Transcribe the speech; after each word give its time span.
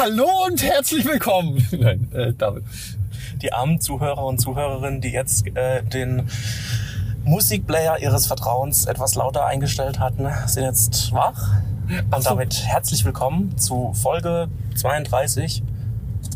Hallo 0.00 0.46
und 0.46 0.62
herzlich 0.62 1.04
willkommen. 1.04 1.62
Nein, 1.78 2.10
äh, 2.14 2.32
David. 2.32 2.64
Die 3.42 3.52
armen 3.52 3.82
Zuhörer 3.82 4.24
und 4.24 4.40
Zuhörerinnen, 4.40 5.02
die 5.02 5.10
jetzt 5.10 5.46
äh, 5.54 5.82
den 5.82 6.26
Musikplayer 7.24 7.98
ihres 7.98 8.26
Vertrauens 8.26 8.86
etwas 8.86 9.14
lauter 9.14 9.44
eingestellt 9.44 9.98
hatten, 9.98 10.26
sind 10.46 10.64
jetzt 10.64 11.12
wach. 11.12 11.52
Und 12.10 12.22
so. 12.22 12.30
damit 12.30 12.62
herzlich 12.64 13.04
willkommen 13.04 13.58
zu 13.58 13.92
Folge 13.92 14.48
32 14.76 15.62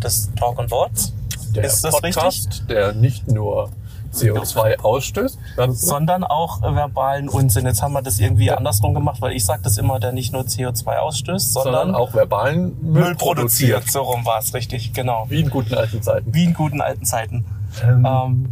des 0.02 0.30
Talk 0.38 0.58
and 0.58 0.68
Boards. 0.68 1.14
Der 1.54 1.64
Ist 1.64 1.82
das 1.84 1.94
Podcast, 1.94 2.48
richtig? 2.48 2.66
der 2.66 2.92
nicht 2.92 3.28
nur 3.28 3.70
CO2 4.12 4.80
ausstößt, 4.80 5.38
Sondern 5.56 6.24
auch 6.24 6.62
verbalen 6.62 7.28
Unsinn. 7.28 7.66
Jetzt 7.66 7.82
haben 7.82 7.92
wir 7.92 8.02
das 8.02 8.18
irgendwie 8.18 8.50
andersrum 8.50 8.94
gemacht, 8.94 9.20
weil 9.20 9.32
ich 9.32 9.44
sage 9.44 9.62
das 9.62 9.78
immer, 9.78 10.00
der 10.00 10.12
nicht 10.12 10.32
nur 10.32 10.42
CO2 10.42 10.96
ausstößt, 10.96 11.52
sondern, 11.52 11.74
sondern 11.74 11.94
auch 11.94 12.14
verbalen 12.14 12.76
Müll, 12.82 13.02
Müll 13.02 13.14
produziert. 13.14 13.88
So 13.90 14.02
rum 14.02 14.24
war 14.26 14.38
es 14.38 14.52
richtig, 14.54 14.92
genau. 14.92 15.26
Wie 15.28 15.40
in 15.40 15.50
guten 15.50 15.74
alten 15.74 16.02
Zeiten. 16.02 16.34
Wie 16.34 16.44
in 16.44 16.54
guten 16.54 16.80
alten 16.80 17.04
Zeiten. 17.04 17.44
Ähm, 17.82 18.04
Ähm, 18.06 18.50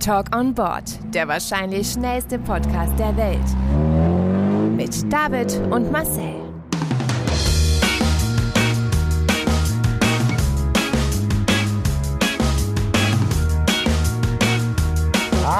Talk 0.00 0.36
on 0.36 0.54
Board, 0.54 0.98
der 1.14 1.28
wahrscheinlich 1.28 1.92
schnellste 1.92 2.38
Podcast 2.38 2.92
der 2.98 3.16
Welt. 3.16 4.76
Mit 4.76 5.10
David 5.10 5.60
und 5.70 5.90
Marcel. 5.90 6.43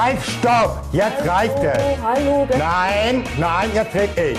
Halt, 0.05 0.21
stopp! 0.21 0.83
Jetzt 0.91 1.27
reicht 1.27 1.57
es! 1.63 1.79
Hallo, 2.03 2.47
Nein, 2.59 3.23
nein, 3.39 3.69
jetzt 3.73 3.95
red 3.95 4.09
ich. 4.15 4.37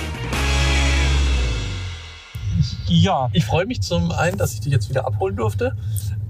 ja, 2.87 3.29
ich 3.33 3.45
freue 3.45 3.67
mich 3.67 3.83
zum 3.83 4.13
einen, 4.13 4.39
dass 4.39 4.53
ich 4.55 4.61
dich 4.61 4.73
jetzt 4.73 4.89
wieder 4.89 5.05
abholen 5.09 5.35
durfte. 5.35 5.77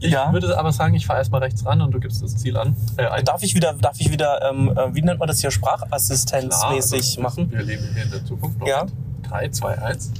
Ich 0.00 0.10
Ja. 0.10 0.32
würde 0.32 0.58
aber 0.58 0.72
sagen, 0.72 0.94
ich 0.94 1.04
fahre 1.06 1.18
erstmal 1.18 1.42
rechts 1.42 1.66
ran 1.66 1.82
und 1.82 1.90
du 1.92 2.00
gibst 2.00 2.22
das 2.22 2.34
Ziel 2.36 2.56
an. 2.56 2.74
Äh. 2.96 3.22
Darf 3.24 3.42
ich 3.42 3.54
wieder, 3.54 3.74
darf 3.74 4.00
ich 4.00 4.10
wieder, 4.10 4.40
ähm, 4.50 4.70
äh, 4.74 4.94
wie 4.94 5.02
nennt 5.02 5.18
man 5.18 5.28
das 5.28 5.40
hier, 5.40 5.50
Klar, 5.50 5.76
sprachassistenzmäßig 5.80 7.18
also, 7.18 7.20
machen? 7.20 7.50
Wir 7.52 7.62
leben 7.62 7.84
hier 7.92 8.04
in 8.04 8.10
der 8.10 8.24
Zukunft. 8.24 8.56
Ja. 8.66 8.86
3, 9.28 9.50
2, 9.50 9.82
1. 9.82 10.12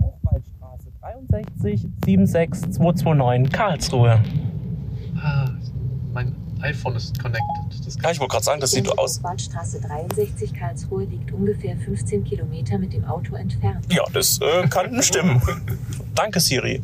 Hochwaldstraße 0.00 0.88
63 1.00 1.86
76 2.04 2.72
229 2.72 3.52
Karlsruhe. 3.52 4.20
Ah, 5.22 5.44
mein 6.12 6.34
iPhone 6.62 6.96
ist 6.96 7.18
connected. 7.20 7.86
Das 7.86 7.96
Ja, 8.02 8.10
ich 8.10 8.20
wollte 8.20 8.32
gerade 8.32 8.44
sagen, 8.44 8.60
das 8.60 8.70
sieht 8.70 8.86
so 8.86 8.94
aus. 8.96 9.22
Waldstraße 9.22 9.80
63 9.80 10.54
Karlsruhe 10.54 11.04
liegt 11.04 11.32
ungefähr 11.32 11.76
15 11.76 12.24
Kilometer 12.24 12.78
mit 12.78 12.92
dem 12.92 13.04
Auto 13.04 13.34
entfernt. 13.34 13.84
Ja, 13.92 14.04
das 14.12 14.38
äh, 14.40 14.66
kann 14.68 15.02
stimmen. 15.02 15.40
Danke, 16.14 16.40
Siri. 16.40 16.80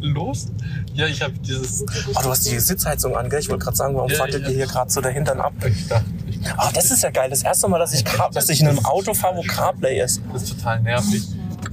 los. 0.00 0.48
Ja, 0.94 1.06
ich 1.06 1.22
habe 1.22 1.32
dieses. 1.38 1.82
Oh, 1.82 2.20
du 2.22 2.30
hast 2.30 2.50
die 2.50 2.58
Sitzheizung 2.58 3.16
an, 3.16 3.28
gell? 3.30 3.40
Ich 3.40 3.48
wollte 3.48 3.64
gerade 3.64 3.76
sagen, 3.76 3.94
warum 3.94 4.10
Ja, 4.10 4.16
fackelt 4.18 4.42
ja. 4.44 4.48
ihr 4.50 4.56
hier 4.56 4.66
gerade 4.66 4.90
so 4.90 5.00
der 5.00 5.12
Hintern 5.12 5.40
ab? 5.40 5.52
Ich 5.66 5.86
dachte, 5.88 6.04
ich, 6.28 6.40
Ah, 6.56 6.70
das 6.74 6.90
ist 6.90 7.02
ja 7.02 7.10
geil. 7.10 7.28
Das 7.30 7.42
erste 7.42 7.68
Mal, 7.68 7.78
dass 7.78 7.92
ich, 7.92 8.04
Car 8.04 8.30
dass 8.30 8.48
ich 8.48 8.60
in 8.60 8.68
einem 8.68 8.84
Auto 8.84 9.12
fahre, 9.14 9.36
wo 9.36 9.42
CarPlay 9.42 10.00
ist. 10.02 10.20
das 10.32 10.42
ist 10.44 10.56
total 10.56 10.80
nervig. 10.80 11.22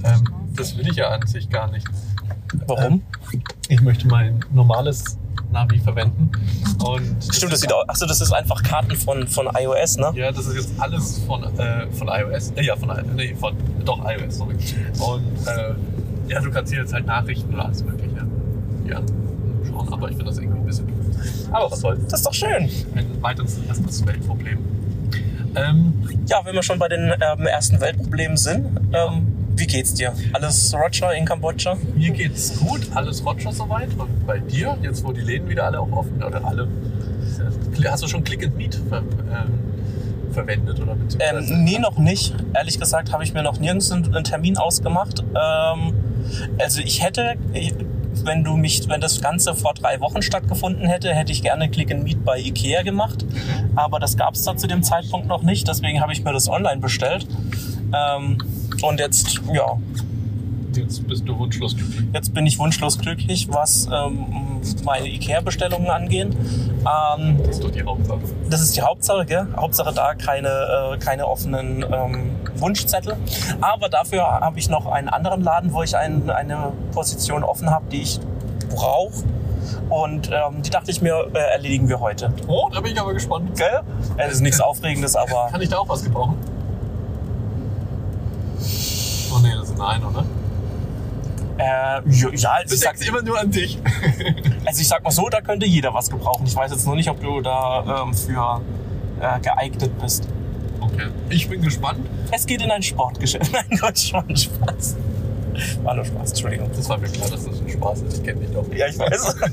Ähm, 0.04 0.24
das 0.54 0.76
will 0.76 0.86
ich 0.88 0.96
ja 0.96 1.08
an 1.08 1.26
sich 1.26 1.48
gar 1.48 1.70
nicht. 1.70 1.86
Warum? 2.66 3.02
Ich 3.68 3.80
möchte 3.80 4.06
mein 4.08 4.40
normales 4.52 5.16
Navi 5.52 5.78
verwenden. 5.78 6.30
Und 6.84 7.16
Stimmt, 7.34 7.52
das 7.52 7.60
sieht. 7.60 7.72
Achso, 7.86 8.06
das 8.06 8.20
ist 8.20 8.32
einfach 8.32 8.62
Karten 8.62 8.94
von, 8.96 9.26
von 9.26 9.48
iOS, 9.58 9.96
ne? 9.96 10.12
Ja, 10.14 10.30
das 10.30 10.46
ist 10.46 10.54
jetzt 10.54 10.80
alles 10.80 11.20
von, 11.26 11.42
äh, 11.58 11.86
von 11.92 12.08
iOS. 12.08 12.52
Äh, 12.56 12.62
ja, 12.64 12.76
von, 12.76 12.90
nee, 13.16 13.34
von 13.34 13.54
doch 13.84 14.00
iOS, 14.04 14.38
sorry. 14.38 14.54
Und 15.00 15.46
äh, 15.46 15.74
ja, 16.28 16.40
du 16.40 16.50
kannst 16.50 16.72
hier 16.72 16.82
jetzt 16.82 16.92
halt 16.92 17.06
Nachrichten 17.06 17.52
oder 17.54 17.66
alles 17.66 17.82
Mögliche 17.82 18.08
ja, 18.88 19.00
schauen, 19.66 19.92
aber 19.92 20.08
ich 20.10 20.16
finde 20.16 20.30
das 20.30 20.38
irgendwie 20.38 20.58
ein 20.58 20.66
bisschen. 20.66 20.88
Aber 21.52 21.70
was 21.70 21.80
soll's. 21.80 22.00
Das 22.08 22.20
ist 22.20 22.26
doch 22.26 22.34
schön. 22.34 22.68
Ein 22.94 23.22
weiteres 23.22 23.58
erstes 23.66 24.06
Weltproblem. 24.06 24.58
Ähm, 25.56 25.94
Ja, 26.26 26.44
wenn 26.44 26.54
wir 26.54 26.62
schon 26.62 26.78
bei 26.78 26.88
den 26.88 27.12
ähm, 27.20 27.46
ersten 27.46 27.80
Weltproblemen 27.80 28.36
sind, 28.36 28.66
ähm, 28.92 29.26
wie 29.58 29.66
geht's 29.66 29.94
dir? 29.94 30.14
Alles 30.32 30.74
Roger 30.74 31.14
in 31.14 31.24
Kambodscha? 31.24 31.76
mir 31.96 32.12
geht's 32.12 32.58
gut, 32.58 32.80
alles 32.94 33.24
Roger 33.24 33.52
soweit. 33.52 33.88
Und 33.98 34.26
bei 34.26 34.38
dir, 34.38 34.76
jetzt 34.82 35.04
wo 35.04 35.12
die 35.12 35.20
Läden 35.20 35.48
wieder 35.48 35.64
alle 35.64 35.80
auch 35.80 35.90
offen 35.92 36.22
oder 36.22 36.44
alle, 36.44 36.68
hast 37.84 38.02
du 38.02 38.08
schon 38.08 38.24
Click 38.24 38.44
and 38.44 38.56
Meet 38.56 38.80
ver, 38.88 38.98
ähm, 38.98 40.32
verwendet 40.32 40.80
oder 40.80 40.94
beziehungsweise? 40.94 41.54
Ähm, 41.54 41.64
nee, 41.64 41.78
noch 41.78 41.98
nicht. 41.98 42.34
Ehrlich 42.54 42.78
gesagt 42.78 43.12
habe 43.12 43.24
ich 43.24 43.34
mir 43.34 43.42
noch 43.42 43.58
nirgends 43.58 43.90
einen, 43.90 44.24
Termin 44.24 44.56
ausgemacht. 44.56 45.20
Ähm, 45.20 45.94
also 46.58 46.80
ich 46.80 47.02
hätte, 47.02 47.34
ich, 47.52 47.74
wenn 48.24 48.44
du 48.44 48.56
mich, 48.56 48.88
wenn 48.88 49.00
das 49.00 49.20
Ganze 49.20 49.54
vor 49.54 49.74
drei 49.74 50.00
Wochen 50.00 50.22
stattgefunden 50.22 50.86
hätte, 50.86 51.14
hätte 51.14 51.32
ich 51.32 51.42
gerne 51.42 51.68
Click 51.68 51.92
and 51.92 52.04
Meet 52.04 52.24
bei 52.24 52.38
Ikea 52.38 52.82
gemacht. 52.82 53.24
Aber 53.74 53.98
das 53.98 54.16
gab 54.16 54.34
es 54.34 54.44
da 54.44 54.56
zu 54.56 54.66
dem 54.66 54.82
Zeitpunkt 54.82 55.26
noch 55.26 55.42
nicht. 55.42 55.66
Deswegen 55.68 56.00
habe 56.00 56.12
ich 56.12 56.22
mir 56.22 56.32
das 56.32 56.48
online 56.48 56.80
bestellt. 56.80 57.26
Ähm, 57.92 58.38
und 58.82 59.00
jetzt, 59.00 59.40
ja, 59.52 59.76
Jetzt 60.74 61.08
bist 61.08 61.26
du 61.26 61.36
wunschlos 61.36 61.74
glücklich. 61.76 62.06
jetzt 62.12 62.34
bin 62.34 62.46
ich 62.46 62.58
wunschlos 62.58 62.98
glücklich, 62.98 63.48
was 63.50 63.88
ähm, 63.92 64.26
meine 64.84 65.08
Ikea-Bestellungen 65.08 65.88
angehen. 65.88 66.36
Ähm, 66.80 67.38
Das 67.38 67.56
ist 67.56 67.64
doch 67.64 67.70
die 67.70 67.82
Hauptsache. 67.82 68.18
das 68.48 68.60
ist 68.60 68.76
die 68.76 68.82
Hauptsache, 68.82 69.24
gell? 69.26 69.46
Hauptsache 69.56 69.92
da 69.92 70.14
keine, 70.14 70.48
äh, 70.94 70.98
keine 70.98 71.26
offenen 71.26 71.82
ähm, 71.90 72.30
Wunschzettel. 72.56 73.16
Aber 73.60 73.88
dafür 73.88 74.22
habe 74.24 74.58
ich 74.58 74.68
noch 74.68 74.86
einen 74.86 75.08
anderen 75.08 75.42
Laden, 75.42 75.72
wo 75.72 75.82
ich 75.82 75.96
ein, 75.96 76.30
eine 76.30 76.72
Position 76.92 77.42
offen 77.42 77.70
habe, 77.70 77.86
die 77.90 78.02
ich 78.02 78.20
brauche. 78.72 79.24
Und 79.88 80.28
ähm, 80.30 80.62
die 80.62 80.70
dachte 80.70 80.90
ich 80.92 81.00
mir, 81.02 81.28
äh, 81.34 81.38
erledigen 81.54 81.88
wir 81.88 81.98
heute. 81.98 82.32
Oh, 82.46 82.68
da 82.72 82.80
bin 82.80 82.92
ich 82.92 83.00
aber 83.00 83.14
gespannt. 83.14 83.56
Gell? 83.56 83.80
Es 84.18 84.34
ist 84.34 84.40
nichts 84.42 84.60
Aufregendes, 84.60 85.16
aber 85.16 85.48
Kann 85.50 85.60
ich 85.62 85.70
da 85.70 85.78
auch 85.78 85.88
was 85.88 86.04
gebrauchen? 86.04 86.36
Oh 89.30 89.38
nee, 89.40 89.52
das 89.54 89.70
ist 89.70 89.72
ein 89.72 89.78
Nein, 89.78 90.04
oder? 90.04 90.24
äh, 91.58 91.64
ja, 91.64 92.50
also 92.50 92.74
ich, 92.74 92.80
sag, 92.80 92.94
denkst 92.94 93.08
immer 93.08 93.22
nur 93.22 93.38
an 93.38 93.50
dich. 93.50 93.78
also 94.64 94.80
ich 94.80 94.88
sag 94.88 95.02
mal 95.02 95.10
so, 95.10 95.28
da 95.28 95.40
könnte 95.40 95.66
jeder 95.66 95.92
was 95.92 96.08
gebrauchen. 96.08 96.46
Ich 96.46 96.54
weiß 96.54 96.70
jetzt 96.70 96.86
nur 96.86 96.94
nicht, 96.94 97.10
ob 97.10 97.20
du 97.20 97.40
da 97.40 98.02
ähm, 98.04 98.14
für 98.14 98.60
äh, 99.20 99.40
geeignet 99.40 99.90
bist. 100.00 100.28
Okay. 100.80 101.08
Ich 101.28 101.48
bin 101.48 101.60
gespannt. 101.60 102.06
Es 102.30 102.46
geht 102.46 102.62
in 102.62 102.70
ein 102.70 102.82
Sportgeschäft. 102.82 103.52
Nein, 103.52 103.78
Gott, 103.80 104.12
nur 104.12 104.36
Spaß. 104.36 104.96
War 105.82 105.94
nur 105.94 106.04
Spaß, 106.04 106.30
Entschuldigung. 106.30 106.70
Das 106.74 106.88
war 106.88 106.98
mir 106.98 107.08
klar, 107.08 107.28
dass 107.30 107.44
das 107.44 107.60
ein 107.60 107.68
Spaß 107.68 108.02
ist. 108.02 108.18
Ich 108.18 108.22
kenne 108.24 108.40
dich 108.40 108.50
doch. 108.52 108.64
Ja, 108.74 108.86
ich 108.86 108.98
weiß. 108.98 109.34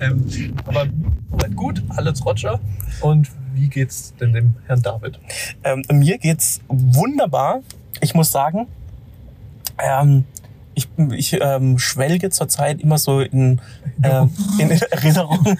Ähm, 0.00 0.54
aber 0.66 0.86
soweit 1.30 1.56
gut, 1.56 1.82
alles 1.96 2.24
Roger. 2.24 2.60
Und 3.00 3.28
wie 3.54 3.68
geht's 3.68 4.14
denn 4.20 4.32
dem 4.32 4.54
Herrn 4.66 4.82
David? 4.82 5.18
Ähm, 5.64 5.82
mir 5.90 6.18
geht's 6.18 6.60
wunderbar. 6.68 7.62
Ich 8.00 8.14
muss 8.14 8.30
sagen, 8.30 8.66
ähm, 9.78 10.24
ich, 10.78 10.88
ich 11.10 11.38
ähm, 11.40 11.78
schwelge 11.78 12.30
zurzeit 12.30 12.80
immer 12.80 12.98
so 12.98 13.20
in, 13.20 13.60
ähm, 14.02 14.30
in 14.58 14.70
Erinnerung. 14.70 15.56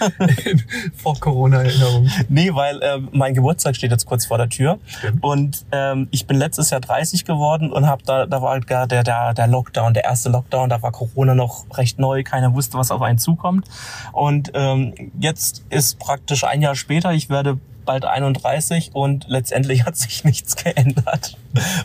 Vor 0.95 1.19
Corona-Erinnerung. 1.19 2.09
nee, 2.29 2.55
weil 2.55 2.81
ähm, 2.83 3.09
mein 3.13 3.35
Geburtstag 3.35 3.75
steht 3.75 3.91
jetzt 3.91 4.07
kurz 4.07 4.27
vor 4.27 4.39
der 4.39 4.49
Tür. 4.49 4.79
Stimmt. 4.87 5.23
Und 5.23 5.67
ähm, 5.73 6.07
ich 6.13 6.27
bin 6.27 6.37
letztes 6.37 6.71
Jahr 6.71 6.81
30 6.81 7.25
geworden 7.25 7.73
und 7.73 7.89
hab 7.89 8.05
da, 8.05 8.27
da 8.27 8.41
war 8.43 8.61
gar 8.61 8.87
der, 8.87 9.03
der, 9.03 9.35
der 9.35 9.49
Lockdown, 9.49 9.93
der 9.93 10.05
erste 10.05 10.29
Lockdown, 10.29 10.69
da 10.69 10.83
war 10.83 10.93
Corona 10.93 11.35
noch 11.35 11.67
recht 11.77 11.99
neu, 11.99 12.23
keiner 12.23 12.55
wusste, 12.55 12.79
was 12.79 12.93
auf 12.93 13.03
einen 13.03 13.19
zukommt. 13.19 13.67
Und 14.13 14.53
ähm, 14.55 14.95
jetzt 15.19 15.65
ist 15.71 15.99
praktisch 15.99 16.45
ein 16.45 16.63
Jahr 16.63 16.77
später, 16.77 17.13
ich 17.13 17.29
werde 17.29 17.59
bald 17.89 18.05
31 18.05 18.91
und 18.93 19.27
letztendlich 19.29 19.85
hat 19.87 19.97
sich 19.97 20.23
nichts 20.23 20.57
geändert. 20.57 21.39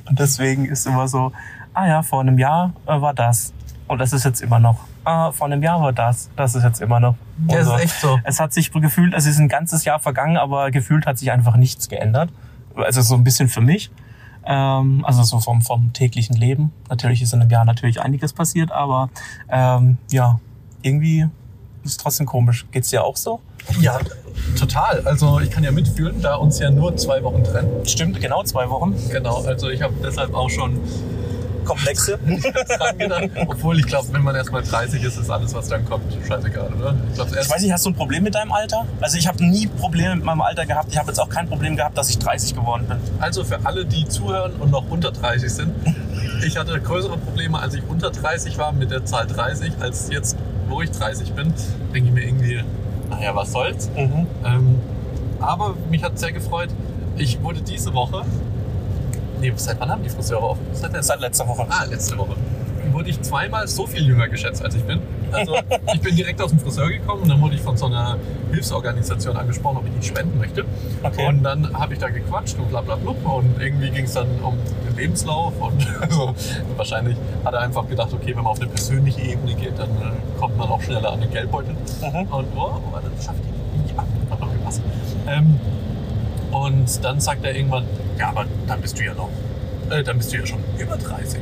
Und 0.06 0.20
deswegen 0.20 0.66
ist 0.66 0.86
immer 0.86 1.08
so, 1.08 1.32
ah 1.74 1.88
ja, 1.88 2.04
vor 2.04 2.20
einem 2.20 2.38
Jahr 2.38 2.74
äh, 2.86 3.00
war 3.00 3.14
das. 3.14 3.54
Und 3.88 4.00
das 4.00 4.12
ist 4.12 4.26
jetzt 4.26 4.42
immer 4.42 4.60
noch. 4.60 4.82
Ah, 5.06 5.32
vor 5.32 5.48
einem 5.48 5.64
Jahr 5.64 5.82
war 5.82 5.94
das. 5.94 6.30
Das 6.36 6.56
ist 6.56 6.64
jetzt 6.64 6.82
immer 6.82 7.00
noch. 7.00 7.16
Ja, 7.50 7.60
ist 7.60 7.68
so. 7.68 7.78
echt 7.78 8.02
so. 8.02 8.20
Es 8.24 8.40
hat 8.40 8.54
sich 8.54 8.72
gefühlt, 8.72 9.14
es 9.14 9.26
ist 9.26 9.40
ein 9.40 9.50
ganzes 9.50 9.86
Jahr 9.86 10.00
vergangen, 10.00 10.38
aber 10.38 10.72
gefühlt 10.72 11.06
hat 11.06 11.18
sich 11.18 11.32
einfach 11.32 11.56
nichts 11.56 11.90
geändert. 11.90 12.30
Also 12.76 13.02
so 13.02 13.16
ein 13.16 13.24
bisschen 13.24 13.50
für 13.50 13.62
mich. 13.62 13.92
Ähm, 14.46 15.06
also 15.06 15.24
so 15.24 15.40
vom, 15.40 15.62
vom 15.62 15.94
täglichen 15.94 16.36
Leben. 16.36 16.74
Natürlich 16.90 17.22
ist 17.22 17.34
in 17.34 17.42
einem 17.42 17.50
Jahr 17.50 17.66
natürlich 17.66 18.02
einiges 18.02 18.34
passiert, 18.34 18.72
aber 18.72 19.10
ähm, 19.50 19.98
ja, 20.12 20.40
irgendwie 20.82 21.28
ist 21.84 21.92
es 21.92 21.98
trotzdem 21.98 22.26
komisch. 22.26 22.66
Geht's 22.72 22.90
dir 22.90 23.04
auch 23.04 23.16
so? 23.16 23.42
Ja, 23.80 24.00
total. 24.58 25.02
Also 25.06 25.40
ich 25.40 25.50
kann 25.50 25.64
ja 25.64 25.72
mitfühlen, 25.72 26.22
da 26.22 26.36
uns 26.36 26.60
ja 26.60 26.70
nur 26.70 26.96
zwei 26.98 27.24
Wochen 27.24 27.44
trennen. 27.44 27.86
Stimmt, 27.86 28.20
genau 28.22 28.44
zwei 28.44 28.70
Wochen. 28.70 28.96
Genau, 29.10 29.44
also 29.44 29.70
ich 29.70 29.82
habe 29.82 29.94
deshalb 30.04 30.34
auch 30.34 30.50
schon 30.50 30.80
Komplexe. 31.64 32.20
Obwohl 33.48 33.80
ich 33.80 33.86
glaube, 33.86 34.08
wenn 34.12 34.22
man 34.24 34.36
erst 34.36 34.52
mal 34.52 34.62
30 34.62 35.04
ist, 35.04 35.18
ist 35.18 35.30
alles, 35.30 35.54
was 35.54 35.68
dann 35.68 35.86
kommt, 35.86 36.06
scheißegal, 36.28 36.74
oder? 36.74 36.96
Ich 37.10 37.16
glaube, 37.16 37.32
Ich 37.40 37.50
weiß 37.50 37.62
nicht, 37.62 37.72
hast 37.72 37.86
du 37.86 37.92
ein 37.92 37.96
Problem 37.96 38.24
mit 38.24 38.36
deinem 38.36 38.52
Alter? 38.52 38.86
Also 39.02 39.18
ich 39.18 39.28
habe 39.28 39.44
nie 39.44 39.68
Probleme 39.68 40.16
mit 40.16 40.26
meinem 40.26 40.42
Alter 40.42 40.66
gehabt. 40.66 40.92
Ich 40.92 40.98
habe 40.98 41.08
jetzt 41.10 41.20
auch 41.20 41.30
kein 41.30 41.48
Problem 41.48 41.76
gehabt, 41.76 41.98
dass 41.98 42.10
ich 42.10 42.20
30 42.20 42.56
geworden 42.56 42.86
bin. 42.88 42.98
Also 43.20 43.44
für 43.44 43.66
alle, 43.66 43.86
die 43.86 44.08
zuhören 44.08 44.54
und 44.60 44.72
noch 44.72 44.90
unter 44.90 45.12
30 45.12 45.50
sind, 45.50 45.74
ich 46.46 46.58
hatte 46.58 46.80
größere 46.80 47.18
Probleme, 47.18 47.60
als 47.60 47.74
ich 47.76 47.84
unter 47.88 48.12
30 48.12 48.58
war 48.58 48.72
mit 48.74 48.92
der 48.92 49.06
Zahl 49.06 49.28
30, 49.28 49.74
als 49.80 50.10
jetzt, 50.12 50.38
wo 50.68 50.82
ich 50.82 50.92
30 50.92 51.34
bin, 51.34 51.54
denke 51.94 52.10
ich 52.10 52.14
mir 52.14 52.24
irgendwie, 52.24 52.64
naja, 53.10 53.36
was 53.36 53.52
soll's. 53.52 53.90
Mhm. 53.96 54.28
Ähm, 54.46 54.80
aber 55.40 55.76
mich 55.90 56.04
hat 56.04 56.18
sehr 56.18 56.32
gefreut, 56.32 56.70
ich 57.18 57.42
wurde 57.44 57.62
diese 57.62 57.94
Woche, 57.94 58.24
nee, 59.40 59.54
seit 59.56 59.80
wann 59.80 59.90
haben 59.90 60.04
die 60.04 60.10
Friseure 60.10 60.44
offen? 60.44 60.66
Seit 60.74 60.94
letzter 60.94 61.14
Seit 61.14 61.22
letzter 61.22 61.48
Woche. 61.48 61.66
Ah, 61.70 61.84
letzte 61.86 62.18
Woche. 62.18 62.36
Wurde 62.92 63.10
ich 63.10 63.22
zweimal 63.22 63.68
so 63.68 63.88
viel 63.88 64.06
jünger 64.06 64.28
geschätzt, 64.28 64.64
als 64.64 64.76
ich 64.76 64.84
bin. 64.84 65.00
Also 65.32 65.56
ich 65.94 66.02
bin 66.02 66.16
direkt 66.16 66.42
aus 66.42 66.52
dem 66.52 66.60
Friseur 66.60 66.90
gekommen 66.90 67.24
und 67.24 67.30
dann 67.30 67.42
wurde 67.42 67.56
ich 67.56 67.62
von 67.62 67.76
so 67.76 67.88
einer 67.88 68.18
Hilfsorganisation 68.52 69.36
angesprochen, 69.36 69.78
ob 69.78 69.86
ich 69.88 69.94
nicht 69.94 70.08
spenden 70.08 70.38
möchte. 70.38 70.66
Okay. 71.02 71.28
Und 71.28 71.44
dann 71.44 71.74
habe 71.74 71.94
ich 71.94 72.00
da 72.00 72.10
gequatscht 72.10 72.58
und 72.60 72.70
bla 72.70 72.82
bla 72.82 72.96
bla. 72.96 73.12
Und 73.12 73.60
irgendwie 73.60 73.90
ging 73.90 74.06
es 74.06 74.14
dann 74.14 74.28
um 74.42 74.58
den 74.88 74.96
Lebenslauf. 74.96 75.54
Und 75.60 75.88
also, 76.02 76.36
wahrscheinlich 76.78 77.18
hat 77.44 77.54
er 77.54 77.62
einfach 77.62 77.88
gedacht, 77.88 78.14
okay, 78.14 78.36
wenn 78.36 78.44
man 78.44 78.48
auf 78.48 78.62
eine 78.62 78.70
persönliche 78.70 79.22
Ebene 79.22 79.56
geht, 79.56 79.78
dann 79.78 79.90
äh, 79.90 80.40
kommt 80.40 80.58
man 80.58 80.70
auch 80.70 80.82
schneller 80.82 81.12
an 81.12 81.22
den 81.22 81.32
Geldbeutel. 81.32 81.74
Mhm. 81.74 82.34
Und 82.34 82.48
oh, 82.56 82.80
dann 82.94 83.12
schafft 83.24 83.40
ich 83.86 83.92
ja, 83.92 84.06
hat 84.30 84.40
noch 84.40 84.52
gepasst. 84.52 84.82
Ähm, 85.28 85.60
und 86.52 87.04
dann 87.04 87.20
sagt 87.20 87.44
er 87.44 87.56
irgendwann, 87.56 87.86
ja, 88.20 88.30
aber 88.30 88.46
dann 88.68 88.82
bist 88.82 89.00
du 89.00 89.04
ja 89.04 89.14
noch, 89.14 89.30
äh, 89.90 90.04
dann 90.04 90.18
bist 90.18 90.32
du 90.32 90.38
ja 90.38 90.46
schon 90.46 90.64
über 90.78 90.96
30. 90.98 91.42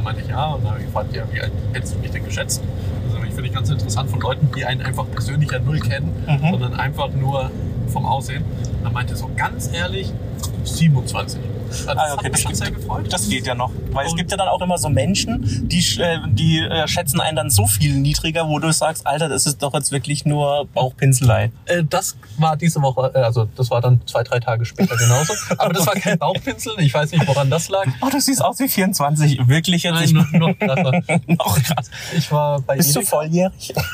Dann 0.00 0.04
meinte 0.06 0.22
ich, 0.22 0.28
ja, 0.30 0.46
und 0.54 0.62
dann 0.64 0.70
habe 0.70 0.80
ich 0.80 0.86
gefragt, 0.86 1.14
ja, 1.14 1.24
wie 1.30 1.42
alt 1.42 1.52
hättest 1.74 1.94
du 1.94 1.98
mich 1.98 2.10
denn 2.10 2.24
geschätzt? 2.24 2.62
Also 3.06 3.18
ich 3.22 3.34
finde 3.34 3.48
ich 3.48 3.52
ganz 3.54 3.68
interessant 3.68 4.08
von 4.08 4.18
Leuten, 4.20 4.48
die 4.56 4.64
einen 4.64 4.80
einfach 4.80 5.04
persönlich 5.10 5.50
ja 5.52 5.58
null 5.58 5.78
kennen, 5.78 6.10
Mhm. 6.26 6.50
sondern 6.52 6.74
einfach 6.74 7.10
nur 7.12 7.50
vom 7.88 8.06
Aussehen. 8.06 8.42
Dann 8.82 8.94
meinte 8.94 9.12
er 9.12 9.16
so, 9.18 9.28
ganz 9.36 9.70
ehrlich, 9.74 10.10
27. 10.64 11.38
Das 11.70 11.86
Ah, 11.96 12.10
hat 12.10 12.18
okay, 12.18 12.30
mich 12.30 12.44
das 12.44 12.58
sehr 12.58 12.70
gefreut. 12.70 13.12
das 13.12 13.28
geht 13.28 13.46
ja 13.46 13.54
noch. 13.54 13.70
Weil 13.92 14.06
es 14.06 14.12
Und- 14.12 14.18
gibt 14.18 14.30
ja 14.30 14.36
dann 14.36 14.48
auch 14.48 14.60
immer 14.60 14.76
so 14.78 14.88
Menschen, 14.88 15.68
die, 15.68 15.78
äh, 16.00 16.18
die 16.28 16.58
äh, 16.60 16.86
schätzen 16.88 17.20
einen 17.20 17.36
dann 17.36 17.50
so 17.50 17.66
viel 17.66 17.94
niedriger, 17.94 18.48
wo 18.48 18.58
du 18.58 18.72
sagst, 18.72 19.06
Alter, 19.06 19.28
das 19.28 19.46
ist 19.46 19.62
doch 19.62 19.72
jetzt 19.74 19.92
wirklich 19.92 20.24
nur 20.24 20.66
Bauchpinselei. 20.74 21.50
Äh, 21.66 21.84
das 21.88 22.16
war 22.38 22.56
diese 22.56 22.82
Woche, 22.82 23.14
also 23.14 23.46
das 23.56 23.70
war 23.70 23.80
dann 23.80 24.00
zwei, 24.06 24.22
drei 24.22 24.40
Tage 24.40 24.64
später 24.64 24.96
genauso. 24.96 25.32
Aber 25.58 25.72
das 25.72 25.86
war 25.86 25.94
kein 25.94 26.18
Bauchpinseln. 26.18 26.78
Ich 26.80 26.92
weiß 26.92 27.12
nicht, 27.12 27.26
woran 27.28 27.50
das 27.50 27.68
lag. 27.68 27.86
Oh, 28.00 28.08
du 28.10 28.20
siehst 28.20 28.42
aus 28.44 28.58
wie 28.58 28.68
24. 28.68 29.46
Wirklich 29.48 29.84
jetzt? 29.84 29.94
Nein, 29.94 30.04
Ich, 30.04 30.12
noch, 30.12 30.30
noch 30.32 30.58
krasser. 30.58 30.92
noch 31.26 31.62
krass. 31.62 31.90
Ich 32.16 32.30
war 32.32 32.60
bei 32.62 32.76
Bist 32.76 32.94
du 32.94 33.00
Edeka. 33.00 33.10
volljährig? 33.16 33.74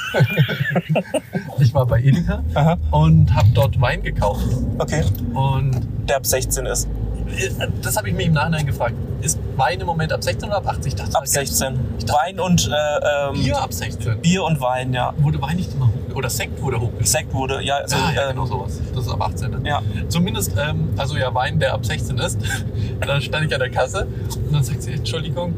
Ich 1.58 1.72
war 1.74 1.86
bei 1.86 2.00
Edeka 2.00 2.42
Aha. 2.54 2.76
und 2.90 3.34
habe 3.34 3.48
dort 3.54 3.80
Wein 3.80 4.02
gekauft. 4.02 4.44
Okay. 4.78 5.02
Und 5.34 5.86
Der 6.08 6.16
ab 6.18 6.26
16 6.26 6.66
ist. 6.66 6.86
Äh, 7.28 7.68
das 7.82 7.96
habe 7.96 8.08
ich 8.08 8.14
mich 8.14 8.26
im 8.26 8.32
Nachhinein 8.34 8.66
gefragt. 8.66 8.94
Ist 9.22 9.38
Wein 9.56 9.80
im 9.80 9.86
Moment 9.86 10.12
ab 10.12 10.22
16 10.22 10.48
oder 10.48 10.58
ab 10.58 10.68
18? 10.68 10.86
Ich 10.88 10.94
dachte, 10.94 11.16
Ab 11.16 11.26
16. 11.26 11.78
Wein 12.06 12.38
und 12.40 12.68
äh, 12.68 13.28
ähm, 13.28 13.34
Bier 13.34 13.58
ab 13.60 13.72
16. 13.72 14.20
Bier 14.20 14.44
und 14.44 14.60
Wein, 14.60 14.92
ja. 14.92 15.14
Wurde 15.18 15.40
Wein 15.40 15.56
nicht 15.56 15.72
immer 15.74 15.86
hoch 15.86 16.06
oder 16.16 16.30
Sekt 16.30 16.60
wurde 16.62 16.80
hochgesetzt. 16.80 17.12
Sekt 17.12 17.34
wurde, 17.34 17.62
ja, 17.62 17.76
also, 17.76 17.96
ah, 17.96 18.12
ja, 18.14 18.22
ähm, 18.22 18.28
genau 18.30 18.46
sowas. 18.46 18.80
Das 18.94 19.06
ist 19.06 19.12
ab 19.12 19.20
18. 19.20 19.50
Ne? 19.50 19.68
ja. 19.68 19.82
Zumindest, 20.08 20.52
ähm, 20.58 20.88
also 20.96 21.16
ja, 21.16 21.32
Wein, 21.34 21.58
der 21.58 21.74
ab 21.74 21.84
16 21.84 22.18
ist. 22.18 22.38
dann 23.00 23.20
stand 23.20 23.46
ich 23.46 23.52
an 23.52 23.60
der 23.60 23.70
Kasse 23.70 24.06
und 24.46 24.54
dann 24.54 24.64
sagt 24.64 24.82
sie, 24.82 24.92
Entschuldigung, 24.92 25.54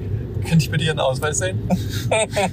könnte 0.48 0.64
ich 0.64 0.70
bitte 0.70 0.84
Ihren 0.84 0.98
Ausweis 1.00 1.38
sehen? 1.38 1.68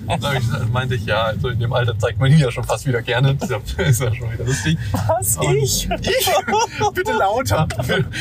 hab 0.07 0.33
ich, 0.37 0.69
meinte 0.71 0.95
ich, 0.95 1.05
ja, 1.05 1.23
also 1.23 1.49
in 1.49 1.59
dem 1.59 1.73
Alter 1.73 1.97
zeigt 1.97 2.19
man 2.19 2.31
ihn 2.31 2.37
ja 2.39 2.51
schon 2.51 2.63
fast 2.63 2.85
wieder 2.85 3.01
gerne. 3.01 3.35
Das 3.35 3.49
ist 3.49 3.77
ja- 3.77 3.83
ist 3.85 4.01
ja 4.01 4.13
schon 4.13 4.31
wieder 4.33 4.43
lustig. 4.45 4.77
Was? 5.07 5.37
Und- 5.37 5.55
Ich? 5.55 5.87
Ich? 5.89 6.29
Bitte 6.93 7.13
lauter. 7.13 7.67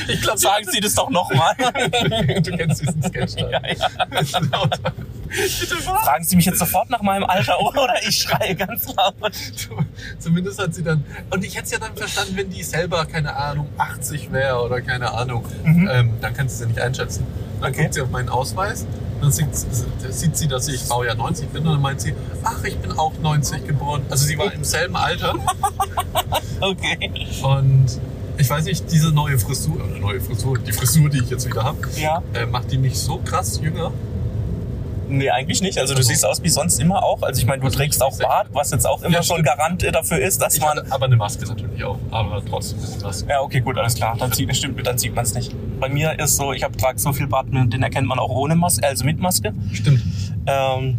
Ich 0.08 0.20
glaube, 0.22 0.38
Sagen 0.38 0.66
Sie 0.70 0.80
das 0.80 0.94
doch 0.94 1.10
nochmal. 1.10 1.54
du 2.42 2.56
kennst 2.56 2.82
diesen 2.82 3.02
Sketch 3.02 3.34
da. 3.36 3.50
ja, 3.50 3.60
ja. 3.66 4.40
lauter. 4.52 4.92
Fragen 6.02 6.24
Sie 6.24 6.36
mich 6.36 6.44
jetzt 6.46 6.58
sofort 6.58 6.90
nach 6.90 7.02
meinem 7.02 7.24
Alter 7.24 7.60
oder 7.60 7.94
ich 8.06 8.18
schreie 8.18 8.54
ganz 8.54 8.86
laut. 8.94 9.14
Zumindest 10.18 10.58
hat 10.60 10.74
sie 10.74 10.82
dann. 10.82 11.04
Und 11.30 11.44
ich 11.44 11.54
hätte 11.54 11.64
es 11.66 11.70
ja 11.72 11.78
dann 11.78 11.96
verstanden, 11.96 12.36
wenn 12.36 12.50
die 12.50 12.62
selber, 12.62 13.04
keine 13.06 13.34
Ahnung, 13.36 13.68
80 13.78 14.32
wäre 14.32 14.62
oder 14.62 14.80
keine 14.80 15.12
Ahnung. 15.12 15.44
Ähm, 15.64 16.10
dann 16.20 16.34
kannst 16.34 16.56
du 16.60 16.64
sie 16.64 16.68
nicht 16.70 16.80
einschätzen. 16.80 17.26
Dann 17.60 17.70
Okay. 17.72 17.82
guckt 17.82 17.94
sie 17.94 18.00
auf 18.02 18.10
meinen 18.10 18.28
Ausweis. 18.28 18.86
Dann 19.20 19.32
sieht, 19.32 19.48
sieht 20.10 20.36
sie, 20.36 20.48
dass 20.48 20.68
ich 20.68 20.84
Baujahr 20.88 21.14
90 21.14 21.48
bin. 21.48 21.66
Und 21.66 21.72
dann 21.74 21.80
meint 21.82 22.00
sie, 22.00 22.14
ach, 22.42 22.62
ich 22.64 22.76
bin 22.78 22.92
auch 22.92 23.12
90 23.22 23.66
geboren. 23.66 24.02
Also 24.10 24.26
sie 24.26 24.36
war 24.38 24.52
im 24.52 24.64
selben 24.64 24.96
Alter. 24.96 25.34
Okay. 26.60 27.10
Und 27.42 27.86
ich 28.38 28.48
weiß 28.48 28.64
nicht, 28.64 28.90
diese 28.90 29.10
neue 29.10 29.38
Frisur, 29.38 29.74
oder 29.76 29.98
neue 29.98 30.20
Frisur, 30.20 30.56
die 30.58 30.72
Frisur, 30.72 31.10
die 31.10 31.18
ich 31.18 31.28
jetzt 31.28 31.46
wieder 31.46 31.64
habe, 31.64 31.78
Ja. 31.96 32.22
äh, 32.32 32.46
macht 32.46 32.70
die 32.70 32.78
mich 32.78 32.98
so 32.98 33.18
krass 33.18 33.60
jünger. 33.60 33.92
Nee, 35.08 35.30
eigentlich 35.30 35.60
nicht. 35.60 35.78
Also 35.78 35.94
du 35.94 35.98
Also- 35.98 36.08
siehst 36.08 36.24
aus 36.26 36.42
wie 36.42 36.48
sonst 36.48 36.78
immer 36.80 37.02
auch. 37.02 37.22
Also 37.22 37.40
ich 37.40 37.46
meine, 37.46 37.60
du 37.60 37.66
Also 37.66 37.78
trägst 37.78 38.02
auch 38.02 38.18
Bart, 38.18 38.48
was 38.52 38.70
jetzt 38.70 38.86
auch 38.86 39.02
immer 39.02 39.14
Ja, 39.16 39.22
schon. 39.22 39.42
Garant 39.42 39.82
dafür 39.94 40.18
ist, 40.18 40.40
dass 40.40 40.54
Ich 40.56 40.60
man... 40.60 40.78
hatte 40.78 40.86
aber 40.92 41.06
eine 41.06 41.16
Maske 41.16 41.44
natürlich 41.46 41.84
auch. 41.84 41.98
Aber 42.10 42.42
trotzdem 42.44 42.78
ist 42.78 43.00
die 43.00 43.04
Maske. 43.04 43.28
Ja, 43.28 43.40
okay, 43.40 43.60
gut, 43.60 43.76
alles 43.78 43.94
klar. 43.94 44.16
Dann 44.18 44.32
sieht, 44.32 44.54
stimmt, 44.56 44.86
dann 44.86 44.98
sieht 44.98 45.14
man 45.14 45.24
es 45.24 45.34
nicht. 45.34 45.54
Bei 45.80 45.88
mir 45.88 46.18
ist 46.18 46.36
so, 46.36 46.52
ich 46.52 46.62
habe 46.64 46.76
trage 46.76 46.98
so 46.98 47.12
viel 47.12 47.26
Bart, 47.26 47.46
den 47.50 47.82
erkennt 47.82 48.06
man 48.06 48.18
auch 48.18 48.30
ohne 48.30 48.54
Maske, 48.56 48.86
also 48.86 49.04
mit 49.04 49.18
Maske. 49.18 49.52
Stimmt. 49.72 50.02
Ähm, 50.46 50.98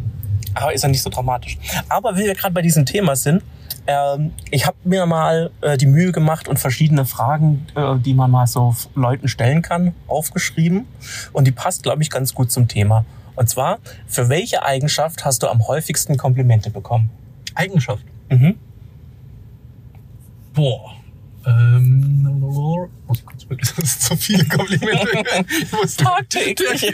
aber 0.54 0.74
ist 0.74 0.84
ja 0.84 0.90
nicht 0.90 1.02
so 1.02 1.10
dramatisch. 1.10 1.58
Aber 1.90 2.16
wenn 2.16 2.26
wir 2.26 2.34
gerade 2.36 2.54
bei 2.54 2.62
diesem 2.62 2.86
Thema 2.86 3.16
sind, 3.16 3.42
ähm, 3.88 4.32
ich 4.52 4.66
habe 4.66 4.78
mir 4.84 5.06
mal 5.06 5.52
äh, 5.62 5.78
die 5.78 5.86
Mühe 5.86 6.12
gemacht 6.12 6.48
und 6.48 6.58
verschiedene 6.60 7.06
Fragen, 7.06 7.68
äh, 7.76 7.98
die 7.98 8.14
man 8.14 8.32
mal 8.32 8.48
so 8.48 8.76
Leuten 8.96 9.28
stellen 9.28 9.62
kann, 9.62 9.94
aufgeschrieben. 10.08 10.88
Und 11.34 11.46
die 11.46 11.52
passt, 11.52 11.84
glaube 11.84 12.02
ich, 12.02 12.10
ganz 12.10 12.34
gut 12.34 12.52
zum 12.52 12.68
Thema. 12.68 13.06
Und 13.36 13.50
zwar, 13.50 13.80
für 14.08 14.30
welche 14.30 14.64
Eigenschaft 14.64 15.26
hast 15.26 15.44
du 15.44 15.48
am 15.48 15.68
häufigsten 15.68 16.18
Komplimente 16.18 16.70
bekommen? 16.70 17.10
Eigenschaft. 17.54 18.04
Mhm. 18.30 18.56
Boah. 20.54 20.96
Ähm, 21.48 22.40
muss 23.08 23.20
ich 23.20 23.26
kurz 23.26 23.50
wirklich, 23.50 23.72
das 23.76 23.92
sind 23.92 24.02
so 24.02 24.16
viele 24.16 24.46
Komplimente. 24.46 25.46
Ich 25.62 25.72
muss, 25.72 25.96
Tagtäglich. 25.96 26.84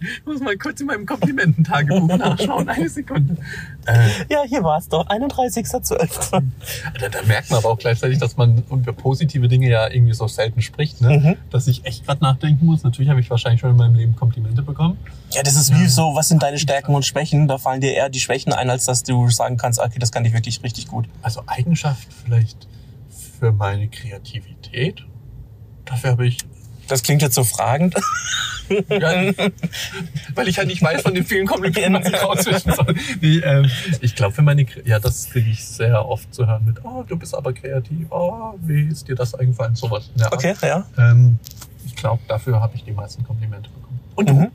ich 0.00 0.24
muss 0.24 0.40
mal 0.40 0.56
kurz 0.56 0.80
in 0.80 0.86
meinem 0.86 1.06
Komplimententagebuch 1.06 2.16
nachschauen. 2.16 2.68
Eine 2.68 2.88
Sekunde. 2.88 3.36
Äh, 3.86 4.08
Ja, 4.28 4.42
hier 4.46 4.62
war 4.62 4.78
es 4.78 4.88
doch, 4.88 5.06
31.12. 5.08 6.30
da, 7.00 7.08
da 7.08 7.22
merkt 7.26 7.50
man 7.50 7.58
aber 7.58 7.70
auch 7.70 7.78
gleichzeitig, 7.78 8.18
dass 8.18 8.36
man 8.36 8.62
über 8.70 8.92
positive 8.92 9.48
Dinge 9.48 9.68
ja 9.68 9.90
irgendwie 9.90 10.12
so 10.14 10.26
selten 10.28 10.62
spricht. 10.62 11.00
Ne? 11.00 11.18
Mhm. 11.18 11.36
Dass 11.50 11.66
ich 11.66 11.84
echt 11.84 12.06
gerade 12.06 12.22
nachdenken 12.22 12.66
muss. 12.66 12.82
Natürlich 12.82 13.10
habe 13.10 13.20
ich 13.20 13.30
wahrscheinlich 13.30 13.60
schon 13.60 13.70
in 13.70 13.76
meinem 13.76 13.94
Leben 13.94 14.16
Komplimente 14.16 14.62
bekommen. 14.62 14.98
Ja, 15.32 15.42
das 15.42 15.56
ist 15.56 15.72
wie 15.74 15.86
so, 15.86 16.14
was 16.14 16.28
sind 16.28 16.42
deine 16.42 16.58
Stärken 16.58 16.94
und 16.94 17.04
Schwächen? 17.04 17.48
Da 17.48 17.58
fallen 17.58 17.80
dir 17.80 17.94
eher 17.94 18.08
die 18.08 18.20
Schwächen 18.20 18.52
ein, 18.52 18.70
als 18.70 18.84
dass 18.84 19.02
du 19.02 19.28
sagen 19.30 19.56
kannst, 19.56 19.78
okay, 19.80 19.98
das 19.98 20.12
kann 20.12 20.24
ich 20.24 20.32
wirklich 20.32 20.62
richtig 20.62 20.88
gut. 20.88 21.06
Also 21.22 21.42
Eigenschaft 21.46 22.08
vielleicht 22.24 22.68
für 23.38 23.52
meine 23.52 23.88
Kreativität. 23.88 25.04
Dafür 25.84 26.10
habe 26.10 26.26
ich 26.26 26.38
Das 26.90 27.02
klingt 27.02 27.22
jetzt 27.22 27.34
so 27.34 27.44
fragend. 27.44 27.94
Ja, 28.88 29.32
weil 30.34 30.48
ich 30.48 30.58
halt 30.58 30.68
nicht 30.68 30.80
weiß 30.80 31.02
von 31.02 31.12
den 31.12 31.24
vielen 31.24 31.46
Komplimenten, 31.46 31.94
was 31.94 32.06
ich 32.06 32.22
rausfischen 32.22 32.72
soll. 32.72 32.94
Nee, 33.20 33.38
ähm, 33.38 33.68
ich 34.00 34.14
glaube, 34.14 34.32
für 34.32 34.42
meine, 34.42 34.64
ja, 34.84 35.00
das 35.00 35.28
kriege 35.28 35.50
ich 35.50 35.64
sehr 35.64 36.06
oft 36.06 36.32
zu 36.32 36.46
hören 36.46 36.64
mit, 36.64 36.84
oh, 36.84 37.02
du 37.02 37.16
bist 37.16 37.34
aber 37.34 37.52
kreativ, 37.52 38.06
oh, 38.10 38.54
wie 38.60 38.82
ist 38.82 39.08
dir 39.08 39.16
das 39.16 39.34
eingefallen, 39.34 39.74
sowas. 39.74 40.10
Art. 40.20 40.32
Okay, 40.32 40.54
ja. 40.62 40.86
Ähm, 40.96 41.40
ich 41.84 41.96
glaube, 41.96 42.22
dafür 42.28 42.60
habe 42.60 42.76
ich 42.76 42.84
die 42.84 42.92
meisten 42.92 43.24
Komplimente 43.24 43.70
bekommen. 43.70 44.00
Und 44.14 44.28
du? 44.28 44.34
Mhm. 44.34 44.48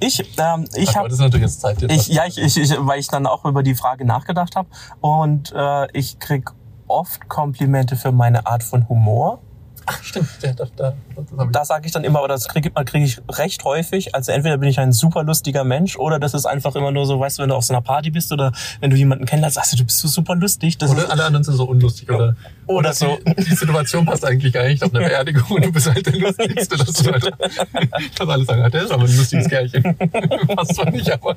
Ich, 0.00 0.18
ähm, 0.38 0.66
ich 0.74 0.96
habe 0.96 1.08
das 1.08 1.18
ist 1.18 1.20
natürlich 1.20 1.46
jetzt 1.46 1.60
Zeit. 1.60 1.80
Jetzt 1.80 2.08
ich, 2.08 2.14
ja, 2.14 2.24
ich, 2.26 2.38
ich, 2.38 2.56
ich, 2.56 2.70
weil 2.78 3.00
ich 3.00 3.08
dann 3.08 3.26
auch 3.26 3.44
über 3.44 3.62
die 3.62 3.74
Frage 3.74 4.04
nachgedacht 4.04 4.56
habe. 4.56 4.68
Und 5.00 5.52
äh, 5.54 5.88
ich 5.92 6.18
krieg 6.18 6.50
oft 6.86 7.28
Komplimente 7.28 7.96
für 7.96 8.12
meine 8.12 8.46
Art 8.46 8.62
von 8.62 8.88
Humor. 8.88 9.40
Ach, 9.86 10.02
stimmt, 10.02 10.28
der, 10.42 10.54
da, 10.54 10.66
da, 10.76 10.94
das 11.16 11.24
ich. 11.30 11.52
Da 11.52 11.64
sage 11.64 11.86
ich 11.86 11.92
dann 11.92 12.04
immer, 12.04 12.22
oder 12.22 12.34
das 12.34 12.48
kriege 12.48 12.70
krieg 12.70 13.02
ich 13.02 13.20
recht 13.30 13.64
häufig. 13.64 14.14
Also 14.14 14.32
entweder 14.32 14.58
bin 14.58 14.68
ich 14.68 14.78
ein 14.78 14.92
super 14.92 15.24
lustiger 15.24 15.64
Mensch 15.64 15.96
oder 15.96 16.18
das 16.18 16.34
ist 16.34 16.46
einfach 16.46 16.76
immer 16.76 16.92
nur 16.92 17.06
so, 17.06 17.18
weißt 17.18 17.38
du, 17.38 17.42
wenn 17.42 17.48
du 17.48 17.56
auf 17.56 17.64
so 17.64 17.74
einer 17.74 17.82
Party 17.82 18.10
bist 18.10 18.32
oder 18.32 18.52
wenn 18.80 18.90
du 18.90 18.96
jemanden 18.96 19.24
kennenlernst, 19.24 19.56
sagst 19.56 19.72
du, 19.72 19.76
du 19.78 19.84
bist 19.84 19.98
so 19.98 20.08
super 20.08 20.34
lustig. 20.34 20.78
Das 20.78 20.90
Oder 20.90 21.04
ist, 21.04 21.10
alle 21.10 21.24
anderen 21.24 21.44
sind 21.44 21.54
so 21.54 21.64
unlustig. 21.64 22.10
Oder, 22.10 22.36
Oder 22.66 22.92
so. 22.92 23.18
Die, 23.26 23.44
die 23.44 23.54
Situation 23.54 24.04
passt 24.04 24.24
eigentlich 24.24 24.52
gar 24.52 24.64
nicht 24.64 24.82
auf 24.82 24.94
eine 24.94 25.04
Beerdigung 25.04 25.50
und 25.50 25.64
du 25.64 25.72
bist 25.72 25.92
halt 25.92 26.06
der 26.06 26.16
Lustigste. 26.16 26.76
Dass, 26.76 26.92
du 26.92 27.12
halt, 27.12 27.32
dass 28.18 28.28
alle 28.28 28.44
sagen, 28.44 28.62
ah, 28.62 28.70
der 28.70 28.84
ist 28.84 28.92
aber 28.92 29.04
ein 29.04 29.16
lustiges 29.16 29.48
Kerlchen. 29.48 29.96
passt 30.56 30.74
zwar 30.74 30.90
nicht, 30.90 31.10
aber... 31.10 31.36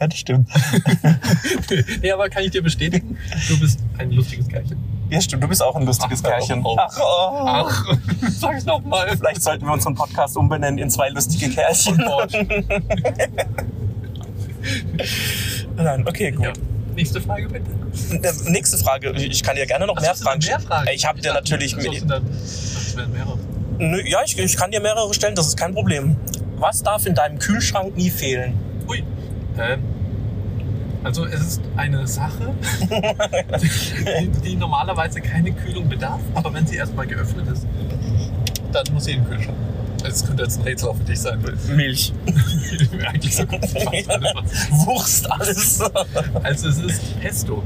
ja, 0.00 0.06
das 0.06 0.18
stimmt. 0.18 0.48
nee, 2.02 2.10
aber 2.10 2.28
kann 2.28 2.44
ich 2.44 2.50
dir 2.50 2.62
bestätigen, 2.62 3.16
du 3.48 3.58
bist 3.58 3.80
ein 3.98 4.10
lustiges 4.10 4.48
Kerlchen. 4.48 4.95
Ja, 5.08 5.20
stimmt, 5.20 5.42
du 5.44 5.48
bist 5.48 5.62
auch 5.62 5.76
ein 5.76 5.86
lustiges 5.86 6.22
Ach, 6.24 6.28
Kerlchen. 6.30 6.62
oh. 6.64 6.76
Ach, 6.78 6.98
oh. 7.00 7.44
Ach, 7.46 7.84
sag 8.30 8.58
ich 8.58 8.64
nochmal. 8.64 9.16
Vielleicht 9.16 9.42
sollten 9.42 9.64
wir 9.66 9.72
unseren 9.72 9.94
Podcast 9.94 10.36
umbenennen 10.36 10.78
in 10.78 10.90
zwei 10.90 11.08
lustige 11.10 11.48
Kerlchen. 11.50 11.96
Nein, 15.76 16.04
okay, 16.08 16.30
gut. 16.32 16.46
Ja. 16.46 16.52
Nächste 16.94 17.20
Frage 17.20 17.48
bitte. 17.48 17.70
Äh, 18.26 18.32
Nächste 18.50 18.78
Frage. 18.78 19.12
Ich 19.12 19.42
kann 19.42 19.54
dir 19.56 19.66
gerne 19.66 19.86
noch 19.86 19.96
Ach, 19.98 20.02
mehr 20.02 20.14
Fragen 20.14 20.40
mehr 20.44 20.60
Fragen? 20.60 20.88
Ich 20.92 21.04
habe 21.06 21.20
dir 21.20 21.32
natürlich 21.34 21.76
mit, 21.76 22.10
dann- 22.10 22.24
Das 22.26 22.96
wären 22.96 23.12
mehrere. 23.12 23.38
Nö, 23.78 24.00
ja, 24.06 24.20
ich, 24.24 24.38
ich 24.38 24.56
kann 24.56 24.70
dir 24.70 24.80
mehrere 24.80 25.12
stellen, 25.12 25.34
das 25.34 25.46
ist 25.48 25.56
kein 25.58 25.74
Problem. 25.74 26.16
Was 26.56 26.82
darf 26.82 27.04
in 27.04 27.14
deinem 27.14 27.38
Kühlschrank 27.38 27.94
nie 27.96 28.08
fehlen? 28.10 28.54
Ui. 28.88 29.04
Ähm, 29.58 29.82
also 31.06 31.24
es 31.24 31.40
ist 31.40 31.62
eine 31.76 32.04
Sache, 32.08 32.52
die, 32.90 34.28
die 34.44 34.56
normalerweise 34.56 35.20
keine 35.20 35.52
Kühlung 35.52 35.88
bedarf, 35.88 36.18
aber 36.34 36.52
wenn 36.52 36.66
sie 36.66 36.74
erstmal 36.74 37.06
geöffnet 37.06 37.46
ist, 37.46 37.64
dann 38.72 38.84
muss 38.92 39.04
sie 39.04 39.12
in 39.12 39.22
den 39.22 39.30
Kühlschrank. 39.30 39.56
Es 40.02 40.26
könnte 40.26 40.42
jetzt 40.42 40.58
ein 40.58 40.64
Rätsel 40.64 40.92
für 40.94 41.04
dich 41.04 41.20
sein. 41.20 41.38
Milch. 41.76 42.12
Eigentlich 43.06 43.36
so 43.36 43.46
gut 43.46 43.64
fast 43.70 44.10
alles, 44.10 44.70
Wurst, 44.84 45.30
alles. 45.30 45.80
Also 46.42 46.68
es 46.70 46.78
ist 46.78 47.20
Pesto. 47.20 47.62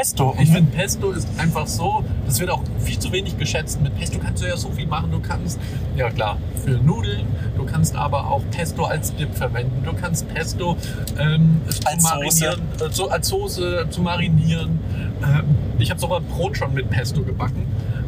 Pesto. 0.00 0.34
Ich 0.40 0.48
finde, 0.50 0.70
Pesto 0.74 1.10
ist 1.10 1.28
einfach 1.36 1.66
so, 1.66 2.02
das 2.24 2.40
wird 2.40 2.48
auch 2.48 2.62
viel 2.78 2.98
zu 2.98 3.12
wenig 3.12 3.36
geschätzt. 3.36 3.82
Mit 3.82 3.94
Pesto 3.98 4.18
kannst 4.18 4.42
du 4.42 4.46
ja 4.48 4.56
so 4.56 4.70
viel 4.70 4.86
machen. 4.86 5.10
Du 5.12 5.20
kannst, 5.20 5.60
ja 5.94 6.08
klar, 6.08 6.38
für 6.64 6.70
Nudeln, 6.70 7.26
du 7.54 7.66
kannst 7.66 7.94
aber 7.94 8.26
auch 8.30 8.40
Pesto 8.50 8.84
als 8.84 9.14
Dip 9.14 9.34
verwenden. 9.34 9.82
Du 9.84 9.92
kannst 9.92 10.26
Pesto 10.32 10.78
ähm, 11.18 11.60
zu 11.68 11.80
Als 11.86 12.02
Soße. 12.02 12.14
marinieren, 12.14 12.60
äh, 12.80 12.90
so 12.90 13.10
als 13.10 13.28
Soße 13.28 13.88
zu 13.90 14.00
marinieren. 14.00 14.80
Ähm, 15.22 15.44
ich 15.78 15.90
habe 15.90 16.00
sogar 16.00 16.20
Brot 16.22 16.56
schon 16.56 16.72
mit 16.72 16.88
Pesto 16.88 17.22
gebacken. 17.22 17.66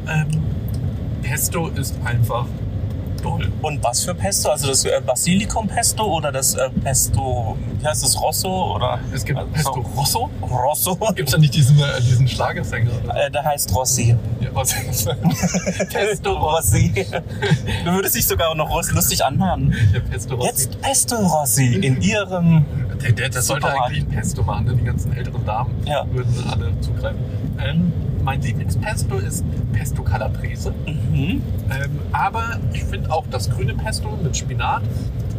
Ähm, 0.08 0.28
Pesto 1.20 1.68
ist 1.68 1.94
einfach 2.04 2.46
toll. 3.22 3.50
Und 3.62 3.82
was 3.82 4.04
für 4.04 4.14
Pesto? 4.14 4.50
Also 4.50 4.66
das 4.68 4.84
äh, 4.84 5.00
Basilikum-Pesto 5.04 6.04
oder 6.04 6.32
das 6.32 6.54
äh, 6.54 6.68
Pesto, 6.70 7.56
wie 7.80 7.86
heißt 7.86 8.02
das, 8.04 8.20
Rosso? 8.20 8.74
Oder? 8.74 8.98
Es 9.12 9.24
gibt 9.24 9.38
Also, 9.38 9.50
Pesto 9.52 9.80
Rosso. 9.96 10.30
Rosso? 10.42 10.96
Gibt 11.14 11.28
es 11.28 11.32
da 11.34 11.38
nicht 11.38 11.54
diesen, 11.54 11.78
äh, 11.78 12.00
diesen 12.00 12.26
Schlagersänger? 12.28 12.90
Äh, 13.14 13.30
der 13.30 13.44
heißt 13.44 13.74
Rossi. 13.74 14.16
Ja, 14.40 14.48
was 14.52 14.74
Pesto. 15.92 16.32
Rossi. 16.32 16.92
Du 17.84 17.92
würdest 17.92 18.14
dich 18.14 18.26
sogar 18.26 18.50
auch 18.50 18.54
noch 18.54 18.70
lustig 18.92 19.24
anhören. 19.24 19.74
Ja, 19.92 20.00
Pesto 20.00 20.34
Rossi. 20.34 20.48
Jetzt 20.48 20.80
Pesto 20.80 21.16
Rossi 21.16 21.74
in 21.76 22.00
ihrem... 22.02 22.64
Der, 23.02 23.12
der, 23.12 23.28
der 23.30 23.42
sollte 23.42 23.66
eigentlich 23.68 24.08
Pesto 24.08 24.42
machen, 24.44 24.66
ne? 24.66 24.76
die 24.76 24.84
ganzen 24.84 25.12
älteren 25.12 25.44
Damen 25.44 25.70
Ja. 25.86 26.04
würden 26.12 26.32
alle 26.50 26.72
zugreifen. 26.80 27.18
Ähm, 27.58 27.92
mein 28.22 28.40
Lieblingspesto 28.40 29.16
ist 29.16 29.44
Pesto 29.72 30.02
Calabrese. 30.02 30.72
Mhm. 30.86 31.42
Ähm, 31.70 31.98
aber 32.12 32.58
ich 32.72 32.84
finde 32.84 33.10
auch 33.10 33.24
das 33.30 33.50
grüne 33.50 33.74
Pesto 33.74 34.08
mit 34.22 34.36
Spinat 34.36 34.82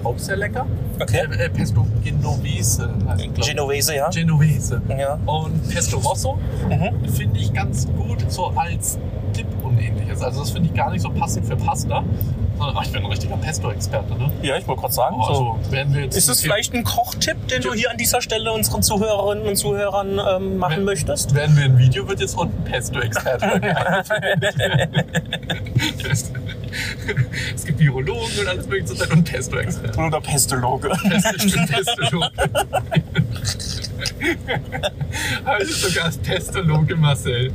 auch 0.04 0.18
sehr 0.20 0.36
lecker. 0.36 0.66
Okay. 1.00 1.26
Äh, 1.32 1.46
äh, 1.46 1.50
Pesto 1.50 1.88
Genovese 2.04 2.94
ich. 3.18 3.34
Genovese, 3.48 3.96
ja. 3.96 4.10
Genovese. 4.10 4.82
Ja. 4.90 5.18
Und 5.26 5.70
Pesto 5.70 5.98
Rosso 5.98 6.38
Mhm. 6.70 7.08
finde 7.10 7.40
ich 7.40 7.54
ganz 7.54 7.88
gut 7.88 8.30
so 8.30 8.48
als 8.48 8.98
Dip 9.36 9.48
und 9.74 9.84
ähnliches. 9.84 10.22
Also 10.22 10.42
das 10.42 10.52
finde 10.52 10.70
ich 10.70 10.76
gar 10.76 10.92
nicht 10.92 11.02
so 11.02 11.10
passend 11.10 11.46
für 11.46 11.56
Pasta. 11.56 12.04
Sondern, 12.58 12.78
ach, 12.78 12.86
ich 12.86 12.92
bin 12.92 13.04
ein 13.04 13.10
richtiger 13.10 13.36
Pesto-Experte, 13.36 14.16
ne? 14.16 14.32
Ja, 14.44 14.58
ich 14.58 14.68
wollte 14.68 14.82
gerade 14.82 14.94
sagen. 14.94 15.16
Oh, 15.20 15.24
so. 15.24 15.30
also 15.54 15.72
werden 15.72 15.94
wir 15.94 16.04
jetzt 16.04 16.16
Ist 16.16 16.30
es 16.30 16.42
vielleicht 16.42 16.74
ein 16.74 16.84
Kochtipp, 16.84 17.48
den 17.48 17.64
du 17.64 17.74
hier 17.74 17.90
an 17.90 17.98
dieser 17.98 18.22
Stelle 18.22 18.52
unseren 18.52 18.84
Zuhörerinnen 18.84 19.48
und 19.48 19.56
Zuhörern 19.56 20.20
ähm, 20.20 20.58
machen 20.58 20.78
Wenn- 20.78 20.84
möchtest? 20.84 21.34
Werden 21.34 21.58
wir 21.58 21.66
ein 21.66 21.80
Video, 21.80 22.08
wird 22.08 22.20
jetzt 22.20 22.38
unten 22.38 22.64
Pesto-Experte. 22.64 23.60
es 27.56 27.66
gibt 27.66 27.80
Virologen 27.80 28.40
und 28.40 28.48
alles 28.48 28.68
mögliche 28.68 28.86
zur 28.86 28.98
Zeit 28.98 29.12
und 29.12 29.24
Pesto-Experte. 29.24 30.00
Oder 30.00 30.22
Pestologe. 30.22 30.90
Pesto, 30.90 31.48
stimmt, 31.48 31.72
Pestologe. 31.72 32.30
Heute 35.46 35.66
sogar 35.66 36.06
als 36.06 36.18
Pestologe 36.18 36.96
Marcel. 36.96 37.52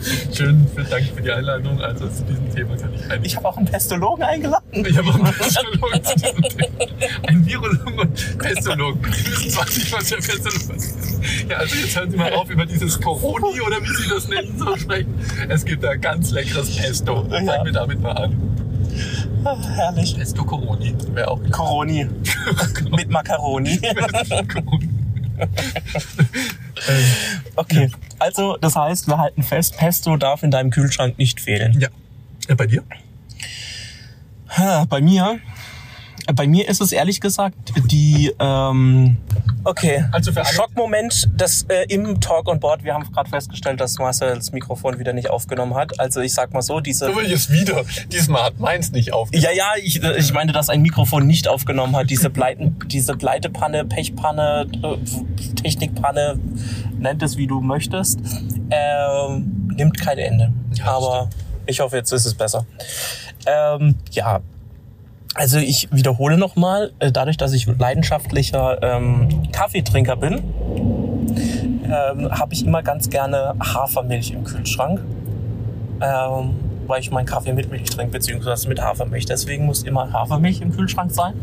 Schön, 0.34 0.66
vielen 0.74 0.90
Dank 0.90 1.04
für 1.14 1.22
die 1.22 1.30
Einladung. 1.30 1.80
Also 1.80 2.08
zu 2.08 2.24
diesem 2.24 2.54
Thema 2.54 2.76
kann 2.76 2.94
ich 2.94 3.10
ein. 3.10 3.24
Ich 3.24 3.36
habe 3.36 3.48
auch 3.48 3.56
einen 3.56 3.66
Pestologen 3.66 4.22
eingeladen. 4.24 4.84
Ich 4.86 4.96
habe 4.96 5.08
auch 5.10 5.14
einen 5.14 5.34
Pestologen 5.34 6.04
zu 6.04 6.14
diesem 6.14 6.42
Thema. 6.42 6.86
Ein 7.28 7.46
Virologen 7.46 7.98
und 7.98 8.38
Pestologen. 8.38 9.02
Wir 9.04 9.12
wissen 9.26 9.50
zwar 9.50 9.64
nicht, 9.66 9.92
was 9.92 10.08
der 10.08 10.16
Pestologe 10.16 10.74
ist. 10.76 10.94
Ja, 11.50 11.56
also 11.58 11.76
jetzt 11.76 11.96
hören 11.96 12.10
Sie 12.10 12.16
mal 12.16 12.32
auf, 12.32 12.48
über 12.50 12.64
dieses 12.66 13.00
Coroni 13.00 13.60
oder 13.60 13.76
wie 13.82 13.94
Sie 14.02 14.08
das 14.08 14.28
nennen, 14.28 14.56
zu 14.58 14.76
sprechen. 14.78 15.14
Es 15.48 15.64
gibt 15.64 15.84
da 15.84 15.94
ganz 15.96 16.30
leckeres 16.30 16.76
Pesto. 16.76 17.24
Fangen 17.28 17.46
Ja. 17.46 17.64
wir 17.64 17.72
damit 17.72 18.00
mal 18.00 18.12
an. 18.12 18.36
Ah, 19.44 19.56
Herrlich. 19.74 20.16
Pesto 20.16 20.44
Coroni 20.44 20.94
wäre 21.14 21.28
auch 21.30 21.40
Coroni. 21.50 22.06
Mit 22.96 23.10
Macaroni. 23.10 23.80
Okay. 27.56 27.90
Also, 28.20 28.58
das 28.58 28.76
heißt, 28.76 29.08
wir 29.08 29.18
halten 29.18 29.42
fest, 29.42 29.76
Pesto 29.78 30.16
darf 30.16 30.42
in 30.42 30.50
deinem 30.50 30.70
Kühlschrank 30.70 31.18
nicht 31.18 31.40
fehlen. 31.40 31.80
Ja. 31.80 31.88
ja. 32.48 32.54
Bei 32.54 32.66
dir? 32.66 32.84
Bei 34.88 35.00
mir, 35.00 35.38
bei 36.34 36.46
mir 36.46 36.68
ist 36.68 36.80
es 36.80 36.92
ehrlich 36.92 37.20
gesagt 37.20 37.72
die, 37.90 38.32
ähm, 38.38 39.16
okay, 39.64 40.04
Also 40.12 40.32
für 40.32 40.44
Schockmoment, 40.44 41.28
das 41.36 41.64
äh, 41.68 41.84
im 41.88 42.20
Talk 42.20 42.48
on 42.48 42.60
Board, 42.60 42.84
wir 42.84 42.94
haben 42.94 43.10
gerade 43.12 43.28
festgestellt, 43.28 43.80
dass 43.80 43.98
Marcel 43.98 44.34
das 44.34 44.52
Mikrofon 44.52 44.98
wieder 44.98 45.12
nicht 45.12 45.30
aufgenommen 45.30 45.74
hat. 45.74 45.98
Also 45.98 46.20
ich 46.20 46.32
sag 46.32 46.52
mal 46.52 46.62
so, 46.62 46.80
diese... 46.80 47.06
So 47.06 47.16
will 47.16 47.26
ich 47.26 47.32
es 47.32 47.50
wieder. 47.50 47.84
Diesmal 48.12 48.44
hat 48.44 48.58
meins 48.58 48.92
nicht 48.92 49.12
aufgehört. 49.12 49.44
Ja, 49.44 49.52
ja, 49.52 49.72
ich, 49.82 50.02
ich 50.02 50.32
meine, 50.32 50.52
dass 50.52 50.68
ein 50.68 50.82
Mikrofon 50.82 51.26
nicht 51.26 51.48
aufgenommen 51.48 51.96
hat. 51.96 52.10
Diese, 52.10 52.30
Pleiten, 52.30 52.76
diese 52.86 53.14
Pleitepanne, 53.14 53.84
Pechpanne, 53.84 54.66
Technikpanne, 55.62 56.38
nennt 56.98 57.22
es 57.22 57.36
wie 57.36 57.46
du 57.46 57.60
möchtest, 57.60 58.20
ähm, 58.70 59.70
nimmt 59.76 60.00
kein 60.00 60.18
Ende. 60.18 60.52
Ja, 60.74 60.86
Aber 60.86 61.30
ich 61.66 61.80
hoffe, 61.80 61.96
jetzt 61.96 62.12
ist 62.12 62.26
es 62.26 62.34
besser. 62.34 62.66
Ähm, 63.46 63.96
ja, 64.10 64.40
also 65.34 65.58
ich 65.58 65.88
wiederhole 65.92 66.36
nochmal, 66.36 66.92
dadurch, 66.98 67.36
dass 67.36 67.52
ich 67.52 67.66
leidenschaftlicher 67.66 68.82
ähm, 68.82 69.42
Kaffeetrinker 69.52 70.16
bin, 70.16 70.42
ähm, 71.84 72.30
habe 72.30 72.52
ich 72.52 72.64
immer 72.64 72.82
ganz 72.82 73.10
gerne 73.10 73.54
Hafermilch 73.60 74.32
im 74.32 74.44
Kühlschrank, 74.44 75.00
ähm, 76.00 76.56
weil 76.86 77.00
ich 77.00 77.10
meinen 77.10 77.26
Kaffee 77.26 77.52
mit 77.52 77.70
Milch 77.70 77.90
trinke, 77.90 78.12
beziehungsweise 78.12 78.68
mit 78.68 78.80
Hafermilch. 78.80 79.26
Deswegen 79.26 79.66
muss 79.66 79.84
immer 79.84 80.12
Hafermilch 80.12 80.60
im 80.60 80.74
Kühlschrank 80.74 81.12
sein. 81.12 81.34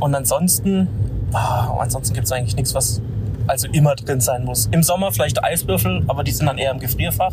Und 0.00 0.14
ansonsten, 0.14 0.88
ah, 1.32 1.76
ansonsten 1.78 2.14
gibt 2.14 2.26
es 2.26 2.32
eigentlich 2.32 2.56
nichts, 2.56 2.74
was 2.74 3.02
also 3.46 3.68
immer 3.68 3.94
drin 3.94 4.20
sein 4.20 4.44
muss. 4.44 4.66
Im 4.70 4.82
Sommer 4.82 5.12
vielleicht 5.12 5.42
Eiswürfel, 5.44 6.02
aber 6.06 6.24
die 6.24 6.30
sind 6.32 6.46
dann 6.46 6.58
eher 6.58 6.70
im 6.70 6.78
Gefrierfach, 6.78 7.32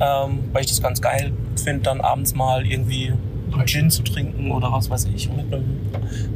ähm, 0.00 0.44
weil 0.52 0.62
ich 0.62 0.68
das 0.68 0.80
ganz 0.80 1.00
geil 1.00 1.32
finde, 1.62 1.82
dann 1.82 2.00
abends 2.00 2.34
mal 2.34 2.66
irgendwie 2.66 3.12
einen 3.54 3.66
Gin 3.66 3.90
zu 3.90 4.02
trinken 4.02 4.50
oder 4.50 4.70
was 4.72 4.90
weiß 4.90 5.08
ich, 5.14 5.28
mit 5.30 5.52
einem 5.52 5.80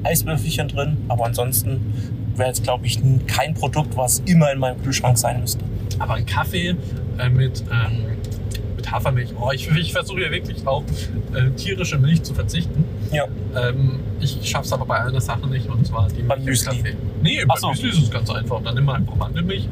Eiswürfelchen 0.04 0.68
drin. 0.68 0.96
Aber 1.08 1.26
ansonsten 1.26 1.80
wäre 2.36 2.48
jetzt, 2.48 2.62
glaube 2.62 2.86
ich, 2.86 3.00
kein 3.26 3.54
Produkt, 3.54 3.96
was 3.96 4.20
immer 4.20 4.52
in 4.52 4.58
meinem 4.58 4.82
Kühlschrank 4.82 5.18
sein 5.18 5.40
müsste. 5.40 5.64
Aber 5.98 6.14
ein 6.14 6.26
Kaffee 6.26 6.76
äh, 7.18 7.28
mit, 7.28 7.62
ähm, 7.70 8.04
mit 8.76 8.90
Hafermilch. 8.90 9.30
Oh, 9.40 9.50
ich, 9.52 9.68
ich 9.70 9.92
versuche 9.92 10.22
ja 10.22 10.30
wirklich 10.30 10.66
auf 10.66 10.84
äh, 11.34 11.50
tierische 11.56 11.98
Milch 11.98 12.22
zu 12.22 12.34
verzichten. 12.34 12.84
Ja. 13.12 13.24
Ähm, 13.56 14.00
ich 14.20 14.38
schaff's 14.48 14.72
aber 14.72 14.86
bei 14.86 15.00
einer 15.00 15.20
Sache 15.20 15.46
nicht 15.48 15.68
und 15.68 15.86
zwar 15.86 16.08
die 16.08 16.22
Milch 16.22 16.28
Beim 16.28 16.38
im 16.40 16.44
Müsli. 16.44 16.76
Kaffee. 16.76 16.96
Nee, 17.22 17.44
beim 17.44 17.58
so. 17.58 17.68
Müsli 17.70 17.88
ist 17.90 18.02
es 18.02 18.10
ganz 18.10 18.30
einfach. 18.30 18.62
Dann 18.62 18.74
nimm 18.74 18.88
einfach 18.88 19.14
Mandelmilch. 19.16 19.68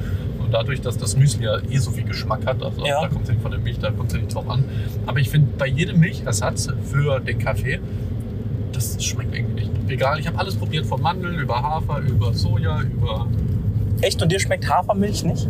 Und 0.47 0.53
dadurch, 0.53 0.81
dass 0.81 0.97
das 0.97 1.17
Müsli 1.17 1.45
ja 1.45 1.59
eh 1.71 1.79
so 1.79 1.91
viel 1.91 2.05
Geschmack 2.05 2.47
hat, 2.47 2.63
also 2.63 2.87
Ja. 2.87 3.01
da 3.03 3.09
kommt 3.09 3.25
es 3.25 3.31
nicht 3.31 3.43
von 3.43 3.51
der 3.51 3.59
Milch, 3.61 3.79
da 3.81 3.91
kommt 3.91 4.13
es 4.13 4.19
nicht 4.21 4.33
drauf 4.33 4.49
an. 4.49 4.65
Aber 5.05 5.19
ich 5.19 5.29
finde, 5.29 5.49
bei 5.59 5.67
jedem 5.67 5.99
Milchersatz 5.99 6.69
für 6.85 7.19
den 7.19 7.39
Kaffee, 7.41 7.81
das 8.73 9.03
schmeckt 9.05 9.35
irgendwie 9.35 9.65
nicht. 9.67 9.71
Egal, 9.89 10.21
ich 10.21 10.27
habe 10.29 10.39
alles 10.39 10.55
probiert, 10.57 10.87
von 10.87 11.03
Mandeln 11.03 11.37
über 11.39 11.61
Hafer, 11.63 11.99
über 11.99 12.33
Soja, 12.33 12.81
über 12.83 13.27
Echt? 14.03 14.23
Und 14.23 14.31
dir 14.31 14.39
schmeckt 14.39 14.69
Hafermilch 14.71 15.25
nicht? 15.25 15.49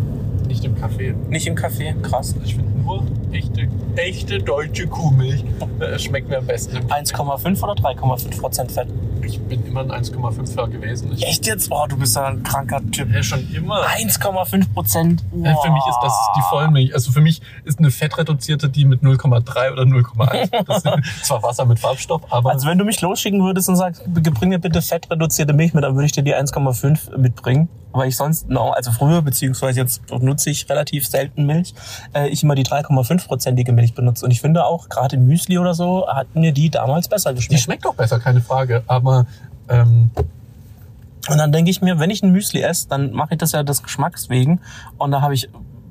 nicht 0.49 0.65
im 0.65 0.77
Kaffee. 0.77 1.15
Nicht 1.29 1.47
im 1.47 1.57
Kaffee? 1.57 1.95
Krass. 2.03 2.35
Ich 2.45 2.55
finde 2.55 2.71
nur 2.81 3.03
echte, 3.33 3.69
echte 3.97 4.39
deutsche 4.39 4.87
Kuhmilch 4.87 5.45
äh, 5.81 5.99
schmeckt 5.99 6.29
mir 6.31 6.39
am 6.39 6.47
besten. 6.47 6.77
im 6.77 6.87
Kaffee. 6.89 7.03
1,5 7.15 7.63
oder 7.63 7.73
3,5 7.75 8.41
Prozent 8.41 8.73
Fett? 8.73 8.87
Ich 9.27 9.41
bin 9.41 9.67
immer 9.67 9.81
ein 9.81 9.91
1,5er 10.05 10.69
gewesen. 10.69 11.13
Ich 11.13 11.27
Echt 11.27 11.47
jetzt? 11.47 11.71
Oh, 11.71 11.87
du 11.89 11.97
bist 11.97 12.15
ja 12.17 12.27
ein 12.27 12.43
kranker 12.43 12.81
Typ. 12.91 13.13
ja, 13.13 13.23
schon 13.23 13.47
immer. 13.53 13.85
1,5 13.87 14.73
Prozent. 14.73 15.23
Äh, 15.33 15.55
Für 15.63 15.71
mich 15.71 15.83
ist 15.89 15.99
das 16.03 16.15
die 16.37 16.43
Vollmilch. 16.49 16.95
Also 16.95 17.13
für 17.13 17.21
mich 17.21 17.41
ist 17.65 17.79
eine 17.79 17.91
fettreduzierte 17.91 18.69
die 18.69 18.85
mit 18.85 19.03
0,3 19.03 19.73
oder 19.73 19.83
0,1. 19.83 20.65
Das 20.67 20.85
ist 20.85 21.25
zwar 21.27 21.43
Wasser 21.43 21.65
mit 21.65 21.79
Farbstoff, 21.79 22.23
aber 22.31 22.53
Also 22.53 22.67
wenn 22.69 22.79
du 22.79 22.85
mich 22.85 23.01
losschicken 23.01 23.43
würdest 23.43 23.69
und 23.69 23.77
sagst, 23.77 24.03
bring 24.07 24.49
mir 24.49 24.59
bitte 24.59 24.81
fettreduzierte 24.81 25.53
Milch 25.53 25.75
mit, 25.75 25.85
dann 25.85 25.95
würde 25.95 26.07
ich 26.07 26.13
dir 26.13 26.23
die 26.23 26.35
1,5 26.35 27.17
mitbringen. 27.19 27.69
Weil 27.97 28.09
ich 28.09 28.17
sonst, 28.17 28.47
also 28.51 28.93
früher, 28.93 29.23
beziehungsweise 29.23 29.81
jetzt 29.81 30.03
nutze 30.11 30.51
ich 30.51 30.69
relativ 30.69 31.07
selten 31.07 31.47
Milch, 31.47 31.75
äh, 32.15 32.29
ich 32.29 32.43
immer 32.43 32.55
die 32.55 32.65
3,5-prozentige 32.65 33.73
Milch 33.73 33.95
benutze. 33.95 34.25
Und 34.25 34.31
ich 34.31 34.41
finde 34.41 34.65
auch, 34.65 34.89
gerade 34.89 35.17
im 35.17 35.27
Müsli 35.27 35.59
oder 35.59 35.75
so, 35.75 36.07
hat 36.07 36.35
mir 36.35 36.53
die 36.53 36.71
damals 36.71 37.09
besser 37.09 37.31
die 37.31 37.37
geschmeckt. 37.37 37.63
schmeckt 37.63 37.87
auch 37.87 37.95
besser, 37.95 38.19
keine 38.21 38.41
Frage. 38.41 38.83
Aber 38.87 39.27
ähm, 39.69 40.11
Und 41.29 41.39
dann 41.39 41.51
denke 41.53 41.71
ich 41.71 41.83
mir, 41.83 41.99
wenn 41.99 42.11
ich 42.11 42.23
ein 42.23 42.31
Müsli 42.31 42.63
esse, 42.63 42.89
dann 42.89 43.11
mache 43.13 43.35
ich 43.35 43.39
das 43.39 43.53
ja 43.53 43.63
des 43.63 43.83
Geschmacks 43.83 44.29
wegen. 44.29 44.61
Und 44.99 45.11
da 45.11 45.21
habe 45.23 45.35
ich 45.35 45.49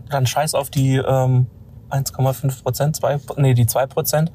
dann 0.09 0.25
scheiß 0.27 0.53
auf 0.53 0.69
die 0.69 0.95
ähm, 0.95 1.47
1,5 1.89 2.63
Prozent, 2.63 2.99
nee, 3.37 3.53
die 3.53 3.65
2 3.65 3.85
Prozent. 3.87 4.31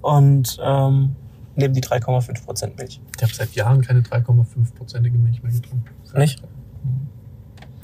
und 0.00 0.58
ähm, 0.62 1.16
nehme 1.54 1.74
die 1.74 1.82
3,5% 1.82 2.76
Milch. 2.76 3.00
Ich 3.16 3.22
habe 3.22 3.32
seit 3.34 3.52
Jahren 3.54 3.82
keine 3.82 4.00
3,5-prozentige 4.00 5.18
Milch 5.18 5.42
mehr 5.42 5.52
getrunken. 5.52 5.84
Nicht? 6.14 6.42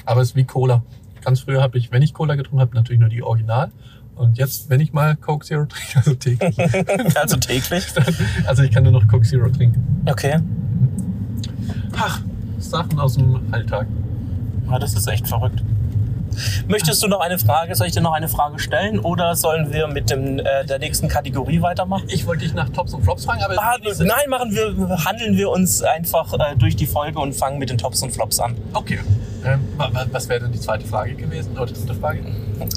Aber 0.09 0.23
es 0.23 0.31
ist 0.31 0.37
wie 0.37 0.45
Cola. 0.45 0.83
Ganz 1.23 1.41
früher 1.41 1.61
habe 1.61 1.77
ich, 1.77 1.93
wenn 1.93 2.01
ich 2.01 2.15
Cola 2.15 2.35
getrunken 2.35 2.61
habe, 2.61 2.75
natürlich 2.75 2.99
nur 2.99 3.11
die 3.11 3.23
Original. 3.23 3.71
Und 4.17 4.39
jetzt, 4.39 4.71
wenn 4.71 4.81
ich 4.81 4.95
mal 4.95 5.17
Coke 5.17 5.45
Zero 5.45 5.67
trinke, 5.67 5.99
also 5.99 6.15
täglich, 6.15 6.57
also 7.19 7.37
täglich? 7.37 7.85
also 8.47 8.63
ich 8.63 8.71
kann 8.71 8.85
nur 8.85 8.93
noch 8.93 9.07
Coke 9.07 9.27
Zero 9.27 9.51
trinken. 9.51 10.03
Okay. 10.09 10.41
Ach, 11.95 12.23
Sachen 12.59 12.99
aus 12.99 13.17
dem 13.17 13.53
Alltag. 13.53 13.87
Ja, 14.71 14.79
das 14.79 14.95
ist 14.95 15.07
echt 15.09 15.29
verrückt. 15.29 15.63
Möchtest 16.69 17.03
du 17.03 17.09
noch 17.09 17.21
eine 17.21 17.39
Frage? 17.39 17.75
Soll 17.75 17.89
ich 17.89 17.93
dir 17.93 18.01
noch 18.01 18.15
eine 18.15 18.29
Frage 18.29 18.59
stellen 18.61 19.01
oder 19.01 19.37
sollen 19.37 19.75
wir 19.75 19.89
mit 19.89 20.09
dem, 20.09 20.39
äh, 20.39 20.65
der 20.65 20.79
nächsten 20.79 21.09
Kategorie 21.09 21.61
weitermachen? 21.61 22.05
Ich 22.09 22.27
wollte 22.27 22.45
dich 22.45 22.55
nach 22.55 22.71
Tops 22.71 22.95
und 22.95 23.03
Flops 23.03 23.27
fragen, 23.27 23.43
aber 23.43 23.57
Ah, 23.59 23.77
nein, 23.83 24.31
machen 24.31 24.53
wir, 24.53 25.05
handeln 25.05 25.37
wir 25.37 25.51
uns 25.51 25.83
einfach 25.83 26.33
äh, 26.33 26.57
durch 26.57 26.77
die 26.77 26.87
Folge 26.87 27.19
und 27.19 27.35
fangen 27.35 27.59
mit 27.59 27.69
den 27.69 27.77
Tops 27.77 28.03
und 28.03 28.11
Flops 28.13 28.41
an. 28.41 28.57
Okay. 28.73 29.01
Ähm, 29.45 29.61
wa- 29.77 29.91
wa- 29.93 30.07
was 30.11 30.29
wäre 30.29 30.41
denn 30.41 30.53
die 30.53 30.61
zweite 30.61 30.85
Frage 30.87 31.15
gewesen? 31.15 31.53
Oder 31.57 31.67
die 31.67 31.75
dritte 31.75 31.95
Frage? 31.95 32.21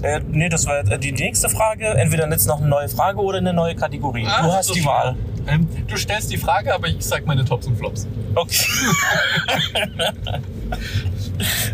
Äh, 0.04 0.22
nee, 0.30 0.50
das 0.50 0.66
war 0.68 0.84
die 0.84 1.12
nächste 1.12 1.50
Frage. 1.50 1.88
Entweder 1.88 2.30
jetzt 2.30 2.48
noch 2.48 2.60
eine 2.60 2.68
neue 2.68 2.88
Frage 2.90 3.20
oder 3.20 3.40
eine 3.40 3.54
neue 3.54 3.76
Kategorie. 3.76 4.26
Ach, 4.28 4.44
du 4.46 4.52
hast 4.54 4.76
die. 4.76 4.86
Wahl. 4.86 5.16
Ähm, 5.48 5.68
du 5.88 5.98
stellst 5.98 6.32
die 6.32 6.38
Frage, 6.38 6.74
aber 6.74 6.88
ich 6.88 7.04
sag 7.04 7.26
meine 7.26 7.44
Tops 7.44 7.66
und 7.68 7.76
Flops. 7.78 8.08
Okay. 8.36 8.56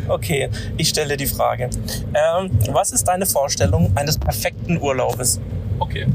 okay, 0.08 0.50
ich 0.78 0.90
stelle 0.90 1.18
die 1.18 1.26
Frage. 1.26 1.70
Ähm, 2.14 2.52
was 2.72 2.92
ist 2.92 3.08
deine 3.08 3.26
Vorstellung 3.26 3.92
eines 3.96 4.18
perfekten 4.18 4.78
Urlaubes? 4.82 5.40
Okay. 5.80 6.08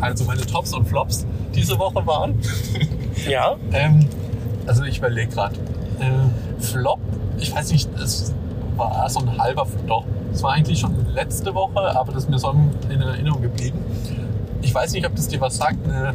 Also 0.00 0.24
meine 0.24 0.44
Tops 0.46 0.72
und 0.72 0.86
Flops 0.88 1.26
diese 1.54 1.78
Woche 1.78 2.04
waren. 2.06 2.40
Ja? 3.28 3.56
Ähm, 3.72 4.06
also 4.66 4.84
ich 4.84 4.98
überlege 4.98 5.30
gerade. 5.32 5.56
Äh, 6.00 6.04
Flop, 6.58 7.00
ich 7.38 7.54
weiß 7.54 7.72
nicht, 7.72 7.88
es 7.98 8.32
war 8.76 9.08
so 9.08 9.20
ein 9.20 9.38
halber, 9.38 9.66
doch, 9.86 10.04
es 10.32 10.42
war 10.42 10.52
eigentlich 10.52 10.80
schon 10.80 10.94
letzte 11.14 11.54
Woche, 11.54 11.96
aber 11.96 12.12
das 12.12 12.24
ist 12.24 12.30
mir 12.30 12.38
so 12.38 12.54
in 12.88 13.00
Erinnerung 13.00 13.42
geblieben. 13.42 13.78
Ich 14.62 14.74
weiß 14.74 14.92
nicht, 14.92 15.06
ob 15.06 15.14
das 15.14 15.28
dir 15.28 15.40
was 15.40 15.56
sagt, 15.56 15.86
eine, 15.86 16.12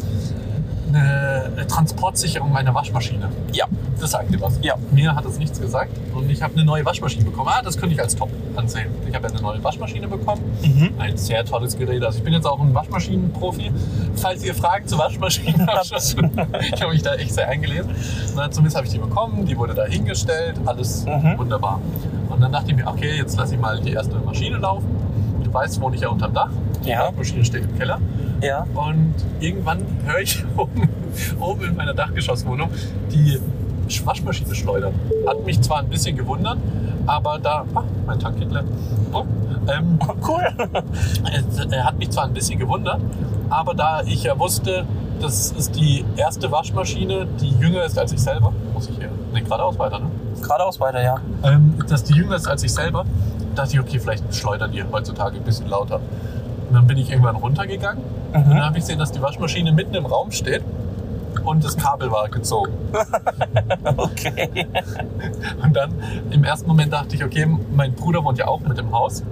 eine 0.96 1.66
Transportsicherung 1.68 2.52
meiner 2.52 2.74
Waschmaschine. 2.74 3.30
Ja. 3.54 3.66
Das 4.00 4.12
sagt 4.12 4.34
dir 4.34 4.40
was. 4.40 4.58
Ja. 4.62 4.76
Mir 4.92 5.14
hat 5.16 5.26
es 5.26 5.38
nichts 5.40 5.60
gesagt 5.60 5.92
und 6.14 6.30
ich 6.30 6.42
habe 6.42 6.54
eine 6.54 6.64
neue 6.64 6.86
Waschmaschine 6.86 7.26
bekommen. 7.26 7.50
Ah, 7.52 7.62
das 7.62 7.78
könnte 7.78 7.96
ich 7.96 8.02
als 8.02 8.16
Top 8.16 8.30
ansehen. 8.56 8.88
Ich 9.08 9.14
habe 9.16 9.28
eine 9.28 9.42
neue 9.42 9.62
Waschmaschine 9.64 10.08
bekommen. 10.08 10.42
Mhm. 10.64 10.92
Ein 10.98 11.18
sehr 11.18 11.44
tolles 11.44 11.78
Gerät. 11.78 12.02
Also 12.04 12.20
ich 12.20 12.24
bin 12.24 12.34
jetzt 12.34 12.46
auch 12.46 12.60
ein 12.62 12.74
Waschmaschinenprofi. 12.74 13.72
Falls 14.16 14.44
ihr 14.44 14.56
Fragen 14.56 14.88
zu 14.88 14.98
Waschmaschinen 14.98 15.68
habt, 15.68 15.92
ich 16.74 16.82
habe 16.82 16.94
mich 16.94 17.02
da 17.02 17.16
echt 17.16 17.34
sehr 17.34 17.48
eingelesen. 17.50 17.92
Na, 18.36 18.50
zumindest 18.50 18.78
habe 18.78 18.88
ich 18.88 18.94
die 18.94 19.00
bekommen. 19.00 19.46
Die 19.46 19.58
wurde 19.58 19.74
da 19.74 19.86
hingestellt. 19.86 20.56
Alles 20.66 21.06
Mhm. 21.06 21.38
wunderbar. 21.38 21.82
Und 22.30 22.40
dann 22.42 22.52
dachte 22.52 22.72
ich 22.72 22.78
mir, 22.78 22.88
okay, 22.88 23.18
jetzt 23.18 23.38
lasse 23.38 23.56
ich 23.56 23.60
mal 23.60 23.80
die 23.82 23.92
erste 23.92 24.16
Maschine 24.20 24.58
laufen. 24.58 24.88
Du 25.44 25.52
weißt, 25.54 25.82
wohne 25.82 25.96
ich 25.96 26.02
ja 26.04 26.10
unterm 26.10 26.34
Dach. 26.34 26.50
Die 26.86 26.90
Ja. 26.90 27.08
Waschmaschine 27.08 27.44
steht 27.44 27.64
im 27.64 27.78
Keller. 27.78 28.00
Ja. 28.42 28.66
Und 28.74 29.14
irgendwann 29.40 29.80
höre 30.06 30.20
ich 30.20 30.44
oben, 30.58 30.90
oben 31.40 31.64
in 31.66 31.76
meiner 31.76 31.94
Dachgeschosswohnung 31.94 32.70
die 33.12 33.40
Waschmaschine 34.06 34.54
schleudern. 34.56 34.94
Hat 35.28 35.46
mich 35.46 35.62
zwar 35.62 35.80
ein 35.80 35.90
bisschen 35.90 36.16
gewundert, 36.16 36.58
aber 37.06 37.40
da. 37.40 37.66
Ach, 37.74 37.84
mein 38.06 38.20
Tank 38.20 38.40
geht 38.40 38.52
leer. 38.52 38.64
Oh, 39.12 39.26
ähm, 39.68 40.00
Cool. 40.28 40.48
es, 41.34 41.66
er 41.72 41.86
hat 41.86 41.98
mich 41.98 42.12
zwar 42.12 42.26
ein 42.26 42.34
bisschen 42.34 42.60
gewundert, 42.60 43.02
aber 43.50 43.74
da 43.74 44.02
ich 44.06 44.24
ja 44.24 44.38
wusste, 44.38 44.86
das 45.20 45.52
ist 45.52 45.76
die 45.76 46.06
erste 46.16 46.52
Waschmaschine, 46.52 47.28
die 47.42 47.50
jünger 47.60 47.84
ist 47.84 47.98
als 47.98 48.12
ich 48.12 48.20
selber, 48.20 48.54
muss 48.74 48.90
ich 48.90 48.98
hier. 48.98 49.10
Ne, 49.34 49.42
geradeaus 49.42 49.78
weiter, 49.78 50.00
ne? 50.00 50.10
Geradeaus 50.42 50.80
weiter, 50.80 51.02
ja. 51.02 51.20
ähm, 51.44 51.76
dass 51.88 52.04
die 52.04 52.14
jünger 52.14 52.36
ist 52.36 52.48
als 52.48 52.64
ich 52.64 52.74
selber, 52.74 53.06
dachte 53.56 53.74
ich, 53.74 53.80
okay, 53.80 54.00
vielleicht 54.00 54.34
schleudern 54.34 54.72
die 54.72 54.84
heutzutage 54.84 55.38
ein 55.38 55.44
bisschen 55.44 55.68
lauter. 55.68 56.00
Und 56.70 56.76
dann 56.76 56.88
bin 56.88 56.98
ich 56.98 57.10
irgendwann 57.10 57.36
runtergegangen 57.36 58.04
und 58.34 58.48
dann 58.50 58.64
habe 58.64 58.78
ich 58.78 58.84
gesehen, 58.84 59.00
dass 59.00 59.12
die 59.12 59.22
Waschmaschine 59.22 59.72
mitten 59.72 59.96
im 59.96 60.06
Raum 60.06 60.32
steht 60.32 60.62
und 61.44 61.64
das 61.64 61.76
Kabel 61.78 62.12
war 62.12 62.30
gezogen. 62.30 62.72
Okay. 63.98 64.68
Und 65.64 65.76
dann 65.76 65.92
im 66.32 66.44
ersten 66.44 66.68
Moment 66.68 66.94
dachte 66.94 67.16
ich, 67.16 67.24
okay, 67.24 67.48
mein 67.76 67.94
Bruder 67.94 68.24
wohnt 68.24 68.38
ja 68.38 68.48
auch 68.48 68.60
mit 68.62 68.78
im 68.78 68.92
Haus 68.92 69.24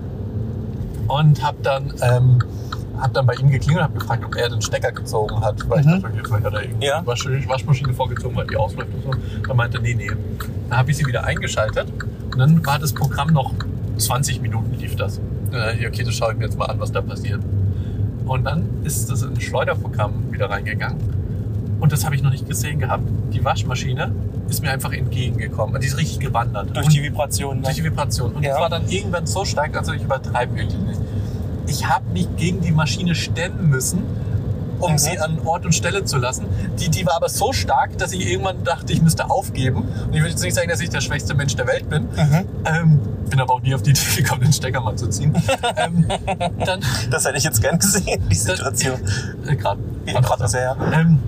und 1.07 1.43
habe 1.43 1.57
dann, 1.63 1.93
ähm, 2.01 2.39
hab 2.99 3.13
dann 3.13 3.25
bei 3.25 3.35
ihm 3.35 3.49
geklingelt 3.49 3.79
und 3.85 3.89
habe 3.89 3.99
gefragt, 3.99 4.23
ob 4.25 4.35
er 4.35 4.49
den 4.49 4.61
Stecker 4.61 4.91
gezogen 4.91 5.39
hat, 5.41 5.69
weil 5.69 5.81
ich 5.81 5.85
dachte, 5.85 6.07
okay, 6.07 6.21
vielleicht 6.25 6.45
hat 6.45 6.53
er 6.53 6.61
irgendwie 6.63 6.87
Ja. 6.87 7.01
die 7.01 7.07
Wasch 7.07 7.25
Waschmaschine 7.47 7.93
vorgezogen, 7.93 8.35
weil 8.35 8.47
die 8.47 8.57
ausläuft 8.57 8.89
und 8.93 9.03
so. 9.13 9.19
Dann 9.47 9.57
meinte 9.57 9.77
er, 9.77 9.81
nee, 9.81 9.93
nee. 9.95 10.09
Dann 10.69 10.79
habe 10.79 10.91
ich 10.91 10.97
sie 10.97 11.05
wieder 11.05 11.23
eingeschaltet 11.23 11.87
und 12.31 12.37
dann 12.39 12.65
war 12.65 12.79
das 12.79 12.93
Programm 12.93 13.29
noch 13.31 13.53
20 13.97 14.41
Minuten 14.41 14.73
lief 14.79 14.95
das. 14.95 15.19
Ich, 15.79 15.87
okay, 15.87 16.03
das 16.03 16.13
schaue 16.15 16.33
ich 16.33 16.37
mir 16.37 16.45
jetzt 16.45 16.57
mal 16.57 16.65
an, 16.65 16.79
was 16.79 16.91
da 16.91 17.01
passiert. 17.01 17.41
Und 18.25 18.43
dann 18.45 18.65
ist 18.83 19.09
das 19.09 19.21
in 19.23 19.33
ein 19.33 19.41
Schleuderprogramm 19.41 20.31
wieder 20.31 20.49
reingegangen 20.49 20.97
und 21.79 21.91
das 21.91 22.03
habe 22.05 22.15
ich 22.15 22.21
noch 22.23 22.31
nicht 22.31 22.47
gesehen 22.47 22.79
gehabt. 22.79 23.03
Die 23.33 23.43
Waschmaschine 23.45 24.11
ist 24.49 24.61
mir 24.61 24.71
einfach 24.71 24.91
entgegengekommen. 24.91 25.79
Die 25.79 25.87
ist 25.87 25.97
richtig 25.97 26.19
gewandert. 26.19 26.75
Durch 26.75 26.87
Und- 26.87 26.93
die 26.95 27.03
Vibration. 27.03 27.61
durch 27.61 27.75
die 27.75 27.83
Vibration. 27.83 28.33
Und 28.33 28.43
Ja. 28.43 28.55
es 28.55 28.59
war 28.59 28.69
dann 28.69 28.89
irgendwann 28.89 29.25
so 29.27 29.45
stark, 29.45 29.77
also 29.77 29.93
ich 29.93 30.03
übertreibe 30.03 30.55
wirklich 30.55 30.79
nicht. 30.81 30.99
Ich 31.67 31.87
habe 31.87 32.03
mich 32.11 32.27
gegen 32.37 32.61
die 32.61 32.71
Maschine 32.71 33.13
stemmen 33.15 33.69
müssen, 33.69 33.99
um 34.79 34.93
Mhm. 34.93 34.97
sie 34.97 35.19
an 35.19 35.39
Ort 35.45 35.65
und 35.65 35.73
Stelle 35.73 36.03
zu 36.05 36.17
lassen. 36.17 36.45
Die, 36.79 36.89
die 36.89 37.05
war 37.05 37.15
aber 37.15 37.29
so 37.29 37.53
stark, 37.53 37.97
dass 37.97 38.11
ich 38.13 38.27
irgendwann 38.31 38.63
dachte, 38.63 38.93
ich 38.93 39.01
müsste 39.01 39.29
aufgeben. 39.29 39.83
Und 40.07 40.13
ich 40.13 40.21
will 40.21 40.29
jetzt 40.29 40.43
nicht 40.43 40.55
sagen, 40.55 40.69
dass 40.69 40.79
ich 40.81 40.89
der 40.89 41.01
schwächste 41.01 41.33
Mensch 41.33 41.55
der 41.55 41.67
Welt 41.67 41.89
bin. 41.89 42.03
Mhm. 42.03 42.45
Ähm, 42.65 42.99
bin 43.29 43.39
aber 43.41 43.55
auch 43.55 43.61
nie 43.61 43.73
auf 43.75 43.81
die 43.83 43.89
Idee 43.91 44.01
gekommen, 44.21 44.41
den 44.41 44.53
Stecker 44.53 44.81
mal 44.81 44.95
zu 44.95 45.07
ziehen. 45.09 45.33
ähm, 45.77 46.05
dann 46.65 46.79
Das 47.11 47.25
hätte 47.25 47.37
ich 47.37 47.43
jetzt 47.43 47.61
gern 47.61 47.77
gesehen, 47.79 48.23
die 48.29 48.35
Situation. 48.35 48.99
äh, 49.47 49.55
gerade. 49.55 49.79
Gerade 50.05 50.47
sehr. 50.47 50.75
Ähm, 50.93 51.19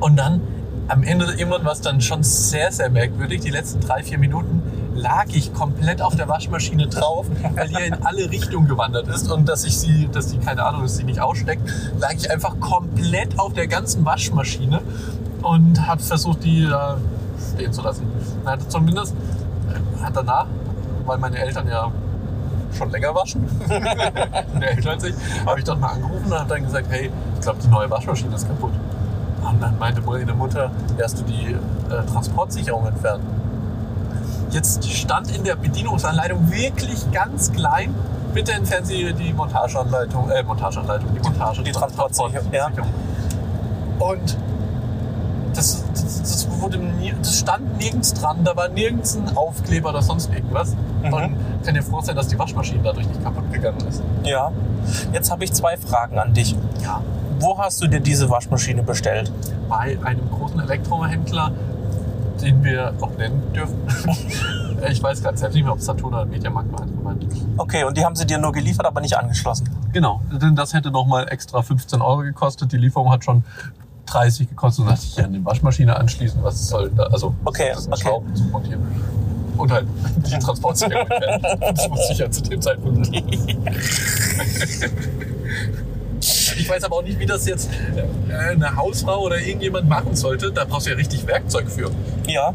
und 0.00 0.16
dann 0.16 0.40
am 0.88 1.02
Ende 1.02 1.26
war 1.26 1.72
es 1.72 1.80
dann 1.80 2.00
schon 2.00 2.22
sehr, 2.22 2.72
sehr 2.72 2.90
merkwürdig. 2.90 3.42
Die 3.42 3.50
letzten 3.50 3.80
drei, 3.80 4.02
vier 4.02 4.18
Minuten 4.18 4.62
lag 4.94 5.26
ich 5.28 5.52
komplett 5.52 6.02
auf 6.02 6.16
der 6.16 6.28
Waschmaschine 6.28 6.88
drauf, 6.88 7.26
weil 7.54 7.68
die 7.68 7.74
ja 7.74 7.80
in 7.80 7.94
alle 8.04 8.30
Richtungen 8.30 8.66
gewandert 8.66 9.06
ist 9.08 9.30
und 9.30 9.48
dass 9.48 9.64
ich 9.64 9.78
sie, 9.78 10.08
dass 10.10 10.28
die, 10.28 10.38
keine 10.38 10.64
Ahnung, 10.64 10.82
dass 10.82 10.96
sie 10.96 11.04
nicht 11.04 11.20
aussteckt, 11.20 11.62
lag 11.98 12.14
ich 12.14 12.30
einfach 12.30 12.58
komplett 12.58 13.38
auf 13.38 13.52
der 13.52 13.68
ganzen 13.68 14.04
Waschmaschine 14.04 14.80
und 15.42 15.86
habe 15.86 16.02
versucht, 16.02 16.42
die 16.42 16.66
da 16.66 16.98
stehen 17.54 17.72
zu 17.72 17.82
lassen. 17.82 18.06
Na, 18.44 18.58
zumindest 18.58 19.14
äh, 19.68 20.02
hat 20.02 20.16
danach, 20.16 20.46
weil 21.06 21.18
meine 21.18 21.38
Eltern 21.38 21.68
ja 21.68 21.92
schon 22.76 22.90
länger 22.90 23.14
waschen, 23.14 23.46
als 24.86 25.04
ich, 25.04 25.14
habe 25.46 25.58
ich 25.58 25.64
dort 25.64 25.80
mal 25.80 25.88
angerufen 25.88 26.26
und 26.26 26.38
habe 26.38 26.48
dann 26.48 26.64
gesagt, 26.64 26.86
hey, 26.90 27.10
ich 27.34 27.40
glaube, 27.40 27.58
die 27.62 27.68
neue 27.68 27.90
Waschmaschine 27.90 28.34
ist 28.34 28.46
kaputt. 28.46 28.72
Und 29.50 29.62
dann 29.62 29.78
meinte 29.78 30.00
meine 30.02 30.34
Mutter, 30.34 30.70
ja, 30.96 31.04
hast 31.04 31.20
du 31.20 31.24
die 31.24 31.52
äh, 31.52 32.06
Transportsicherung 32.12 32.86
entfernt? 32.86 33.22
Jetzt 34.50 34.88
stand 34.88 35.34
in 35.34 35.44
der 35.44 35.56
Bedienungsanleitung 35.56 36.50
wirklich 36.50 37.10
ganz 37.12 37.52
klein, 37.52 37.94
bitte 38.32 38.52
entfernen 38.52 38.86
Sie 38.86 39.12
die 39.12 39.32
Montageanleitung, 39.32 40.30
äh, 40.30 40.42
Montageanleitung, 40.42 41.14
die 41.14 41.20
Montage, 41.20 41.62
Die 41.62 41.72
Transportsicherung, 41.72 42.52
ja. 42.52 42.68
Und 43.98 44.36
das, 45.54 45.84
das, 45.92 46.20
das, 46.20 46.60
wurde 46.60 46.78
nie, 46.78 47.12
das 47.18 47.40
stand 47.40 47.78
nirgends 47.78 48.14
dran, 48.14 48.44
da 48.44 48.54
war 48.56 48.68
nirgends 48.68 49.16
ein 49.16 49.36
Aufkleber 49.36 49.90
oder 49.90 50.02
sonst 50.02 50.32
irgendwas. 50.32 50.76
Mhm. 51.02 51.12
Und 51.12 51.36
kann 51.64 51.74
dir 51.74 51.82
froh 51.82 52.00
sein, 52.00 52.16
dass 52.16 52.28
die 52.28 52.38
Waschmaschine 52.38 52.80
dadurch 52.82 53.06
nicht 53.06 53.22
kaputt 53.22 53.52
gegangen 53.52 53.78
ist. 53.88 54.02
Ja. 54.24 54.52
Jetzt 55.12 55.30
habe 55.30 55.44
ich 55.44 55.52
zwei 55.52 55.76
Fragen 55.76 56.18
an 56.18 56.32
dich. 56.32 56.54
Ja. 56.82 57.02
Wo 57.40 57.56
hast 57.58 57.80
du 57.82 57.86
dir 57.86 58.00
diese 58.00 58.28
Waschmaschine 58.28 58.82
bestellt? 58.82 59.30
Bei 59.68 59.98
einem 60.04 60.28
großen 60.30 60.58
Elektrohändler, 60.60 61.52
den 62.42 62.64
wir 62.64 62.94
auch 63.00 63.16
nennen 63.16 63.42
dürfen. 63.54 63.76
ich 64.90 65.02
weiß 65.02 65.22
gerade 65.22 65.36
selbst 65.36 65.54
nicht 65.54 65.64
mehr, 65.64 65.72
ob 65.72 65.78
es 65.78 65.84
Saturn 65.86 66.14
oder 66.14 66.24
Mediamarkt 66.24 66.72
war. 66.72 66.86
Okay, 67.56 67.84
und 67.84 67.96
die 67.96 68.04
haben 68.04 68.16
sie 68.16 68.26
dir 68.26 68.38
nur 68.38 68.52
geliefert, 68.52 68.86
aber 68.86 69.00
nicht 69.00 69.16
angeschlossen. 69.16 69.68
Genau, 69.92 70.20
denn 70.30 70.56
das 70.56 70.74
hätte 70.74 70.90
nochmal 70.90 71.26
extra 71.30 71.62
15 71.62 72.00
Euro 72.02 72.18
gekostet. 72.18 72.72
Die 72.72 72.76
Lieferung 72.76 73.10
hat 73.10 73.24
schon 73.24 73.44
30 74.06 74.48
gekostet. 74.48 74.84
Und 74.84 74.90
dachte 74.90 75.04
ich, 75.04 75.16
ja, 75.16 75.24
eine 75.24 75.44
Waschmaschine 75.44 75.96
anschließen, 75.96 76.42
was 76.42 76.68
soll 76.68 76.90
da? 76.90 77.04
Also, 77.04 77.34
Okay, 77.44 77.70
das 77.72 77.86
okay. 77.86 78.00
Schrauben 78.00 78.34
zu 78.34 78.44
montieren. 78.44 78.82
Und 79.56 79.72
halt 79.72 79.86
die 80.26 80.38
Transportsicherung. 80.38 81.08
Das 81.60 81.90
wusste 81.90 82.12
ich 82.12 82.18
ja 82.18 82.30
zu 82.30 82.42
dem 82.42 82.60
Zeitpunkt 82.62 83.10
nicht. 83.10 83.56
Ich 86.58 86.68
weiß 86.68 86.84
aber 86.84 86.96
auch 86.96 87.02
nicht, 87.02 87.18
wie 87.18 87.26
das 87.26 87.46
jetzt 87.46 87.70
äh, 88.28 88.32
eine 88.32 88.76
Hausfrau 88.76 89.22
oder 89.24 89.40
irgendjemand 89.40 89.88
machen 89.88 90.16
sollte. 90.16 90.52
Da 90.52 90.64
brauchst 90.64 90.86
du 90.86 90.90
ja 90.90 90.96
richtig 90.96 91.26
Werkzeug 91.26 91.70
für. 91.70 91.90
Ja. 92.26 92.52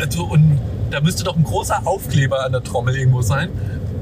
Also, 0.00 0.24
und 0.24 0.60
da 0.90 1.00
müsste 1.00 1.24
doch 1.24 1.36
ein 1.36 1.44
großer 1.44 1.82
Aufkleber 1.84 2.44
an 2.44 2.52
der 2.52 2.62
Trommel 2.62 2.96
irgendwo 2.96 3.22
sein, 3.22 3.50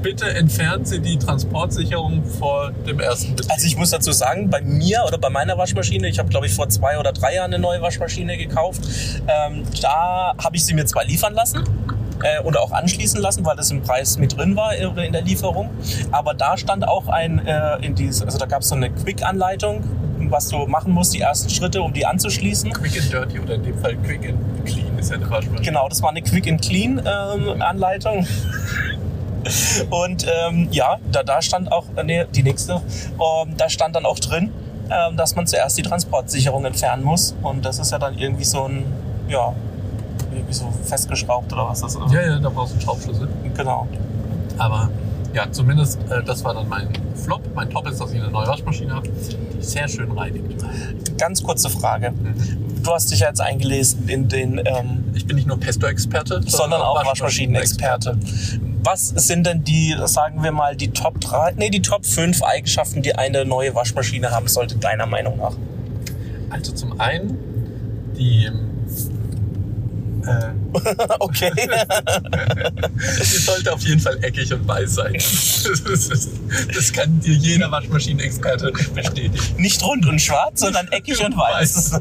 bitte 0.02 0.28
entfernen 0.28 0.84
Sie 0.84 1.00
die 1.00 1.18
Transportsicherung 1.18 2.24
vor 2.24 2.72
dem 2.86 3.00
ersten 3.00 3.36
Betrieb. 3.36 3.52
Also 3.52 3.66
ich 3.66 3.76
muss 3.76 3.90
dazu 3.90 4.12
sagen, 4.12 4.50
bei 4.50 4.60
mir 4.60 5.04
oder 5.06 5.16
bei 5.16 5.30
meiner 5.30 5.56
Waschmaschine, 5.56 6.08
ich 6.08 6.18
habe 6.18 6.28
glaube 6.28 6.46
ich 6.46 6.54
vor 6.54 6.68
zwei 6.68 6.98
oder 6.98 7.12
drei 7.12 7.36
Jahren 7.36 7.54
eine 7.54 7.62
neue 7.62 7.80
Waschmaschine 7.80 8.36
gekauft, 8.36 8.82
ähm, 9.28 9.62
da 9.80 10.34
habe 10.36 10.56
ich 10.56 10.64
sie 10.64 10.74
mir 10.74 10.84
zwar 10.86 11.04
liefern 11.04 11.34
lassen 11.34 11.64
äh, 12.22 12.40
und 12.42 12.56
auch 12.56 12.72
anschließen 12.72 13.20
lassen, 13.20 13.44
weil 13.44 13.56
das 13.56 13.70
im 13.70 13.82
Preis 13.82 14.18
mit 14.18 14.36
drin 14.36 14.56
war 14.56 14.74
äh, 14.74 15.06
in 15.06 15.12
der 15.12 15.22
Lieferung, 15.22 15.70
aber 16.10 16.34
da 16.34 16.56
stand 16.56 16.86
auch 16.86 17.08
ein, 17.08 17.46
äh, 17.46 17.76
in 17.84 17.94
dieses, 17.94 18.22
also 18.22 18.38
da 18.38 18.46
gab 18.46 18.62
es 18.62 18.68
so 18.68 18.74
eine 18.74 18.90
Quick-Anleitung, 18.90 19.84
was 20.30 20.48
du 20.48 20.66
machen 20.66 20.92
musst, 20.92 21.14
die 21.14 21.20
ersten 21.20 21.50
Schritte, 21.50 21.82
um 21.82 21.92
die 21.92 22.06
anzuschließen. 22.06 22.72
Quick 22.72 23.00
and 23.00 23.12
Dirty 23.12 23.40
oder 23.40 23.54
in 23.54 23.62
dem 23.64 23.78
Fall 23.78 23.96
Quick 23.96 24.28
and 24.28 24.64
Clean 24.64 24.98
ist 24.98 25.10
ja 25.10 25.16
eine 25.16 25.28
Waschmaschine. 25.30 25.62
Genau, 25.62 25.88
das 25.88 26.02
war 26.02 26.10
eine 26.10 26.22
Quick 26.22 26.48
and 26.48 26.62
Clean 26.62 26.98
ähm, 26.98 27.62
Anleitung. 27.62 28.26
Und 29.90 30.26
ähm, 30.26 30.68
ja, 30.70 30.98
da, 31.10 31.22
da 31.22 31.42
stand 31.42 31.70
auch, 31.72 31.84
äh, 31.96 32.04
nee, 32.04 32.24
die 32.32 32.42
nächste, 32.42 32.74
ähm, 32.74 33.54
da 33.56 33.68
stand 33.68 33.96
dann 33.96 34.06
auch 34.06 34.18
drin, 34.18 34.52
ähm, 34.90 35.16
dass 35.16 35.34
man 35.34 35.46
zuerst 35.46 35.76
die 35.78 35.82
Transportsicherung 35.82 36.64
entfernen 36.64 37.02
muss. 37.02 37.34
Und 37.42 37.64
das 37.64 37.78
ist 37.78 37.90
ja 37.90 37.98
dann 37.98 38.16
irgendwie 38.16 38.44
so 38.44 38.64
ein, 38.64 38.84
ja, 39.28 39.52
irgendwie 40.34 40.54
so 40.54 40.72
festgeschraubt 40.84 41.52
oder 41.52 41.68
was 41.68 41.80
das 41.80 41.94
ist. 41.94 42.12
Ja, 42.12 42.22
ja, 42.22 42.38
da 42.38 42.48
brauchst 42.48 42.72
du 42.72 42.74
einen 42.74 42.82
Schraubschlüssel. 42.82 43.28
Genau. 43.56 43.86
Aber 44.58 44.90
ja, 45.34 45.50
zumindest 45.50 45.98
äh, 46.10 46.22
das 46.22 46.44
war 46.44 46.54
dann 46.54 46.68
mein 46.68 46.88
Flop. 47.14 47.42
Mein 47.54 47.70
Top 47.70 47.88
ist, 47.88 48.00
dass 48.00 48.12
ich 48.12 48.20
eine 48.20 48.30
neue 48.30 48.46
Waschmaschine 48.46 48.94
habe, 48.94 49.08
die 49.08 49.62
sehr 49.62 49.88
schön 49.88 50.10
reinigt. 50.12 50.44
Ganz 51.18 51.42
kurze 51.42 51.70
Frage. 51.70 52.12
Du 52.82 52.92
hast 52.92 53.10
dich 53.10 53.20
ja 53.20 53.28
jetzt 53.28 53.40
eingelesen 53.40 54.08
in 54.08 54.28
den, 54.28 54.60
ähm, 54.64 55.04
Ich 55.14 55.26
bin 55.26 55.36
nicht 55.36 55.46
nur 55.46 55.58
Pesto-Experte, 55.58 56.42
sondern 56.44 56.82
auch 56.82 57.04
Waschmaschinenexperte. 57.04 58.18
Was 58.82 59.08
sind 59.10 59.46
denn 59.46 59.62
die, 59.62 59.96
sagen 60.06 60.42
wir 60.42 60.50
mal, 60.50 60.74
die 60.74 60.90
Top 60.90 61.20
3, 61.20 61.52
nee, 61.56 61.70
die 61.70 61.82
Top 61.82 62.04
5 62.04 62.42
Eigenschaften, 62.42 63.02
die 63.02 63.14
eine 63.14 63.44
neue 63.44 63.74
Waschmaschine 63.74 64.32
haben 64.32 64.48
sollte, 64.48 64.76
deiner 64.76 65.06
Meinung 65.06 65.38
nach? 65.38 65.52
Also 66.50 66.72
zum 66.72 67.00
einen 67.00 67.38
die 68.18 68.50
Okay. 71.18 71.50
Die 73.18 73.38
sollte 73.38 73.72
auf 73.72 73.82
jeden 73.82 74.00
Fall 74.00 74.18
eckig 74.22 74.52
und 74.52 74.66
weiß 74.66 74.94
sein. 74.94 75.14
Das, 75.14 76.92
kann 76.92 77.20
dir 77.20 77.34
jeder 77.34 77.70
Waschmaschinenexperte 77.70 78.72
bestätigen. 78.94 79.34
Nicht 79.56 79.82
rund 79.82 80.06
und 80.06 80.20
schwarz, 80.20 80.60
sondern 80.60 80.86
eckig 80.88 81.24
und 81.24 81.36
weiß. 81.36 82.00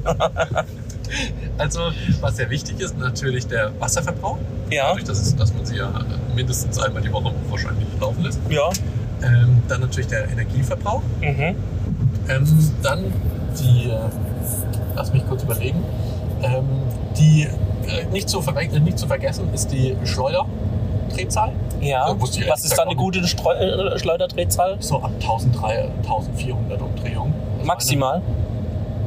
Also, 1.57 1.91
was 2.21 2.38
sehr 2.38 2.49
wichtig 2.49 2.79
ist, 2.79 2.97
natürlich 2.97 3.45
der 3.47 3.71
Wasserverbrauch. 3.79 4.38
Ja, 4.69 4.88
Dadurch, 4.88 5.03
dass, 5.03 5.19
es, 5.19 5.36
dass 5.36 5.53
man 5.53 5.65
sie 5.65 5.75
ja 5.77 5.91
mindestens 6.36 6.79
einmal 6.79 7.01
die 7.01 7.12
Woche 7.12 7.34
wahrscheinlich 7.49 7.88
laufen 7.99 8.23
lässt. 8.23 8.39
ja. 8.49 8.69
Ähm, 9.23 9.62
dann 9.67 9.81
natürlich 9.81 10.07
der 10.07 10.29
Energieverbrauch. 10.29 11.03
Mhm. 11.21 11.55
Ähm, 12.27 12.71
dann 12.81 13.13
die, 13.60 13.89
äh, 13.89 13.99
lass 14.95 15.13
mich 15.13 15.27
kurz 15.27 15.43
überlegen, 15.43 15.84
ähm, 16.41 16.65
die 17.17 17.43
äh, 17.43 17.49
nicht, 18.12 18.30
zu 18.30 18.39
äh, 18.39 18.80
nicht 18.80 18.98
zu 19.00 19.08
vergessen 19.08 19.50
ist 19.54 19.72
die 19.72 19.96
Schleuderdrehzahl. 20.04 21.52
Ja. 21.82 22.13
Ich 22.13 22.22
Was 22.22 22.38
ehrlich 22.38 22.54
ist 22.65 22.78
da 22.78 22.84
eine 22.84 22.96
gute 22.96 23.28
Streu 23.28 23.54
äh, 23.54 23.98
Schleuderdrehzahl? 24.00 24.78
So 24.80 24.98
ab 25.02 25.12
1300, 25.20 25.89
1400 26.04 26.82
Umdrehungen. 26.82 27.34
Also 27.58 27.65
Maximal. 27.67 28.22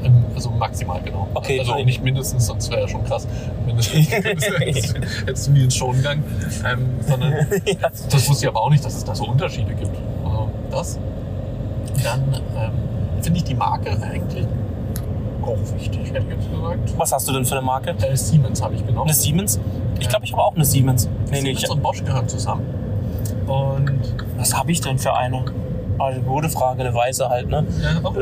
Eine, 0.03 0.09
ähm, 0.09 0.25
also 0.35 0.51
maximal, 0.51 1.01
genau. 1.03 1.29
Okay, 1.35 1.61
also 1.61 1.73
so- 1.79 1.85
nicht 1.85 2.03
mindestens, 2.03 2.47
sonst 2.47 2.71
wäre 2.71 2.83
ja 2.83 2.89
schon 2.89 3.05
krass. 3.05 3.27
Mindestens 3.67 4.11
hättest, 4.11 4.95
hättest 5.27 5.47
du 5.47 5.53
nie 5.53 5.65
ins 5.65 5.77
Schon 5.77 5.97
gegangen. 5.97 6.25
Ähm, 6.67 6.89
sondern 7.07 7.33
Ja. 7.67 7.89
das 8.11 8.29
wusste 8.29 8.45
ich 8.45 8.49
aber 8.49 8.61
auch 8.61 8.71
nicht, 8.71 8.85
dass 8.85 8.95
es 8.97 9.05
da 9.05 9.15
so 9.15 9.25
Unterschiede 9.27 9.73
gibt. 9.75 9.97
Also 10.25 10.49
das. 10.71 10.99
Dann 12.03 12.23
ähm, 12.57 12.73
finde 13.23 13.39
ich 13.39 13.45
die 13.45 13.55
Marke 13.55 13.91
eigentlich 14.03 14.47
auch 15.47 15.59
wichtig, 15.77 16.13
hätte 16.13 16.27
ich 16.29 16.35
jetzt 16.35 16.51
gesagt. 16.51 16.99
Was 16.99 17.13
hast 17.13 17.29
du 17.29 17.33
denn 17.33 17.45
für 17.45 17.57
eine 17.57 17.67
Marke? 17.67 17.91
Äh, 17.91 18.17
Siemens 18.17 18.63
habe 18.63 18.75
ich 18.75 18.87
genommen. 18.87 19.09
Eine 19.09 19.15
Siemens? 19.15 19.61
Ich 19.99 20.09
glaube, 20.09 20.25
ich 20.25 20.33
habe 20.33 20.43
auch 20.43 20.55
eine 20.55 20.65
Siemens. 20.65 21.07
Nee, 21.07 21.31
nee, 21.31 21.41
Siemens 21.41 21.63
ich, 21.65 21.71
und 21.71 21.83
Bosch 21.83 22.05
gehören 22.05 22.29
zusammen. 22.29 22.65
Und 23.47 24.01
was 24.37 24.57
habe 24.57 24.73
ich 24.73 24.81
denn 24.81 24.99
für 24.99 25.15
eine? 25.15 25.45
Also, 25.99 26.21
gute 26.23 26.49
Frage, 26.49 26.81
eine 26.81 26.95
weiße 26.95 27.29
halt, 27.29 27.49
ne? 27.49 27.65
ja, 27.81 28.01
auch 28.03 28.15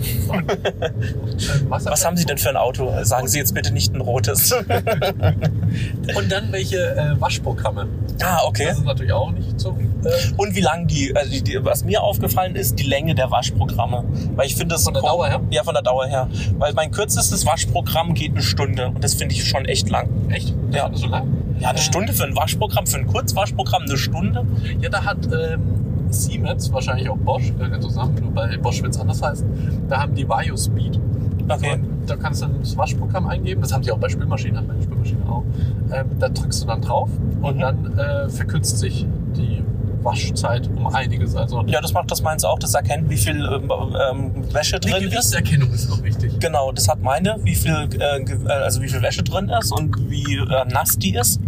Äh. 0.00 0.86
ähm, 0.86 1.66
Was 1.68 2.04
haben 2.04 2.16
Sie 2.16 2.24
denn 2.24 2.38
für 2.38 2.48
ein 2.50 2.56
Auto? 2.56 2.92
Sagen 3.02 3.28
Sie 3.28 3.38
jetzt 3.38 3.54
bitte 3.54 3.72
nicht 3.72 3.94
ein 3.94 4.00
rotes. 4.00 4.52
Und 6.16 6.32
dann 6.32 6.52
welche 6.52 6.78
äh, 6.96 7.20
Waschprogramme. 7.20 7.88
ah, 8.22 8.40
okay. 8.44 8.66
Das 8.66 8.78
ist 8.78 8.84
natürlich 8.84 9.12
auch 9.12 9.30
nicht 9.30 9.58
so. 9.60 9.76
Äh, 10.04 10.10
Und 10.36 10.54
wie 10.54 10.60
lang 10.60 10.86
die, 10.86 11.14
also 11.14 11.30
die, 11.30 11.42
die, 11.42 11.64
was 11.64 11.84
mir 11.84 12.02
aufgefallen 12.02 12.54
ist, 12.56 12.78
die 12.78 12.84
Länge 12.84 13.14
der 13.14 13.30
Waschprogramme. 13.30 14.04
Weil 14.36 14.46
ich 14.46 14.56
finde 14.56 14.74
das 14.74 14.84
Von 14.84 14.94
der 14.94 15.02
Dauer 15.02 15.28
her? 15.28 15.40
Ja, 15.50 15.62
von 15.64 15.74
der 15.74 15.82
Dauer 15.82 16.06
her. 16.06 16.28
Weil 16.58 16.72
mein 16.74 16.90
kürzestes 16.90 17.46
Waschprogramm 17.46 18.14
geht 18.14 18.32
eine 18.32 18.42
Stunde 18.42 18.86
und 18.88 19.04
das 19.04 19.14
finde 19.14 19.34
ich 19.34 19.44
schon 19.44 19.64
echt 19.66 19.88
lang. 19.90 20.08
echt? 20.30 20.54
Ja. 20.72 20.88
Das 20.88 20.96
ist 20.98 21.04
so 21.04 21.08
lang? 21.08 21.26
Ja, 21.60 21.70
eine 21.70 21.78
Stunde 21.78 22.12
für 22.12 22.24
ein 22.24 22.34
Waschprogramm, 22.36 22.86
für 22.86 22.96
ein 22.98 23.06
Kurzwaschprogramm 23.06 23.82
eine 23.82 23.98
Stunde. 23.98 24.46
Ja, 24.80 24.88
da 24.88 25.04
hat 25.04 25.18
ähm, 25.26 25.99
Siemens, 26.12 26.72
wahrscheinlich 26.72 27.08
auch 27.08 27.16
Bosch, 27.18 27.52
äh, 27.60 27.80
zusammen, 27.80 28.14
nur 28.20 28.32
bei 28.32 28.56
Bosch 28.58 28.82
wird 28.82 28.94
es 28.94 29.00
anders 29.00 29.22
heißen, 29.22 29.46
da 29.88 30.00
haben 30.02 30.14
die 30.14 30.28
Vario 30.28 30.56
Speed. 30.56 30.98
Okay. 31.48 31.72
Und 31.74 32.08
da 32.08 32.16
kannst 32.16 32.42
du 32.42 32.46
ein 32.46 32.60
Waschprogramm 32.76 33.26
eingeben, 33.26 33.60
das 33.60 33.72
haben 33.72 33.82
sie 33.82 33.90
auch 33.90 33.98
bei 33.98 34.08
Spülmaschinen, 34.08 34.58
hat 34.58 34.68
meine 34.68 34.82
Spülmaschine 34.82 35.20
auch. 35.28 35.42
Ähm, 35.92 36.06
da 36.18 36.28
drückst 36.28 36.62
du 36.62 36.66
dann 36.66 36.80
drauf 36.80 37.08
und 37.42 37.56
Mhm. 37.56 37.60
dann 37.60 37.98
äh, 37.98 38.28
verkürzt 38.28 38.78
sich 38.78 39.06
die 39.36 39.62
Waschzeit 40.02 40.68
um 40.76 40.86
einiges. 40.86 41.34
Also 41.36 41.62
Ja, 41.66 41.80
das 41.80 41.92
macht 41.92 42.10
das 42.10 42.22
meins 42.22 42.44
auch. 42.44 42.58
Das 42.58 42.72
erkennt, 42.74 43.10
wie 43.10 43.16
viel 43.18 43.44
ähm, 43.44 43.70
ähm, 44.10 44.54
Wäsche 44.54 44.80
die 44.80 44.88
drin 44.90 45.02
ist. 45.02 45.10
Gewichtserkennung 45.10 45.70
ist 45.72 45.90
noch 45.90 46.02
wichtig. 46.02 46.38
Genau, 46.40 46.72
das 46.72 46.88
hat 46.88 47.02
meine, 47.02 47.36
wie 47.42 47.54
viel, 47.54 47.88
äh, 48.00 48.18
äh, 48.22 48.46
also 48.48 48.80
wie 48.80 48.88
viel 48.88 49.02
Wäsche 49.02 49.22
drin 49.22 49.50
ist 49.60 49.72
und 49.72 50.08
wie 50.10 50.36
äh, 50.36 50.64
nass 50.72 50.96
die 50.98 51.14
ist. 51.16 51.40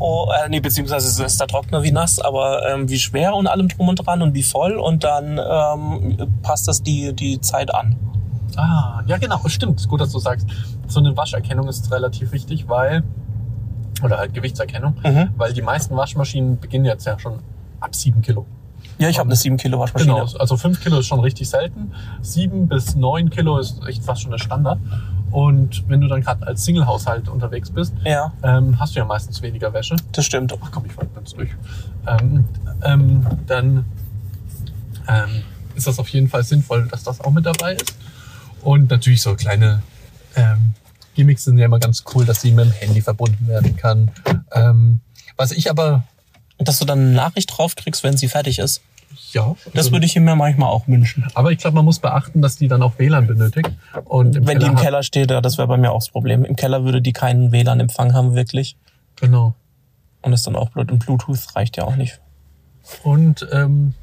Oh, 0.00 0.28
äh, 0.32 0.48
nee, 0.48 0.60
beziehungsweise 0.60 1.06
es 1.08 1.18
ist 1.18 1.38
der 1.40 1.46
Trockner 1.46 1.82
wie 1.82 1.92
nass, 1.92 2.18
aber 2.18 2.66
ähm, 2.68 2.88
wie 2.88 2.98
schwer 2.98 3.34
und 3.34 3.46
allem 3.46 3.68
drum 3.68 3.88
und 3.88 3.96
dran 3.96 4.22
und 4.22 4.34
wie 4.34 4.42
voll 4.42 4.72
und 4.78 5.04
dann 5.04 5.38
ähm, 5.38 6.16
passt 6.42 6.66
das 6.68 6.82
die, 6.82 7.12
die 7.12 7.40
Zeit 7.40 7.72
an. 7.74 7.96
Ah, 8.56 9.02
ja 9.06 9.18
genau, 9.18 9.40
stimmt. 9.46 9.86
Gut, 9.88 10.00
dass 10.00 10.10
du 10.10 10.18
sagst. 10.18 10.46
So 10.88 10.98
eine 11.00 11.16
Wascherkennung 11.16 11.68
ist 11.68 11.90
relativ 11.92 12.32
wichtig, 12.32 12.68
weil, 12.68 13.04
oder 14.02 14.18
halt 14.18 14.34
Gewichtserkennung, 14.34 14.94
Mhm. 15.04 15.28
weil 15.36 15.52
die 15.52 15.62
meisten 15.62 15.94
Waschmaschinen 15.96 16.58
beginnen 16.58 16.84
jetzt 16.86 17.06
ja 17.06 17.18
schon 17.18 17.34
ab 17.78 17.94
7 17.94 18.22
Kilo. 18.22 18.46
Ja, 18.98 19.08
ich 19.08 19.18
habe 19.18 19.28
eine 19.28 19.36
7 19.36 19.56
Kilo 19.56 19.78
Waschmaschine. 19.78 20.14
Genau, 20.14 20.26
also 20.38 20.56
5 20.56 20.82
Kilo 20.82 20.98
ist 20.98 21.06
schon 21.06 21.20
richtig 21.20 21.48
selten. 21.48 21.92
7 22.22 22.68
bis 22.68 22.96
9 22.96 23.30
Kilo 23.30 23.58
ist 23.58 23.80
echt 23.86 24.02
fast 24.02 24.22
schon 24.22 24.30
der 24.30 24.38
Standard. 24.38 24.78
Und 25.30 25.88
wenn 25.88 26.00
du 26.00 26.08
dann 26.08 26.22
gerade 26.22 26.46
als 26.46 26.64
Single-Haushalt 26.64 27.28
unterwegs 27.28 27.70
bist, 27.70 27.92
Ja, 28.04 28.32
ähm, 28.42 28.78
hast 28.80 28.94
du 28.94 29.00
ja 29.00 29.04
meistens 29.04 29.40
weniger 29.42 29.72
Wäsche. 29.72 29.96
das 30.12 30.24
stimmt. 30.26 30.52
Ach 30.60 30.70
komm, 30.72 30.86
ich 30.86 30.92
falle 30.92 31.08
ganz 31.14 31.32
durch. 31.34 31.50
Ähm, 32.06 32.44
ähm, 32.82 33.26
dann 33.46 33.84
ähm, 35.08 35.42
ist 35.74 35.86
das 35.86 35.98
auf 35.98 36.08
jeden 36.08 36.28
Fall 36.28 36.42
sinnvoll, 36.42 36.86
dass 36.88 37.02
das 37.04 37.20
auch 37.20 37.30
mit 37.30 37.46
dabei 37.46 37.74
ist. 37.74 37.94
Und 38.62 38.90
natürlich 38.90 39.22
so 39.22 39.34
kleine 39.34 39.82
ähm, 40.36 40.72
Gimmicks 41.14 41.44
sind 41.44 41.58
ja 41.58 41.66
immer 41.66 41.78
ganz 41.78 42.04
cool, 42.14 42.24
dass 42.24 42.40
sie 42.40 42.52
mit 42.52 42.66
dem 42.66 42.72
Handy 42.72 43.00
verbunden 43.00 43.46
werden 43.48 43.76
kann. 43.76 44.10
Ähm, 44.52 45.00
was 45.36 45.52
ich 45.52 45.70
aber, 45.70 46.04
Dass 46.58 46.78
du 46.78 46.84
dann 46.84 46.98
eine 46.98 47.10
Nachricht 47.12 47.50
draufkriegst, 47.56 48.02
wenn 48.04 48.16
sie 48.16 48.28
fertig 48.28 48.58
ist. 48.58 48.82
Ja, 49.32 49.54
Das 49.74 49.92
würde 49.92 50.06
ich 50.06 50.16
mir 50.16 50.36
manchmal 50.36 50.68
auch 50.68 50.86
wünschen. 50.88 51.26
aber 51.34 51.52
ich 51.52 51.58
glaube, 51.58 51.76
man 51.76 51.84
muss 51.84 51.98
beachten, 51.98 52.42
dass 52.42 52.56
die 52.56 52.68
dann 52.68 52.82
auch 52.82 52.98
WLAN 52.98 53.26
benötigt. 53.26 53.70
Und 54.04 54.46
Wenn 54.46 54.58
die 54.58 54.66
im 54.66 54.76
Keller 54.76 55.02
steht, 55.02 55.30
ja, 55.30 55.40
das 55.40 55.58
wäre 55.58 55.68
bei 55.68 55.76
mir 55.76 55.92
auch 55.92 55.98
das 56.00 56.10
Problem. 56.10 56.44
Im 56.44 56.56
Keller 56.56 56.84
würde 56.84 57.02
die 57.02 57.12
keinen 57.12 57.52
WLAN-Empfang 57.52 58.14
haben, 58.14 58.34
wirklich. 58.34 58.76
Genau. 59.16 59.54
Und 60.22 60.32
ist 60.32 60.46
dann 60.46 60.56
auch 60.56 60.70
blöd. 60.70 60.90
Und 60.90 61.04
Bluetooth 61.04 61.56
reicht 61.56 61.76
ja 61.76 61.84
auch 61.84 61.96
nicht. 61.96 62.20
Und 63.02 63.46
ähm, 63.52 63.94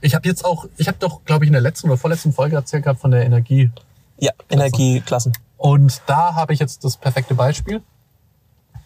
ich 0.00 0.14
habe 0.14 0.28
jetzt 0.28 0.44
auch, 0.44 0.66
ich 0.76 0.88
habe 0.88 0.98
doch, 0.98 1.24
glaube 1.24 1.44
ich, 1.44 1.48
in 1.48 1.52
der 1.52 1.62
letzten 1.62 1.88
oder 1.88 1.96
vorletzten 1.98 2.32
Folge 2.32 2.56
erzählt 2.56 2.84
gehabt 2.84 3.00
von 3.00 3.10
der 3.10 3.24
Energie. 3.24 3.70
Ja, 4.18 4.32
Energieklassen. 4.50 5.32
Und 5.56 6.02
da 6.06 6.34
habe 6.34 6.52
ich 6.52 6.60
jetzt 6.60 6.84
das 6.84 6.96
perfekte 6.96 7.34
Beispiel. 7.34 7.82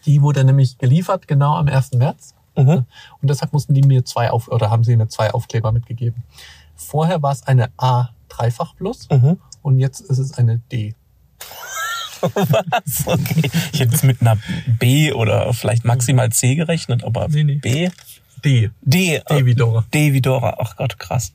Die 0.05 0.21
wurde 0.21 0.43
nämlich 0.43 0.77
geliefert, 0.77 1.27
genau 1.27 1.55
am 1.55 1.67
1. 1.67 1.93
März. 1.93 2.35
Mhm. 2.57 2.85
Und 3.21 3.29
deshalb 3.29 3.53
mussten 3.53 3.73
die 3.73 3.83
mir 3.83 4.03
zwei 4.03 4.31
auf 4.31 4.47
oder 4.47 4.69
haben 4.69 4.83
sie 4.83 4.95
mir 4.97 5.07
zwei 5.07 5.31
Aufkleber 5.31 5.71
mitgegeben. 5.71 6.23
Vorher 6.75 7.21
war 7.21 7.31
es 7.31 7.43
eine 7.43 7.69
A 7.77 8.09
Dreifach 8.29 8.75
Plus 8.75 9.07
Mhm. 9.09 9.37
und 9.61 9.79
jetzt 9.79 10.01
ist 10.01 10.17
es 10.19 10.33
eine 10.37 10.59
D. 10.71 10.93
Was? 12.21 13.03
Okay. 13.05 13.49
Ich 13.73 13.79
hätte 13.79 13.93
es 13.95 14.03
mit 14.03 14.21
einer 14.21 14.37
B 14.79 15.13
oder 15.13 15.53
vielleicht 15.53 15.85
maximal 15.85 16.31
C 16.31 16.55
gerechnet, 16.55 17.03
aber 17.03 17.27
Nee, 17.29 17.43
nee. 17.43 17.55
B? 17.55 17.89
D. 18.43 18.71
D. 18.81 19.21
D 19.29 19.45
wie 19.45 19.55
Dora. 19.55 19.85
D 19.93 20.13
wie 20.13 20.21
Dora. 20.21 20.57
Ach 20.59 20.75
Gott, 20.75 20.97
krass. 20.99 21.33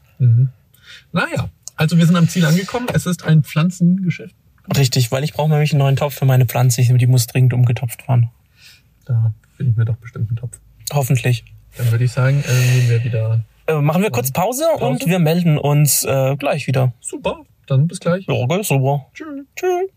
Naja, 1.13 1.49
also 1.77 1.97
wir 1.99 2.07
sind 2.07 2.17
am 2.17 2.29
Ziel 2.29 2.45
angekommen. 2.45 2.87
Es 2.93 3.07
ist 3.07 3.25
ein 3.25 3.43
Pflanzengeschäft. 3.45 4.35
Richtig, 4.77 5.11
weil 5.11 5.25
ich 5.25 5.33
brauche 5.33 5.51
nämlich 5.51 5.73
einen 5.73 5.81
neuen 5.81 5.97
Topf 5.97 6.15
für 6.15 6.25
meine 6.25 6.47
Pflanze. 6.47 6.83
Die 6.83 7.07
muss 7.07 7.27
dringend 7.27 7.53
umgetopft 7.55 8.07
werden. 8.09 8.31
Da 9.05 9.33
finden 9.57 9.77
wir 9.77 9.85
doch 9.85 9.97
bestimmt 9.97 10.31
einen 10.31 10.37
Topf. 10.37 10.59
Hoffentlich. 10.93 11.45
Dann 11.77 11.91
würde 11.91 12.05
ich 12.05 12.13
sagen, 12.13 12.45
äh, 12.47 12.77
nehmen 12.77 12.91
wir 12.91 13.05
wieder. 13.05 13.41
Äh, 13.67 13.81
machen 13.81 14.03
wir 14.03 14.11
kurz 14.11 14.31
Pause, 14.31 14.65
Pause? 14.73 14.85
und 14.85 15.07
wir 15.07 15.19
melden 15.19 15.57
uns 15.57 16.05
äh, 16.05 16.37
gleich 16.37 16.67
wieder. 16.67 16.93
Super, 17.01 17.41
dann 17.67 17.87
bis 17.87 18.01
gleich. 18.01 18.27
Ja, 18.27 18.35
okay, 18.35 18.63
super. 18.63 19.07
Tschüss. 19.15 19.47
Tschüss. 19.57 19.91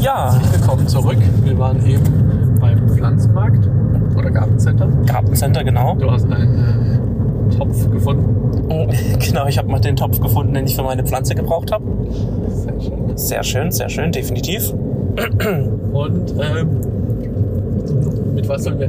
Ja, 0.00 0.38
Willkommen 0.52 0.88
zurück. 0.88 1.18
Wir 1.44 1.58
waren 1.58 1.84
eben 1.86 2.58
beim 2.60 2.88
Pflanzenmarkt 2.88 3.66
oder 4.16 4.30
Gartencenter. 4.30 4.88
Gartencenter, 5.06 5.64
genau. 5.64 5.96
Du 5.96 6.10
hast 6.10 6.30
einen 6.30 7.50
äh, 7.50 7.56
Topf 7.56 7.90
gefunden. 7.90 8.36
Genau, 9.18 9.46
ich 9.46 9.58
habe 9.58 9.68
mal 9.68 9.80
den 9.80 9.96
Topf 9.96 10.20
gefunden, 10.20 10.54
den 10.54 10.66
ich 10.66 10.76
für 10.76 10.82
meine 10.82 11.04
Pflanze 11.04 11.34
gebraucht 11.34 11.72
habe. 11.72 11.84
Sehr 12.48 12.80
schön. 12.80 13.16
Sehr 13.16 13.42
schön, 13.42 13.72
sehr 13.72 13.88
schön, 13.88 14.12
definitiv. 14.12 14.70
Und 15.92 16.34
ähm, 16.40 16.80
mit 18.34 18.48
was 18.48 18.64
sollen 18.64 18.78
wir. 18.78 18.88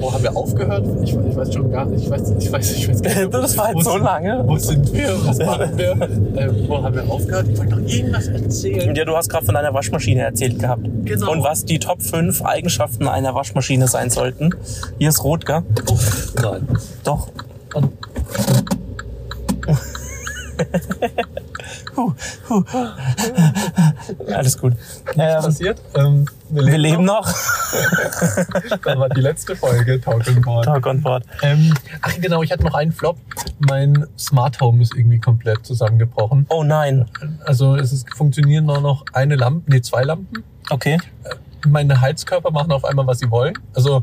Wo 0.00 0.12
haben 0.12 0.22
wir 0.22 0.36
aufgehört? 0.36 0.86
Ich, 1.02 1.12
ich 1.12 1.36
weiß 1.36 1.52
schon 1.52 1.70
gar 1.70 1.84
nicht. 1.86 2.04
Ich 2.04 2.10
weiß, 2.10 2.34
ich 2.38 2.52
weiß, 2.52 2.72
ich 2.72 2.88
weiß 2.88 3.02
gar 3.02 3.14
nicht. 3.14 3.34
Das 3.34 3.56
war 3.56 3.74
jetzt 3.74 3.84
so 3.84 3.96
lange. 3.96 4.42
Wo 4.46 4.56
sind 4.56 4.92
wir? 4.92 5.14
Was 5.24 5.38
machen 5.38 5.70
wir? 5.76 5.90
ähm, 6.36 6.64
wo 6.66 6.82
haben 6.82 6.94
wir 6.94 7.10
aufgehört? 7.10 7.46
Ich 7.48 7.58
wollte 7.58 7.76
noch 7.76 7.88
irgendwas 7.88 8.28
erzählen. 8.28 8.94
Ja, 8.94 9.04
du 9.04 9.16
hast 9.16 9.28
gerade 9.28 9.44
von 9.44 9.54
deiner 9.54 9.72
Waschmaschine 9.74 10.22
erzählt 10.22 10.58
gehabt. 10.58 10.82
Genau. 11.04 11.30
Und 11.30 11.44
was 11.44 11.64
die 11.64 11.78
Top 11.78 12.02
5 12.02 12.42
Eigenschaften 12.42 13.08
einer 13.08 13.34
Waschmaschine 13.34 13.88
sein 13.88 14.10
sollten. 14.10 14.50
Hier 14.98 15.10
ist 15.10 15.22
rot, 15.24 15.46
gell? 15.46 15.62
Oh, 15.90 15.98
nein. 16.42 16.68
Doch. 17.04 17.28
Und 17.74 17.90
Huh, 21.96 22.12
huh. 22.48 22.64
Alles 24.34 24.58
gut. 24.58 24.72
Ähm, 25.16 25.42
passiert? 25.42 25.80
Ähm, 25.94 26.26
wir 26.48 26.78
leben 26.78 27.04
noch. 27.04 27.32
Das 28.82 28.96
war 28.98 29.08
die 29.08 29.20
letzte 29.20 29.56
Folge 29.56 30.00
Talk 30.00 30.26
and 30.28 30.42
Board. 30.42 30.64
Talk 30.64 30.86
on 30.86 31.00
board. 31.00 31.24
Ähm, 31.42 31.74
ach 32.00 32.14
genau, 32.20 32.42
ich 32.42 32.52
hatte 32.52 32.64
noch 32.64 32.74
einen 32.74 32.92
Flop. 32.92 33.18
Mein 33.58 34.06
Smart 34.18 34.60
Home 34.60 34.82
ist 34.82 34.94
irgendwie 34.94 35.18
komplett 35.18 35.64
zusammengebrochen. 35.64 36.46
Oh 36.48 36.62
nein. 36.62 37.06
Also 37.44 37.76
es 37.76 37.92
ist, 37.92 38.12
funktionieren 38.14 38.66
nur 38.66 38.80
noch 38.80 39.04
eine 39.12 39.36
Lampe, 39.36 39.70
nee, 39.70 39.80
zwei 39.80 40.02
Lampen. 40.02 40.42
Okay. 40.70 40.98
Meine 41.66 42.00
Heizkörper 42.00 42.50
machen 42.50 42.72
auf 42.72 42.84
einmal, 42.84 43.06
was 43.06 43.18
sie 43.20 43.30
wollen. 43.30 43.54
Also 43.74 44.02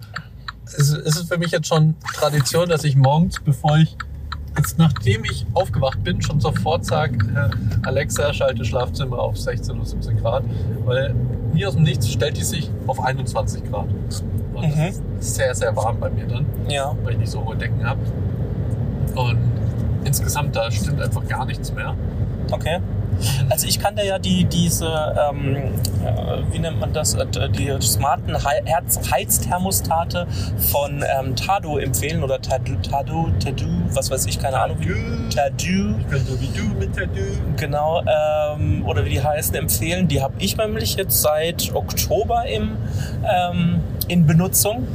es, 0.65 0.89
es 0.89 1.17
ist 1.17 1.27
für 1.27 1.37
mich 1.37 1.51
jetzt 1.51 1.67
schon 1.67 1.95
Tradition, 2.13 2.69
dass 2.69 2.83
ich 2.83 2.95
morgens, 2.95 3.39
bevor 3.39 3.77
ich 3.77 3.97
jetzt 4.57 4.77
nachdem 4.77 5.23
ich 5.23 5.45
aufgewacht 5.53 6.03
bin, 6.03 6.21
schon 6.21 6.39
sofort 6.39 6.85
sage, 6.85 7.17
äh, 7.35 7.87
Alexa, 7.87 8.33
schalte 8.33 8.65
Schlafzimmer 8.65 9.19
auf 9.19 9.37
16 9.37 9.75
oder 9.75 9.85
17 9.85 10.17
Grad. 10.17 10.43
Weil 10.85 11.15
nie 11.59 11.65
aus 11.67 11.73
dem 11.75 11.83
Nichts 11.83 12.09
stellt 12.09 12.37
die 12.37 12.43
sich 12.43 12.71
auf 12.87 13.03
21 13.03 13.63
Grad. 13.69 13.85
Und 14.53 14.75
Mhm. 14.75 14.81
es 14.87 15.01
ist 15.19 15.35
sehr, 15.35 15.53
sehr 15.53 15.75
warm 15.75 15.99
bei 15.99 16.09
mir 16.09 16.25
dann. 16.25 16.45
Ja. 16.67 16.95
weil 17.03 17.13
ich 17.13 17.19
nicht 17.19 17.31
so 17.31 17.43
hohe 17.45 17.55
Decken 17.57 17.85
habe. 17.85 17.99
Und 19.15 19.37
insgesamt, 20.05 20.55
da 20.55 20.71
stimmt 20.71 21.01
einfach 21.01 21.25
gar 21.27 21.45
nichts 21.45 21.73
mehr. 21.73 21.93
Okay. 22.51 22.79
Also 23.49 23.67
ich 23.67 23.79
kann 23.79 23.95
dir 23.95 24.05
ja 24.05 24.19
die, 24.19 24.45
diese, 24.45 24.87
ähm, 25.31 25.55
äh, 25.55 26.41
wie 26.51 26.59
nennt 26.59 26.79
man 26.79 26.93
das, 26.93 27.13
äh, 27.15 27.25
die 27.49 27.71
smarten 27.81 28.35
Herz 28.65 28.99
Heizthermostate 29.11 30.27
von 30.71 31.03
ähm, 31.19 31.35
Tado 31.35 31.77
empfehlen 31.77 32.23
oder 32.23 32.41
Tado, 32.41 32.73
Tado, 32.81 33.29
Tado, 33.43 33.65
was 33.93 34.09
weiß 34.09 34.25
ich, 34.27 34.39
keine 34.39 34.59
Ahnung. 34.59 34.77
Tado, 35.33 35.55
Ich 35.99 36.05
bin 36.05 36.25
so 36.25 36.39
wie 36.39 36.47
du 36.47 36.63
mit 36.79 36.95
Dü. 36.95 37.21
genau, 37.57 38.01
ähm, 38.01 38.85
oder 38.85 39.05
wie 39.05 39.09
die 39.09 39.23
heißen, 39.23 39.55
empfehlen. 39.55 40.07
Die 40.07 40.21
habe 40.21 40.33
ich 40.39 40.57
nämlich 40.57 40.95
jetzt 40.95 41.21
seit 41.21 41.73
Oktober 41.73 42.45
im, 42.45 42.77
ähm, 43.23 43.81
in 44.07 44.25
Benutzung. 44.25 44.87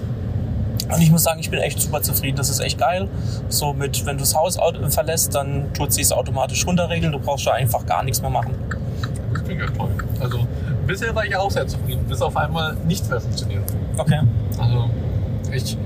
Und 0.92 1.00
ich 1.00 1.10
muss 1.10 1.22
sagen, 1.24 1.40
ich 1.40 1.50
bin 1.50 1.60
echt 1.60 1.80
super 1.80 2.02
zufrieden. 2.02 2.36
Das 2.36 2.48
ist 2.50 2.60
echt 2.60 2.78
geil. 2.78 3.08
So 3.48 3.72
mit, 3.72 4.04
wenn 4.06 4.16
du 4.16 4.22
das 4.22 4.34
Haus 4.34 4.58
au- 4.58 4.72
verlässt, 4.90 5.34
dann 5.34 5.72
tut 5.72 5.92
sie 5.92 6.02
es 6.02 6.12
automatisch 6.12 6.66
runterregeln. 6.66 7.12
Du 7.12 7.18
brauchst 7.18 7.46
da 7.46 7.52
einfach 7.52 7.84
gar 7.86 8.02
nichts 8.04 8.20
mehr 8.20 8.30
machen. 8.30 8.54
Das 9.32 9.42
klingt 9.44 9.60
ja 9.60 9.66
toll. 9.68 9.90
Also 10.20 10.46
bisher 10.86 11.14
war 11.14 11.24
ich 11.24 11.34
auch 11.36 11.50
sehr 11.50 11.66
zufrieden, 11.66 12.04
bis 12.08 12.20
auf 12.22 12.36
einmal 12.36 12.76
nichts 12.86 13.08
mehr 13.08 13.20
funktioniert. 13.20 13.62
Okay. 13.96 14.20
Also 14.58 14.90
ich, 15.52 15.76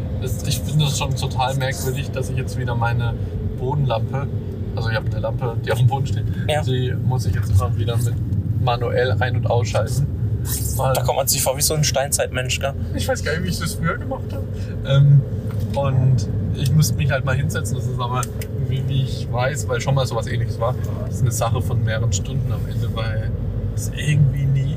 ich 0.46 0.60
finde 0.60 0.84
das 0.86 0.98
schon 0.98 1.14
total 1.14 1.54
merkwürdig, 1.54 2.10
dass 2.10 2.28
ich 2.30 2.36
jetzt 2.36 2.58
wieder 2.58 2.74
meine 2.74 3.14
Bodenlampe, 3.58 4.26
also 4.76 4.90
ich 4.90 4.96
habe 4.96 5.06
eine 5.10 5.20
Lampe, 5.20 5.56
die 5.64 5.72
auf 5.72 5.78
dem 5.78 5.86
Boden 5.86 6.06
steht, 6.06 6.24
Ja. 6.48 6.62
die 6.62 6.92
muss 7.04 7.24
ich 7.26 7.34
jetzt 7.34 7.50
immer 7.50 7.74
wieder 7.76 7.96
mit 7.96 8.14
manuell 8.62 9.12
ein- 9.20 9.36
und 9.36 9.48
ausschalten. 9.50 10.06
Weil 10.76 10.92
Da 10.94 11.02
kommt 11.02 11.16
man 11.18 11.26
sich 11.28 11.42
vor 11.42 11.56
wie 11.56 11.62
so 11.62 11.74
ein 11.74 11.84
Steinzeitmensch, 11.84 12.60
gell? 12.60 12.74
Ich 12.94 13.06
weiß 13.08 13.22
gar 13.24 13.32
nicht, 13.32 13.44
wie 13.44 13.48
ich 13.48 13.58
das 13.58 13.74
früher 13.74 13.96
gemacht 13.98 14.24
habe. 14.32 14.44
Ähm, 14.86 15.20
und 15.74 16.28
ich 16.54 16.70
müsste 16.72 16.96
mich 16.96 17.10
halt 17.10 17.24
mal 17.24 17.36
hinsetzen. 17.36 17.76
Das 17.76 17.86
ist 17.86 18.00
aber, 18.00 18.22
wie, 18.68 18.82
wie 18.88 19.02
ich 19.02 19.28
weiß, 19.30 19.68
weil 19.68 19.80
schon 19.80 19.94
mal 19.94 20.06
sowas 20.06 20.26
ähnliches 20.26 20.58
war, 20.60 20.74
das 21.06 21.16
ist 21.16 21.22
eine 21.22 21.32
Sache 21.32 21.60
von 21.62 21.82
mehreren 21.84 22.12
Stunden 22.12 22.50
am 22.52 22.60
Ende, 22.70 22.88
weil 22.94 23.30
es 23.74 23.90
irgendwie 23.94 24.44
nie, 24.46 24.76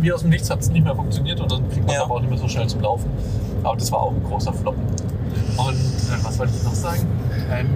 wie 0.00 0.12
aus 0.12 0.20
dem 0.22 0.30
Nichts 0.30 0.48
hat 0.50 0.60
es 0.60 0.70
nicht 0.70 0.84
mehr 0.84 0.94
funktioniert 0.94 1.40
und 1.40 1.50
dann 1.50 1.68
kriegt 1.68 1.80
man 1.80 1.88
es 1.88 1.94
Ja. 1.94 2.04
aber 2.04 2.14
auch 2.16 2.20
nicht 2.20 2.30
mehr 2.30 2.38
so 2.38 2.48
schnell 2.48 2.66
zum 2.68 2.80
Laufen. 2.82 3.10
Aber 3.62 3.76
das 3.76 3.90
war 3.90 4.00
auch 4.00 4.12
ein 4.12 4.22
großer 4.22 4.52
Flop. 4.52 4.76
Und 5.56 5.74
äh, 5.74 6.22
was 6.24 6.38
wollte 6.38 6.52
ich 6.56 6.62
noch 6.62 6.74
sagen? 6.74 7.06
Ähm, 7.50 7.66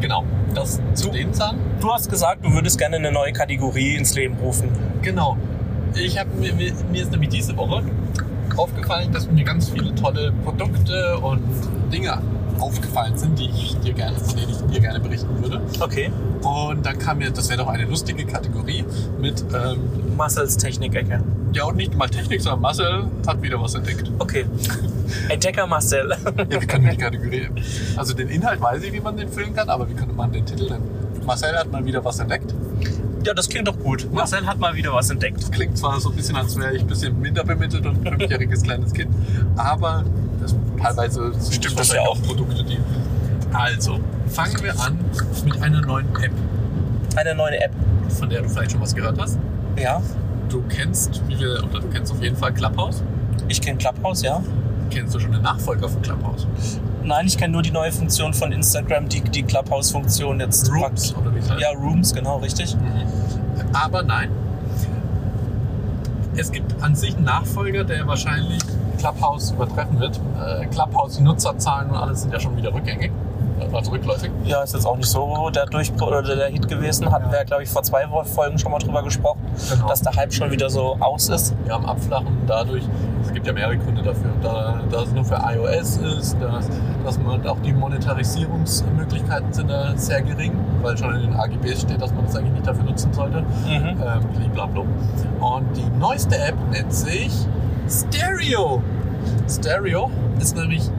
genau, 0.00 0.24
das 0.54 0.80
zu 0.94 1.08
den 1.10 1.32
Zahlen. 1.32 1.58
Du 1.80 1.90
hast 1.92 2.10
gesagt, 2.10 2.44
du 2.44 2.52
würdest 2.52 2.76
gerne 2.78 2.96
eine 2.96 3.10
neue 3.10 3.32
Kategorie 3.32 3.96
ins 3.96 4.14
Leben 4.14 4.36
rufen. 4.36 4.68
Genau. 5.02 5.36
Ich 5.94 6.18
habe 6.18 6.30
mir, 6.38 6.54
mir 6.54 7.02
ist 7.02 7.10
nämlich 7.10 7.30
diese 7.30 7.56
Woche 7.56 7.82
aufgefallen, 8.56 9.12
dass 9.12 9.30
mir 9.30 9.44
ganz 9.44 9.70
viele 9.70 9.94
tolle 9.94 10.32
Produkte 10.44 11.18
und 11.18 11.42
Dinge 11.92 12.20
aufgefallen 12.58 13.16
sind, 13.16 13.38
die 13.38 13.48
ich 13.48 13.76
dir 13.80 13.92
gerne, 13.94 14.18
von 14.18 14.36
denen 14.36 14.50
ich 14.50 14.58
dir 14.72 14.80
gerne 14.80 15.00
berichten 15.00 15.42
würde. 15.42 15.60
Okay. 15.80 16.10
Und 16.42 16.84
dann 16.84 16.98
kam 16.98 17.18
mir, 17.18 17.30
das 17.30 17.48
wäre 17.48 17.58
doch 17.62 17.68
eine 17.68 17.84
lustige 17.84 18.24
Kategorie 18.24 18.84
mit, 19.20 19.42
ähm, 19.54 20.16
Marcel's 20.16 20.56
Technik-Ecke. 20.56 21.22
ja 21.54 21.64
und 21.64 21.76
nicht 21.76 21.96
mal 21.96 22.08
Technik, 22.08 22.42
sondern 22.42 22.60
Marcel 22.60 23.04
hat 23.26 23.42
wieder 23.42 23.60
was 23.60 23.74
entdeckt. 23.74 24.10
Okay. 24.18 24.44
Entdecker 25.28 25.66
Marcel. 25.66 26.14
Ja, 26.50 26.60
wie 26.60 26.66
kann 26.66 26.82
man 26.82 26.92
die 26.92 26.96
Kategorie? 26.98 27.48
Also 27.96 28.14
den 28.14 28.28
Inhalt 28.28 28.60
weiß 28.60 28.82
ich, 28.82 28.92
wie 28.92 29.00
man 29.00 29.16
den 29.16 29.28
füllen 29.28 29.54
kann, 29.54 29.68
aber 29.68 29.88
wie 29.88 29.94
könnte 29.94 30.14
man 30.14 30.30
den 30.32 30.44
Titel 30.44 30.68
nennen? 30.68 30.84
Marcel 31.24 31.56
hat 31.56 31.70
mal 31.70 31.84
wieder 31.84 32.04
was 32.04 32.18
entdeckt. 32.18 32.54
Ja, 33.24 33.34
das 33.34 33.48
klingt 33.48 33.68
doch 33.68 33.78
gut. 33.78 34.08
Marcel 34.12 34.46
hat 34.46 34.58
mal 34.58 34.74
wieder 34.74 34.92
was 34.92 35.10
entdeckt. 35.10 35.50
Klingt 35.52 35.76
zwar 35.76 36.00
so 36.00 36.10
ein 36.10 36.16
bisschen, 36.16 36.36
als 36.36 36.56
wäre 36.56 36.74
ich 36.74 36.82
ein 36.82 36.86
bisschen 36.86 37.18
minder 37.20 37.44
bemittelt 37.44 37.84
und 37.86 38.06
ein 38.06 38.18
fünfjähriges 38.18 38.62
kleines 38.62 38.92
Kind, 38.92 39.10
aber 39.56 40.04
das 40.40 40.54
teilweise 40.80 41.32
sind 41.34 41.54
Stimmt 41.54 41.78
das 41.78 41.88
das 41.88 41.96
ja 41.96 42.02
auch 42.02 42.20
Produkte, 42.22 42.64
die. 42.64 42.78
Also, 43.52 43.98
fangen 44.28 44.62
wir 44.62 44.78
an 44.80 44.98
mit 45.44 45.60
einer 45.62 45.80
neuen 45.80 46.06
App, 46.22 46.30
Eine 47.16 47.34
neue 47.34 47.60
App. 47.60 47.72
von 48.08 48.28
der 48.30 48.42
du 48.42 48.48
vielleicht 48.48 48.72
schon 48.72 48.80
was 48.80 48.94
gehört 48.94 49.20
hast. 49.20 49.38
Ja. 49.76 50.00
Du 50.48 50.62
kennst, 50.68 51.20
wie 51.28 51.38
wir, 51.38 51.62
oder 51.64 51.80
du 51.80 51.88
kennst 51.88 52.12
auf 52.12 52.22
jeden 52.22 52.36
Fall 52.36 52.52
Clubhouse. 52.52 53.02
Ich 53.48 53.60
kenne 53.60 53.78
Clubhouse, 53.78 54.22
ja. 54.22 54.42
Kennst 54.90 55.14
du 55.14 55.20
schon 55.20 55.32
den 55.32 55.42
Nachfolger 55.42 55.88
von 55.88 56.02
Clubhouse? 56.02 56.46
Nein, 57.02 57.26
ich 57.26 57.38
kenne 57.38 57.52
nur 57.52 57.62
die 57.62 57.70
neue 57.70 57.92
Funktion 57.92 58.34
von 58.34 58.52
Instagram, 58.52 59.08
die, 59.08 59.20
die 59.22 59.42
Clubhouse-Funktion 59.42 60.40
jetzt. 60.40 60.70
Rooms, 60.70 61.14
oder 61.16 61.34
wie 61.34 61.38
es 61.38 61.50
heißt? 61.50 61.60
Ja, 61.60 61.70
Rooms, 61.70 62.12
genau, 62.12 62.38
richtig. 62.38 62.76
Aber 63.72 64.02
nein. 64.02 64.30
Es 66.36 66.50
gibt 66.52 66.80
an 66.82 66.94
sich 66.94 67.16
einen 67.16 67.24
Nachfolger, 67.24 67.84
der 67.84 68.06
wahrscheinlich 68.06 68.60
Clubhouse 68.98 69.50
übertreffen 69.52 69.98
wird. 69.98 70.20
Äh, 70.44 70.66
Clubhouse, 70.66 71.16
die 71.16 71.22
Nutzerzahlen 71.22 71.90
und 71.90 71.96
alles 71.96 72.22
sind 72.22 72.32
ja 72.32 72.40
schon 72.40 72.56
wieder 72.56 72.72
rückgängig, 72.72 73.10
äh, 73.60 73.74
also 73.76 73.90
rückläufig. 73.90 74.30
Ja, 74.44 74.62
ist 74.62 74.74
jetzt 74.74 74.86
auch 74.86 74.96
nicht 74.96 75.08
so 75.08 75.50
der 75.50 75.66
Durchbruch 75.66 76.08
oder 76.08 76.22
der 76.22 76.48
Hit 76.48 76.68
gewesen. 76.68 77.10
Hatten 77.10 77.30
wir 77.30 77.38
ja, 77.38 77.44
glaube 77.44 77.62
ich, 77.62 77.68
vor 77.68 77.82
zwei 77.82 78.06
Folgen 78.24 78.58
schon 78.58 78.70
mal 78.72 78.78
drüber 78.78 79.02
gesprochen, 79.02 79.40
Genau. 79.70 79.88
dass 79.88 80.02
der 80.02 80.14
Hype 80.14 80.32
schon 80.32 80.50
wieder 80.50 80.70
so 80.70 80.96
aus 81.00 81.28
ist. 81.28 81.54
Wir 81.64 81.74
haben 81.74 81.86
Abflachen 81.86 82.36
dadurch, 82.46 82.84
es 83.30 83.34
gibt 83.34 83.46
ja 83.46 83.52
mehrere 83.52 83.76
Gründe 83.78 84.02
dafür, 84.02 84.32
da, 84.42 84.80
da 84.90 85.02
es 85.02 85.12
nur 85.12 85.24
für 85.24 85.36
iOS 85.36 85.98
ist, 85.98 86.36
dass, 86.40 86.68
dass 87.04 87.16
man 87.20 87.46
auch 87.46 87.60
die 87.60 87.72
Monetarisierungsmöglichkeiten 87.72 89.52
sind 89.52 89.70
da 89.70 89.96
sehr 89.96 90.20
gering, 90.22 90.52
weil 90.82 90.98
schon 90.98 91.14
in 91.14 91.20
den 91.22 91.34
AGBs 91.34 91.82
steht, 91.82 92.02
dass 92.02 92.12
man 92.12 92.24
das 92.26 92.34
eigentlich 92.34 92.54
nicht 92.54 92.66
dafür 92.66 92.82
nutzen 92.82 93.12
sollte. 93.12 93.42
Mhm. 93.42 93.46
Ähm, 93.68 93.94
blablabla. 94.52 94.82
Und 95.40 95.76
die 95.76 95.84
neueste 96.00 96.36
App 96.38 96.56
nennt 96.72 96.92
sich 96.92 97.30
Stereo. 97.88 98.82
Stereo 99.48 100.10
ist 100.40 100.56
nämlich 100.56 100.90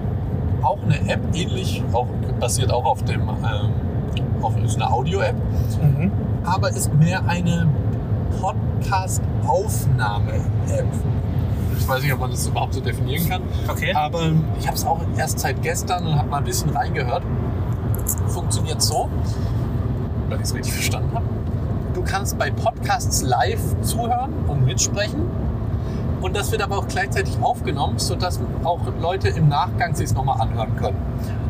auch 0.61 0.77
eine 0.85 1.01
App, 1.11 1.19
ähnlich, 1.33 1.83
auch, 1.91 2.07
basiert 2.39 2.71
auch 2.71 2.85
auf 2.85 3.03
dem, 3.03 3.23
ähm, 3.23 3.71
auf, 4.41 4.53
ist 4.63 4.75
eine 4.81 4.89
Audio-App, 4.89 5.35
Mhm. 5.81 6.11
aber 6.45 6.69
ist 6.69 6.93
mehr 6.93 7.23
eine 7.27 7.67
Podcast-Aufnahme-App. 8.39 10.85
Ich 11.81 11.87
weiß 11.87 12.03
nicht, 12.03 12.13
ob 12.13 12.19
man 12.19 12.29
das 12.29 12.45
überhaupt 12.47 12.75
so 12.75 12.79
definieren 12.79 13.27
kann. 13.27 13.41
Okay. 13.67 13.91
Aber 13.93 14.31
ich 14.59 14.67
habe 14.67 14.77
es 14.77 14.85
auch 14.85 14.99
erst 15.17 15.39
seit 15.39 15.63
gestern 15.63 16.05
und 16.05 16.15
habe 16.15 16.29
mal 16.29 16.37
ein 16.37 16.43
bisschen 16.43 16.69
reingehört. 16.69 17.23
Funktioniert 18.27 18.81
so, 18.83 19.09
wenn 20.29 20.37
ich 20.37 20.45
es 20.45 20.53
richtig 20.53 20.73
verstanden 20.73 21.11
habe. 21.15 21.25
Du 21.95 22.03
kannst 22.03 22.37
bei 22.37 22.51
Podcasts 22.51 23.23
live 23.23 23.81
zuhören 23.81 24.31
und 24.47 24.63
mitsprechen. 24.63 25.25
Und 26.21 26.35
das 26.35 26.51
wird 26.51 26.61
aber 26.61 26.77
auch 26.77 26.87
gleichzeitig 26.87 27.33
aufgenommen, 27.41 27.97
sodass 27.97 28.39
auch 28.63 28.79
Leute 29.01 29.29
im 29.29 29.49
Nachgang 29.49 29.95
sich 29.95 30.05
es 30.05 30.13
nochmal 30.13 30.39
anhören 30.39 30.75
können. 30.75 30.97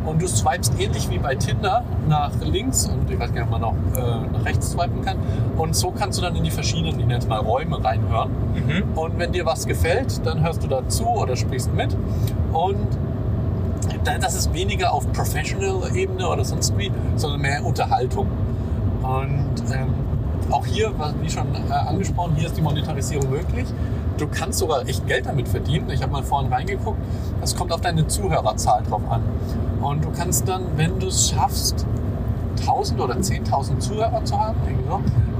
Und 0.05 0.21
du 0.21 0.27
swipest 0.27 0.73
ähnlich 0.79 1.09
wie 1.09 1.19
bei 1.19 1.35
Tinder 1.35 1.83
nach 2.07 2.31
links 2.41 2.87
und 2.87 3.09
ich 3.11 3.19
weiß 3.19 3.33
gar 3.33 3.43
nicht, 3.45 3.53
ob 3.53 3.59
man 3.59 3.61
noch 3.61 3.75
äh, 3.95 4.27
nach 4.33 4.45
rechts 4.45 4.71
swipen 4.71 5.01
kann. 5.03 5.17
Und 5.57 5.75
so 5.75 5.91
kannst 5.91 6.17
du 6.17 6.23
dann 6.23 6.35
in 6.35 6.43
die 6.43 6.49
verschiedenen, 6.51 6.99
ich 6.99 7.05
nenne 7.05 7.19
es 7.19 7.27
mal 7.27 7.39
Räume, 7.39 7.83
reinhören. 7.83 8.31
Und 8.95 9.19
wenn 9.19 9.31
dir 9.31 9.45
was 9.45 9.67
gefällt, 9.67 10.25
dann 10.25 10.41
hörst 10.43 10.63
du 10.63 10.67
dazu 10.67 11.05
oder 11.05 11.35
sprichst 11.35 11.71
mit. 11.75 11.95
Und 12.51 12.77
da- 14.03 14.17
das 14.17 14.35
ist 14.35 14.53
weniger 14.53 14.91
auf 14.93 15.05
Professional-Ebene 15.13 16.27
oder 16.27 16.43
sonst 16.45 16.75
wie, 16.77 16.91
sondern 17.17 17.41
mehr 17.41 17.63
Unterhaltung. 17.63 18.27
Und 19.03 19.71
ähm, 19.73 19.89
auch 20.49 20.65
hier, 20.65 20.91
wie 21.21 21.29
schon 21.29 21.45
äh, 21.69 21.73
angesprochen, 21.73 22.33
hier 22.35 22.47
ist 22.47 22.57
die 22.57 22.61
Monetarisierung 22.61 23.29
möglich. 23.29 23.67
Du 24.21 24.27
kannst 24.27 24.59
sogar 24.59 24.87
echt 24.87 25.07
Geld 25.07 25.25
damit 25.25 25.47
verdienen. 25.47 25.89
Ich 25.89 26.03
habe 26.03 26.11
mal 26.11 26.21
vorhin 26.21 26.53
reingeguckt. 26.53 26.99
Es 27.41 27.55
kommt 27.55 27.73
auf 27.73 27.81
deine 27.81 28.05
Zuhörerzahl 28.05 28.83
drauf 28.87 29.01
an. 29.09 29.23
Und 29.81 30.05
du 30.05 30.11
kannst 30.11 30.47
dann, 30.47 30.61
wenn 30.75 30.99
du 30.99 31.07
es 31.07 31.31
schaffst, 31.31 31.87
1000 32.59 33.01
oder 33.01 33.15
10.000 33.15 33.79
Zuhörer 33.79 34.23
zu 34.23 34.39
haben, 34.39 34.57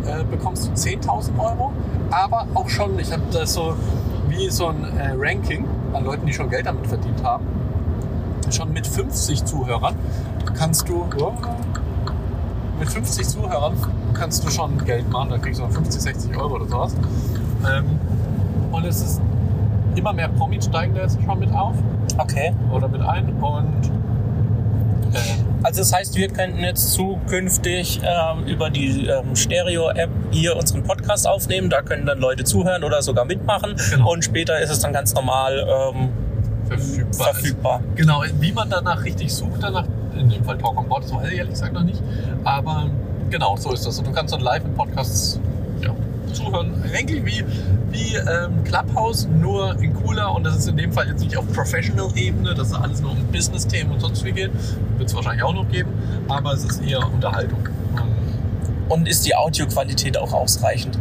äh, 0.03 0.23
bekommst 0.23 0.67
du 0.67 0.71
10.000 0.71 1.37
Euro. 1.37 1.71
Aber 2.09 2.47
auch 2.55 2.67
schon, 2.69 2.97
ich 2.97 3.11
habe 3.11 3.21
das 3.31 3.53
so 3.53 3.75
wie 4.29 4.49
so 4.49 4.69
ein 4.69 4.83
äh, 4.97 5.13
Ranking 5.15 5.63
an 5.93 6.03
Leuten, 6.03 6.25
die 6.25 6.33
schon 6.33 6.49
Geld 6.49 6.65
damit 6.65 6.87
verdient 6.87 7.23
haben. 7.23 7.45
Schon 8.49 8.73
mit 8.73 8.87
50 8.87 9.45
Zuhörern 9.45 9.93
kannst 10.57 10.89
du, 10.89 11.05
oh, 11.19 11.33
mit 12.79 12.89
50 12.89 13.27
Zuhörern 13.27 13.75
kannst 14.15 14.43
du 14.43 14.49
schon 14.49 14.83
Geld 14.85 15.07
machen. 15.11 15.29
Da 15.29 15.37
kriegst 15.37 15.59
du 15.59 15.65
noch 15.65 15.71
50, 15.71 16.01
60 16.01 16.35
Euro 16.35 16.55
oder 16.55 16.65
sowas. 16.65 16.95
Ähm, 17.71 17.99
und 18.81 18.89
es 18.89 19.01
ist 19.01 19.21
immer 19.95 20.13
mehr 20.13 20.29
Promis 20.29 20.65
steigen 20.65 20.93
da 20.95 21.01
jetzt 21.01 21.19
schon 21.23 21.39
mit 21.39 21.51
auf 21.53 21.75
Okay. 22.17 22.53
oder 22.71 22.87
mit 22.87 23.01
ein. 23.01 23.29
Und 23.41 23.91
äh, 25.13 25.17
Also 25.63 25.81
das 25.81 25.93
heißt, 25.93 26.15
wir 26.15 26.27
könnten 26.29 26.59
jetzt 26.59 26.93
zukünftig 26.93 28.01
ähm, 28.03 28.45
über 28.45 28.69
die 28.69 29.07
ähm, 29.07 29.35
Stereo-App 29.35 30.09
hier 30.31 30.55
unseren 30.55 30.83
Podcast 30.83 31.27
aufnehmen. 31.27 31.69
Da 31.69 31.81
können 31.81 32.05
dann 32.05 32.19
Leute 32.19 32.43
zuhören 32.43 32.83
oder 32.83 33.01
sogar 33.01 33.25
mitmachen. 33.25 33.75
Genau. 33.91 34.11
Und 34.13 34.23
später 34.23 34.59
ist 34.59 34.69
es 34.69 34.79
dann 34.79 34.93
ganz 34.93 35.13
normal 35.13 35.65
ähm, 35.93 36.09
verfügbar. 36.67 37.33
verfügbar. 37.33 37.79
Genau, 37.95 38.23
wie 38.39 38.51
man 38.51 38.69
danach 38.69 39.03
richtig 39.03 39.33
sucht, 39.33 39.61
danach, 39.61 39.85
in 40.17 40.29
dem 40.29 40.43
Fall 40.43 40.57
Talk 40.57 40.77
on 40.77 40.87
Board, 40.87 41.03
das 41.03 41.13
weiß 41.13 41.29
ich 41.29 41.37
ehrlich 41.37 41.53
gesagt 41.53 41.73
noch 41.73 41.83
nicht. 41.83 42.01
Aber 42.43 42.89
genau, 43.29 43.55
so 43.55 43.73
ist 43.73 43.85
das. 43.85 43.99
Und 43.99 44.07
du 44.07 44.11
kannst 44.11 44.33
dann 44.33 44.41
live 44.41 44.63
in 44.65 44.73
Podcasts 44.73 45.35
ja, 45.35 45.50
zuhören. 46.33 46.83
Eigentlich 46.93 47.25
wie, 47.25 47.45
wie 47.91 48.15
ähm, 48.15 48.63
Clubhouse, 48.63 49.27
nur 49.27 49.79
in 49.81 49.93
cooler. 49.93 50.33
Und 50.33 50.43
das 50.43 50.55
ist 50.57 50.67
in 50.67 50.77
dem 50.77 50.91
Fall 50.91 51.07
jetzt 51.07 51.21
nicht 51.21 51.37
auf 51.37 51.45
Professional-Ebene, 51.53 52.53
dass 52.53 52.67
es 52.69 52.73
alles 52.73 53.01
nur 53.01 53.11
um 53.11 53.23
Business-Themen 53.31 53.91
und 53.91 53.99
sonst 53.99 54.23
wie 54.23 54.31
geht. 54.31 54.51
Wird 54.97 55.09
es 55.09 55.15
wahrscheinlich 55.15 55.43
auch 55.43 55.53
noch 55.53 55.69
geben. 55.69 55.91
Aber 56.27 56.53
es 56.53 56.63
ist 56.63 56.83
eher 56.83 57.05
Unterhaltung. 57.11 57.59
Und 58.89 58.91
Und 58.91 59.07
ist 59.07 59.25
die 59.25 59.35
Audioqualität 59.35 60.17
auch 60.17 60.33
ausreichend? 60.33 60.97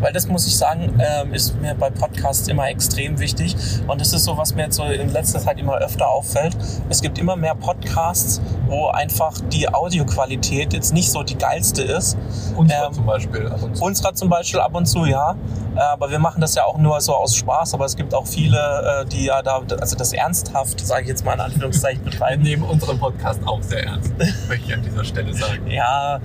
Weil 0.00 0.12
das 0.12 0.28
muss 0.28 0.46
ich 0.46 0.56
sagen, 0.56 1.00
ähm, 1.00 1.34
ist 1.34 1.60
mir 1.60 1.74
bei 1.74 1.90
Podcasts 1.90 2.48
immer 2.48 2.68
extrem 2.68 3.18
wichtig. 3.18 3.56
Und 3.86 4.00
das 4.00 4.12
ist 4.12 4.24
so, 4.24 4.36
was 4.36 4.54
mir 4.54 4.64
jetzt 4.64 4.76
so 4.76 4.84
in 4.84 5.12
letzter 5.12 5.38
Zeit 5.40 5.58
immer 5.58 5.76
öfter 5.78 6.08
auffällt. 6.08 6.56
Es 6.88 7.02
gibt 7.02 7.18
immer 7.18 7.36
mehr 7.36 7.54
Podcasts, 7.54 8.40
wo 8.66 8.88
einfach 8.88 9.32
die 9.52 9.68
Audioqualität 9.68 10.72
jetzt 10.72 10.92
nicht 10.92 11.10
so 11.10 11.22
die 11.22 11.36
geilste 11.36 11.82
ist. 11.82 12.16
Unsere 12.56 12.86
Ähm, 12.86 12.92
zum 12.92 13.06
Beispiel. 13.06 13.46
ab 13.48 13.62
und 13.62 13.76
zu. 13.76 13.84
Unserer 13.84 14.14
zum 14.14 14.28
Beispiel 14.28 14.60
ab 14.60 14.74
und 14.74 14.86
zu, 14.86 15.04
ja. 15.04 15.36
Äh, 15.76 15.80
Aber 15.80 16.10
wir 16.10 16.18
machen 16.18 16.40
das 16.40 16.54
ja 16.54 16.64
auch 16.64 16.78
nur 16.78 17.00
so 17.00 17.14
aus 17.14 17.34
Spaß. 17.36 17.74
Aber 17.74 17.84
es 17.84 17.96
gibt 17.96 18.14
auch 18.14 18.26
viele, 18.26 19.02
äh, 19.02 19.06
die 19.06 19.24
ja 19.24 19.42
da, 19.42 19.62
also 19.80 19.96
das 19.96 20.12
ernsthaft, 20.12 20.84
sage 20.86 21.02
ich 21.02 21.08
jetzt 21.08 21.24
mal 21.24 21.34
in 21.34 21.40
Anführungszeichen, 21.40 22.04
Wir 22.04 22.10
betreiben. 22.12 22.42
nehmen 22.42 22.62
unseren 22.62 22.98
Podcast 22.98 23.40
auch 23.46 23.62
sehr 23.62 23.84
ernst, 23.84 24.12
möchte 24.48 24.66
ich 24.66 24.74
an 24.74 24.82
dieser 24.82 25.04
Stelle 25.04 25.34
sagen. 25.34 25.66
Ja, 25.70 26.20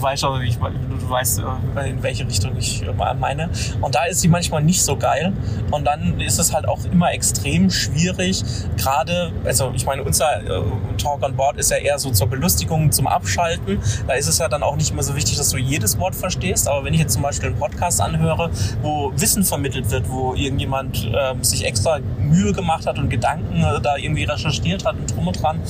du 0.00 0.06
weißt 0.06 0.22
wie 0.22 0.46
ich, 0.46 0.56
du 0.56 1.10
weißt, 1.10 1.42
äh, 1.76 1.90
in 1.90 2.02
welche 2.02 2.26
Richtung 2.26 2.56
ich 2.56 2.82
äh, 2.82 3.14
meine. 3.14 3.50
Und 3.80 3.94
da 3.94 4.04
ist 4.04 4.20
sie 4.20 4.28
manchmal 4.28 4.62
nicht 4.62 4.82
so 4.82 4.96
geil. 4.96 5.32
Und 5.70 5.84
dann 5.84 6.20
ist 6.20 6.38
es 6.38 6.52
halt 6.52 6.66
auch 6.66 6.84
immer 6.90 7.12
extrem 7.12 7.70
schwierig. 7.70 8.42
Gerade, 8.76 9.32
also 9.44 9.72
ich 9.74 9.84
meine, 9.86 10.02
unser 10.02 10.42
äh, 10.42 10.62
Talk 10.96 11.22
on 11.22 11.36
Board 11.36 11.58
ist 11.58 11.70
ja 11.70 11.76
eher 11.76 11.98
so 11.98 12.10
zur 12.10 12.28
Belustigung, 12.28 12.90
zum 12.92 13.06
Abschalten. 13.06 13.78
Da 14.06 14.14
ist 14.14 14.26
es 14.26 14.38
ja 14.38 14.48
dann 14.48 14.62
auch 14.62 14.76
nicht 14.76 14.94
mehr 14.94 15.02
so 15.02 15.14
wichtig, 15.14 15.36
dass 15.36 15.50
du 15.50 15.58
jedes 15.58 15.98
Wort 15.98 16.14
verstehst. 16.14 16.68
Aber 16.68 16.84
wenn 16.84 16.94
ich 16.94 17.00
jetzt 17.00 17.14
zum 17.14 17.22
Beispiel 17.22 17.50
einen 17.50 17.58
Podcast 17.58 18.00
anhöre, 18.00 18.50
wo 18.82 19.12
Wissen 19.14 19.44
vermittelt 19.44 19.90
wird, 19.90 20.08
wo 20.08 20.34
irgendjemand 20.34 21.10
ähm, 21.14 21.44
sich 21.44 21.64
extra 21.64 21.98
Mühe 22.18 22.52
gemacht 22.52 22.86
hat 22.86 22.98
und 22.98 23.10
Gedanken 23.10 23.62
äh, 23.62 23.80
da 23.80 23.96
irgendwie 23.96 24.24
recherchiert 24.24 24.84
hat 24.84 24.96
und 24.96 25.14
drum 25.14 25.28
und 25.28 25.42
dran 25.42 25.60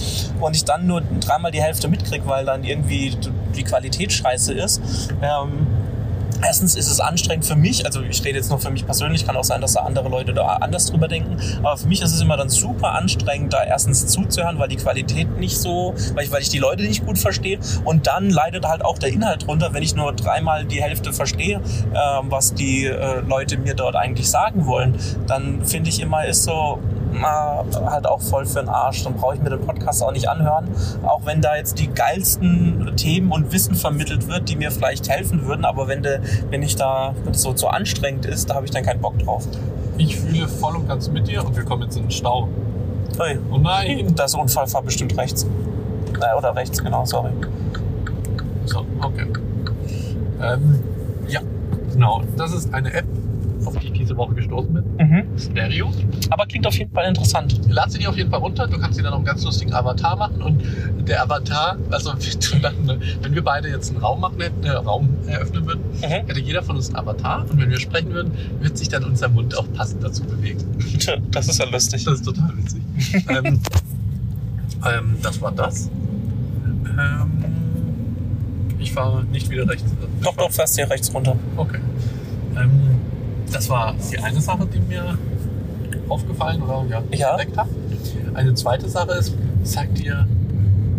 und 0.40 0.54
ich 0.54 0.64
dann 0.64 0.86
nur 0.86 1.02
dreimal 1.20 1.50
die 1.50 1.62
Hälfte 1.62 1.88
mitkrieg, 1.88 2.22
weil 2.26 2.44
dann 2.44 2.64
irgendwie 2.64 3.16
die 3.56 3.64
Qualität 3.64 4.12
scheiße 4.20 4.52
ist. 4.54 4.80
Ähm, 5.22 5.66
Erstens 6.42 6.74
ist 6.74 6.90
es 6.90 7.00
anstrengend 7.00 7.44
für 7.44 7.56
mich, 7.56 7.84
also 7.84 8.00
ich 8.02 8.24
rede 8.24 8.38
jetzt 8.38 8.50
nur 8.50 8.58
für 8.58 8.70
mich 8.70 8.86
persönlich, 8.86 9.26
kann 9.26 9.36
auch 9.36 9.44
sein, 9.44 9.60
dass 9.60 9.74
da 9.74 9.80
andere 9.80 10.08
Leute 10.08 10.32
da 10.32 10.46
anders 10.46 10.86
drüber 10.86 11.08
denken, 11.08 11.36
aber 11.58 11.76
für 11.76 11.86
mich 11.86 12.00
ist 12.02 12.12
es 12.12 12.20
immer 12.20 12.36
dann 12.36 12.48
super 12.48 12.92
anstrengend, 12.92 13.52
da 13.52 13.62
erstens 13.62 14.06
zuzuhören, 14.06 14.58
weil 14.58 14.68
die 14.68 14.76
Qualität 14.76 15.38
nicht 15.38 15.58
so, 15.58 15.94
weil 16.14 16.24
ich, 16.24 16.32
weil 16.32 16.40
ich 16.40 16.48
die 16.48 16.58
Leute 16.58 16.82
nicht 16.82 17.04
gut 17.04 17.18
verstehe 17.18 17.58
und 17.84 18.06
dann 18.06 18.30
leidet 18.30 18.66
halt 18.66 18.84
auch 18.84 18.98
der 18.98 19.10
Inhalt 19.10 19.46
drunter, 19.46 19.74
wenn 19.74 19.82
ich 19.82 19.94
nur 19.94 20.12
dreimal 20.12 20.64
die 20.64 20.82
Hälfte 20.82 21.12
verstehe, 21.12 21.60
ähm, 21.94 22.30
was 22.30 22.54
die 22.54 22.86
äh, 22.86 23.20
Leute 23.20 23.58
mir 23.58 23.74
dort 23.74 23.96
eigentlich 23.96 24.30
sagen 24.30 24.66
wollen, 24.66 24.94
dann 25.26 25.64
finde 25.64 25.90
ich 25.90 26.00
immer 26.00 26.24
ist 26.24 26.44
so, 26.44 26.78
na, 27.12 27.64
halt 27.86 28.06
auch 28.06 28.20
voll 28.20 28.46
für 28.46 28.60
den 28.60 28.68
Arsch. 28.68 29.04
Dann 29.04 29.14
brauche 29.14 29.34
ich 29.34 29.42
mir 29.42 29.50
den 29.50 29.60
Podcast 29.60 30.02
auch 30.02 30.12
nicht 30.12 30.28
anhören. 30.28 30.68
Auch 31.02 31.26
wenn 31.26 31.40
da 31.40 31.56
jetzt 31.56 31.78
die 31.78 31.88
geilsten 31.88 32.92
Themen 32.96 33.32
und 33.32 33.52
Wissen 33.52 33.74
vermittelt 33.74 34.28
wird, 34.28 34.48
die 34.48 34.56
mir 34.56 34.70
vielleicht 34.70 35.08
helfen 35.08 35.46
würden. 35.46 35.64
Aber 35.64 35.88
wenn, 35.88 36.02
de, 36.02 36.20
wenn 36.50 36.62
ich 36.62 36.76
da 36.76 37.14
wenn 37.24 37.32
es 37.32 37.42
so 37.42 37.52
zu 37.52 37.68
anstrengend 37.68 38.26
ist, 38.26 38.50
da 38.50 38.54
habe 38.54 38.66
ich 38.66 38.70
dann 38.70 38.84
keinen 38.84 39.00
Bock 39.00 39.18
drauf. 39.18 39.46
Ich 39.98 40.16
fühle 40.16 40.48
voll 40.48 40.76
und 40.76 40.88
ganz 40.88 41.08
mit 41.10 41.28
dir 41.28 41.44
und 41.44 41.56
wir 41.56 41.64
kommen 41.64 41.82
jetzt 41.82 41.96
in 41.96 42.04
den 42.04 42.10
Stau. 42.10 42.48
Hey, 43.18 43.38
Oh 43.50 43.58
nein! 43.58 44.14
das 44.16 44.34
Unfallfahr 44.34 44.82
bestimmt 44.82 45.16
rechts. 45.18 45.46
Äh, 46.20 46.36
oder 46.36 46.54
rechts, 46.54 46.82
genau, 46.82 47.04
sorry. 47.04 47.30
So, 48.64 48.84
okay. 49.02 49.26
Ähm, 50.42 50.80
ja, 51.28 51.40
genau. 51.92 52.22
Das 52.36 52.52
ist 52.52 52.72
eine 52.72 52.92
App, 52.94 53.04
auf 53.70 53.78
die 53.82 53.88
ich 53.88 53.92
diese 53.92 54.16
Woche 54.16 54.34
gestoßen 54.34 54.72
bin. 54.72 54.84
Mhm. 54.98 55.38
Stereo. 55.38 55.92
Aber 56.30 56.46
klingt 56.46 56.66
auf 56.66 56.76
jeden 56.76 56.92
Fall 56.92 57.08
interessant. 57.08 57.60
Lad 57.68 57.90
sie 57.92 57.98
dir 57.98 58.10
auf 58.10 58.16
jeden 58.16 58.30
Fall 58.30 58.40
runter. 58.40 58.66
Du 58.66 58.78
kannst 58.78 58.98
dir 58.98 59.02
dann 59.02 59.12
auch 59.12 59.16
einen 59.16 59.24
ganz 59.24 59.44
lustigen 59.44 59.72
Avatar 59.72 60.16
machen. 60.16 60.42
Und 60.42 60.62
der 61.08 61.22
Avatar, 61.22 61.76
also 61.90 62.12
wenn, 62.60 62.86
dann, 62.86 63.00
wenn 63.22 63.34
wir 63.34 63.42
beide 63.42 63.68
jetzt 63.68 63.90
einen 63.90 64.00
Raum 64.00 64.20
machen 64.20 64.40
hätten, 64.40 64.64
äh, 64.64 64.70
Raum 64.70 65.08
eröffnen 65.26 65.66
würden, 65.66 65.80
Mhm. 66.00 66.26
hätte 66.26 66.40
jeder 66.40 66.62
von 66.62 66.76
uns 66.76 66.88
einen 66.88 66.96
Avatar. 66.96 67.46
Und 67.50 67.60
wenn 67.60 67.70
wir 67.70 67.78
sprechen 67.80 68.12
würden, 68.12 68.32
wird 68.60 68.76
sich 68.78 68.88
dann 68.88 69.04
unser 69.04 69.28
Mund 69.28 69.56
auch 69.56 69.66
passend 69.74 70.02
dazu 70.02 70.22
bewegen. 70.24 70.64
Das 71.30 71.48
ist 71.48 71.58
ja 71.58 71.66
lustig. 71.66 72.04
Das 72.04 72.14
ist 72.14 72.24
total 72.24 72.50
witzig. 72.56 72.82
ähm, 73.28 73.60
ähm, 74.86 75.16
das 75.22 75.40
war 75.40 75.52
das. 75.52 75.90
Ähm, 76.98 77.30
ich 78.78 78.92
fahre 78.92 79.24
nicht 79.24 79.48
wieder 79.50 79.68
rechts. 79.68 79.84
Doch, 80.22 80.36
doch, 80.36 80.50
fährst 80.50 80.76
hier 80.76 80.88
rechts 80.88 81.12
runter. 81.12 81.36
Okay. 81.56 81.78
Ähm, 82.56 82.70
das 83.52 83.68
war 83.68 83.94
die 84.10 84.18
eine 84.18 84.40
Sache, 84.40 84.66
die 84.66 84.80
mir 84.80 85.16
aufgefallen 86.08 86.62
oder 86.62 86.84
ja, 86.88 87.02
Ja. 87.12 87.30
entdeckt 87.32 87.56
habe. 87.56 87.70
Eine 88.34 88.54
zweite 88.54 88.88
Sache 88.88 89.12
ist, 89.12 89.34
sagt 89.64 89.98
dir, 89.98 90.26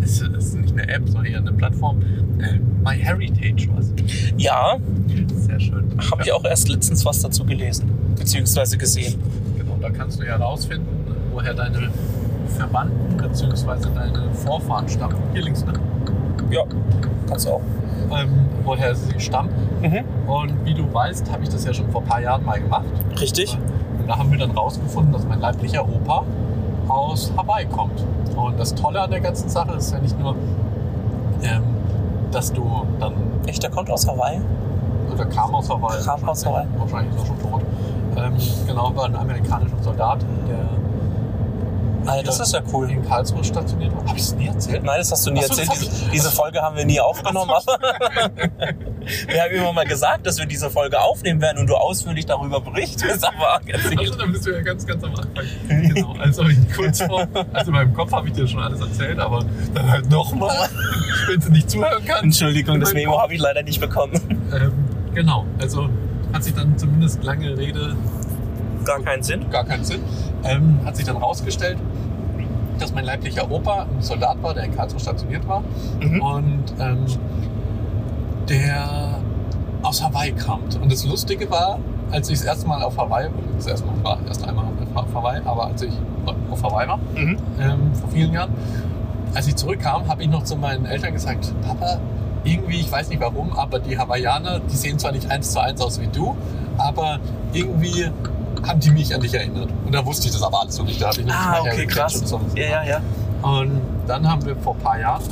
es 0.02 0.20
ist 0.20 0.54
nicht 0.54 0.72
eine 0.72 0.88
App, 0.88 1.02
sondern 1.06 1.26
eher 1.26 1.38
eine 1.38 1.52
Plattform, 1.52 2.02
äh, 2.40 2.58
MyHeritage 2.84 3.68
was. 3.76 3.92
Ja, 4.36 4.76
Sehr 5.36 5.60
schön. 5.60 5.84
habe 6.10 6.22
ich 6.22 6.32
auch 6.32 6.44
erst 6.44 6.68
letztens 6.68 7.04
was 7.04 7.20
dazu 7.20 7.44
gelesen. 7.44 7.90
Beziehungsweise 8.18 8.76
gesehen. 8.78 9.14
Genau, 9.56 9.76
da 9.80 9.90
kannst 9.90 10.20
du 10.20 10.24
ja 10.24 10.38
herausfinden, 10.38 10.86
woher 11.32 11.54
deine 11.54 11.90
Verwandten 12.56 13.16
bzw. 13.16 13.88
deine 13.94 14.32
Vorfahren 14.34 14.88
stammen. 14.88 15.16
Hier 15.32 15.42
links, 15.42 15.64
ne? 15.64 15.72
Ja, 16.50 16.62
kannst 17.28 17.46
du 17.46 17.50
auch. 17.52 17.62
Ähm, 18.14 18.46
woher 18.64 18.94
sie 18.94 19.18
stammen. 19.18 19.50
Mhm. 19.80 20.30
Und 20.30 20.64
wie 20.64 20.74
du 20.74 20.92
weißt, 20.92 21.30
habe 21.32 21.42
ich 21.42 21.48
das 21.48 21.64
ja 21.64 21.72
schon 21.72 21.90
vor 21.90 22.02
ein 22.02 22.08
paar 22.08 22.20
Jahren 22.20 22.44
mal 22.44 22.60
gemacht. 22.60 22.84
Richtig. 23.20 23.56
Und 23.98 24.08
da 24.08 24.18
haben 24.18 24.30
wir 24.30 24.38
dann 24.38 24.50
rausgefunden, 24.52 25.12
dass 25.12 25.24
mein 25.26 25.40
leiblicher 25.40 25.82
Opa 25.88 26.24
aus 26.88 27.32
Hawaii 27.36 27.66
kommt. 27.66 28.04
Und 28.36 28.58
das 28.58 28.74
Tolle 28.74 29.00
an 29.00 29.10
der 29.10 29.20
ganzen 29.20 29.48
Sache 29.48 29.72
ist 29.72 29.92
ja 29.92 29.98
nicht 29.98 30.18
nur, 30.18 30.34
ähm, 31.42 31.62
dass 32.30 32.52
du 32.52 32.86
dann, 32.98 33.14
Echt, 33.46 33.62
der 33.62 33.70
kommt 33.70 33.90
aus 33.90 34.06
Hawaii? 34.06 34.40
oder 35.12 35.26
kam 35.26 35.54
aus 35.54 35.68
Hawaii. 35.68 36.02
Kam 36.02 36.28
aus 36.28 36.46
Hawaii. 36.46 36.66
Wahrscheinlich 36.76 37.14
ist 37.14 37.20
er 37.22 37.26
schon 37.26 37.50
tot. 37.50 37.62
Ähm, 38.16 38.32
genau, 38.66 38.94
war 38.94 39.06
ein 39.06 39.16
amerikanischer 39.16 39.82
Soldat, 39.82 40.24
der 40.48 40.66
Alter, 42.06 42.24
das 42.24 42.40
ist 42.40 42.52
ja 42.52 42.62
cool. 42.72 42.90
in 42.90 43.06
Karlsruhe 43.06 43.44
stationiert. 43.44 43.94
Habe 43.94 44.16
ich 44.16 44.22
es 44.22 44.34
nie 44.34 44.48
erzählt? 44.48 44.82
Nein, 44.82 44.98
das 44.98 45.12
hast 45.12 45.26
du 45.26 45.30
nie 45.30 45.40
Ach 45.40 45.44
so, 45.44 45.56
das 45.56 45.68
erzählt. 45.68 45.90
Diese, 45.92 46.10
diese 46.10 46.30
Folge 46.30 46.60
haben 46.60 46.76
wir 46.76 46.84
nie 46.84 47.00
aufgenommen, 47.00 47.52
Wir 49.26 49.42
haben 49.42 49.50
immer 49.52 49.72
mal 49.72 49.84
gesagt, 49.84 50.26
dass 50.26 50.38
wir 50.38 50.46
diese 50.46 50.70
Folge 50.70 51.00
aufnehmen 51.00 51.40
werden 51.40 51.58
und 51.58 51.66
du 51.66 51.74
ausführlich 51.74 52.26
darüber 52.26 52.60
berichtest, 52.60 53.24
aber 53.26 53.60
Also, 53.98 54.14
dann 54.16 54.32
bist 54.32 54.46
du 54.46 54.50
ja 54.50 54.62
ganz, 54.62 54.86
ganz 54.86 55.02
am 55.04 55.14
Anfang. 55.14 55.44
Genau, 55.92 56.14
also 56.18 56.42
in 56.42 56.70
Kurzform, 56.70 57.28
also 57.52 57.70
in 57.70 57.72
meinem 57.72 57.92
Kopf 57.94 58.12
habe 58.12 58.28
ich 58.28 58.34
dir 58.34 58.46
schon 58.46 58.60
alles 58.60 58.80
erzählt, 58.80 59.18
aber 59.18 59.44
dann 59.74 59.90
halt 59.90 60.10
nochmal, 60.10 60.68
wenn 61.26 61.40
du 61.40 61.50
nicht 61.50 61.70
zuhören 61.70 62.02
kannst. 62.06 62.22
Entschuldigung, 62.24 62.80
das 62.80 62.94
Memo 62.94 63.20
habe 63.20 63.34
ich 63.34 63.40
leider 63.40 63.62
nicht 63.62 63.80
bekommen. 63.80 64.14
Ähm, 64.54 64.72
genau, 65.14 65.46
also 65.60 65.88
hat 66.32 66.44
sich 66.44 66.54
dann 66.54 66.78
zumindest 66.78 67.22
lange 67.24 67.56
Rede, 67.56 67.96
Gar 68.84 69.00
keinen 69.02 69.22
Sinn. 69.22 69.48
gar 69.50 69.64
keinen 69.64 69.84
Sinn, 69.84 70.00
ähm, 70.44 70.80
hat 70.84 70.96
sich 70.96 71.04
dann 71.06 71.16
rausgestellt, 71.16 71.78
dass 72.78 72.92
mein 72.94 73.04
leiblicher 73.04 73.50
Opa 73.50 73.82
ein 73.82 74.00
Soldat 74.02 74.42
war, 74.42 74.54
der 74.54 74.64
in 74.64 74.74
Karlsruhe 74.74 75.00
stationiert 75.00 75.46
war 75.48 75.62
Mhm. 76.00 76.20
und 76.22 76.64
ähm, 76.80 77.04
der 78.48 79.18
aus 79.82 80.02
Hawaii 80.02 80.32
kam. 80.32 80.60
Und 80.80 80.90
das 80.92 81.04
Lustige 81.04 81.50
war, 81.50 81.78
als 82.10 82.28
ich 82.28 82.38
das 82.38 82.46
erste 82.46 82.66
Mal 82.68 82.82
auf 82.82 82.96
Hawaii, 82.98 83.28
das 83.56 83.66
erste 83.66 83.86
Mal 83.86 83.94
war 84.02 84.18
erst 84.26 84.46
einmal 84.46 84.64
auf 84.94 85.14
Hawaii, 85.14 85.40
aber 85.44 85.66
als 85.66 85.82
ich 85.82 85.92
auf 86.50 86.62
Hawaii 86.62 86.88
war, 86.88 86.98
Mhm. 87.14 87.36
ähm, 87.60 87.94
vor 87.94 88.10
vielen 88.10 88.32
Jahren, 88.32 88.50
als 89.34 89.46
ich 89.48 89.56
zurückkam, 89.56 90.08
habe 90.08 90.22
ich 90.22 90.28
noch 90.28 90.44
zu 90.44 90.56
meinen 90.56 90.84
Eltern 90.84 91.12
gesagt, 91.14 91.52
Papa, 91.66 91.98
irgendwie, 92.44 92.80
ich 92.80 92.90
weiß 92.92 93.08
nicht 93.08 93.20
warum, 93.20 93.52
aber 93.56 93.78
die 93.78 93.96
Hawaiianer, 93.98 94.60
die 94.60 94.76
sehen 94.76 94.98
zwar 94.98 95.12
nicht 95.12 95.30
eins 95.30 95.52
zu 95.52 95.60
eins 95.60 95.80
aus 95.80 96.00
wie 96.00 96.08
du, 96.08 96.36
aber 96.76 97.18
irgendwie 97.52 98.10
haben 98.66 98.80
die 98.80 98.90
mich 98.90 99.14
an 99.14 99.20
dich 99.20 99.34
erinnert. 99.34 99.68
Und 99.84 99.94
da 99.94 100.04
wusste 100.04 100.26
ich 100.28 100.32
das 100.32 100.42
aber 100.42 100.60
alles 100.62 100.78
noch 100.78 100.84
nicht. 100.86 101.00
Da 101.02 101.08
habe 101.08 101.20
ich 101.20 101.26
noch 101.26 101.34
Ah, 101.34 101.50
nicht 101.52 101.60
okay, 101.60 101.70
Heritage 101.78 101.94
krass. 102.00 102.16
und 102.20 102.26
so. 102.28 102.40
Ja, 102.54 102.64
ja, 102.64 102.84
ja. 102.84 103.00
Und 103.42 103.80
dann 104.06 104.30
haben 104.30 104.44
wir 104.46 104.54
vor 104.56 104.74
ein 104.76 104.80
paar 104.80 104.98
Jahren, 105.00 105.22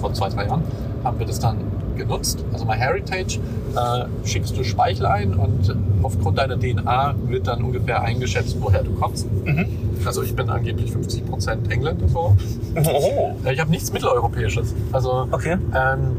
vor 0.00 0.12
zwei, 0.14 0.28
drei 0.28 0.46
Jahren, 0.46 0.62
haben 1.04 1.18
wir 1.18 1.26
das 1.26 1.40
dann 1.40 1.58
genutzt. 1.96 2.44
Also 2.52 2.64
MyHeritage 2.64 3.40
äh, 3.74 4.26
schickst 4.26 4.56
du 4.56 4.62
Speichel 4.62 5.06
ein 5.06 5.34
und 5.34 5.74
aufgrund 6.04 6.38
deiner 6.38 6.56
DNA 6.58 7.14
wird 7.26 7.48
dann 7.48 7.62
ungefähr 7.64 8.00
eingeschätzt, 8.02 8.56
woher 8.60 8.84
du 8.84 8.92
kommst. 8.94 9.26
Mhm. 9.44 9.66
Also 10.04 10.22
ich 10.22 10.34
bin 10.36 10.48
angeblich 10.48 10.92
50% 10.92 11.70
Engländer 11.70 12.06
so. 12.08 12.36
Oh, 12.84 13.32
Äh, 13.44 13.54
Ich 13.54 13.60
habe 13.60 13.70
nichts 13.70 13.92
Mitteleuropäisches. 13.92 14.72
Also 14.92 15.26
okay. 15.32 15.56
ähm, 15.74 16.16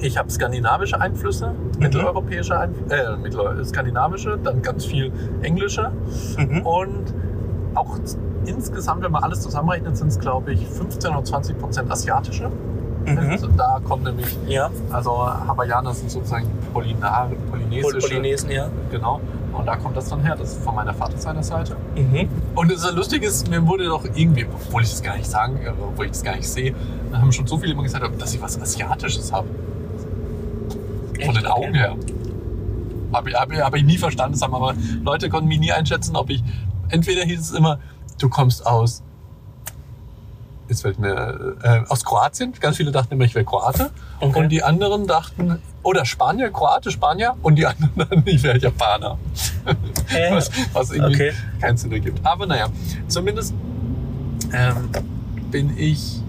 ich 0.00 0.16
habe 0.18 0.30
skandinavische 0.30 1.00
Einflüsse, 1.00 1.52
mitteleuropäische 1.78 2.58
Einflüsse, 2.58 2.94
äh, 2.94 3.16
mittel 3.16 3.64
skandinavische, 3.64 4.38
dann 4.42 4.62
ganz 4.62 4.84
viel 4.84 5.12
englische 5.42 5.90
Mhm. 6.38 6.66
und 6.66 7.14
auch 7.74 7.96
insgesamt, 8.46 9.02
wenn 9.02 9.12
man 9.12 9.22
alles 9.22 9.40
zusammenrechnet, 9.42 9.96
sind 9.96 10.08
es 10.08 10.18
glaube 10.18 10.52
ich 10.52 10.66
15 10.66 11.10
oder 11.12 11.24
20 11.24 11.58
Prozent 11.58 11.90
asiatische. 11.90 12.50
Mhm. 13.06 13.18
Also 13.18 13.46
da 13.56 13.80
kommt 13.84 14.04
nämlich, 14.04 14.36
Ja, 14.46 14.70
also 14.92 15.10
Hawaiianer 15.26 15.94
sind 15.94 16.10
sozusagen 16.10 16.46
Polynar, 16.72 17.30
polynesische. 17.50 17.98
Polynesen, 18.08 18.50
ja. 18.50 18.68
Genau. 18.90 19.20
Und 19.52 19.66
da 19.66 19.76
kommt 19.76 19.96
das 19.96 20.08
dann 20.08 20.20
her. 20.22 20.36
Das 20.38 20.52
ist 20.52 20.62
von 20.62 20.74
meiner 20.74 20.94
Vaterseiter 20.94 21.42
Seite. 21.42 21.76
Mhm. 21.96 22.28
Und 22.54 22.70
das 22.70 22.90
Lustige 22.94 23.26
ist, 23.26 23.48
mir 23.50 23.66
wurde 23.66 23.86
doch 23.86 24.04
irgendwie, 24.14 24.46
obwohl 24.46 24.82
ich 24.82 24.90
das 24.90 25.02
gar 25.02 25.16
nicht 25.16 25.28
sagen, 25.30 25.58
äh, 25.64 25.70
obwohl 25.70 26.04
ich 26.06 26.12
das 26.12 26.22
gar 26.22 26.36
nicht 26.36 26.48
sehe, 26.48 26.74
da 27.10 27.18
haben 27.20 27.32
schon 27.32 27.46
so 27.46 27.56
viele 27.58 27.72
immer 27.72 27.82
gesagt, 27.82 28.04
dass 28.20 28.34
ich 28.34 28.40
was 28.42 28.60
Asiatisches 28.60 29.32
habe. 29.32 29.48
Von 31.26 31.34
den? 31.34 31.46
Augen 31.46 31.74
her. 31.74 31.96
Habe 33.12 33.30
ich, 33.30 33.36
hab, 33.36 33.52
ich- 33.52 33.60
hab 33.60 33.74
ich 33.74 33.82
nie 33.84 33.98
verstanden. 33.98 34.32
Das 34.34 34.42
haben 34.42 34.54
aber 34.54 34.74
Leute 35.02 35.28
konnten 35.28 35.48
mich 35.48 35.58
nie 35.60 35.72
einschätzen, 35.72 36.16
ob 36.16 36.30
ich. 36.30 36.42
Entweder 36.88 37.24
hieß 37.24 37.40
es 37.40 37.50
immer, 37.52 37.78
du 38.18 38.28
kommst 38.28 38.66
aus. 38.66 39.02
Jetzt 40.68 40.82
fällt 40.82 41.00
mir. 41.00 41.56
Äh, 41.62 41.80
aus 41.88 42.04
Kroatien. 42.04 42.52
Ganz 42.60 42.76
viele 42.76 42.92
dachten 42.92 43.14
immer, 43.14 43.24
ich 43.24 43.34
wäre 43.34 43.44
Kroate. 43.44 43.90
Okay. 44.20 44.38
Und 44.38 44.48
die 44.50 44.62
anderen 44.62 45.06
dachten, 45.08 45.58
oder 45.82 46.04
Spanier, 46.04 46.50
Kroate, 46.50 46.92
Spanier. 46.92 47.34
Und 47.42 47.56
die 47.56 47.66
anderen 47.66 47.92
dann, 47.96 48.22
ich 48.26 48.42
wäre 48.44 48.58
Japaner. 48.58 49.18
Hä? 50.08 50.28
was, 50.30 50.50
was 50.72 50.92
irgendwie 50.92 51.14
Okay. 51.14 51.32
keinen 51.60 51.76
Sinn 51.76 51.90
ergibt. 51.92 52.24
Aber 52.24 52.46
naja, 52.46 52.68
zumindest 53.08 53.52
ähm, 54.52 54.88
bin 55.50 55.76
ich 55.76 56.20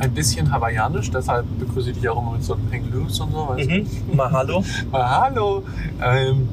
ein 0.00 0.12
bisschen 0.14 0.50
hawaiianisch, 0.50 1.10
deshalb 1.10 1.46
begrüße 1.58 1.90
ich 1.90 1.98
dich 1.98 2.08
auch 2.08 2.20
immer 2.20 2.32
mit 2.32 2.42
so 2.42 2.54
einem 2.54 2.72
Hang 2.72 2.90
Loose 2.90 3.22
und 3.22 3.32
so. 3.32 3.48
Weißt? 3.48 3.68
Mhm. 3.68 3.86
Mal 4.16 4.32
hallo. 4.32 5.62
Ähm, 6.02 6.48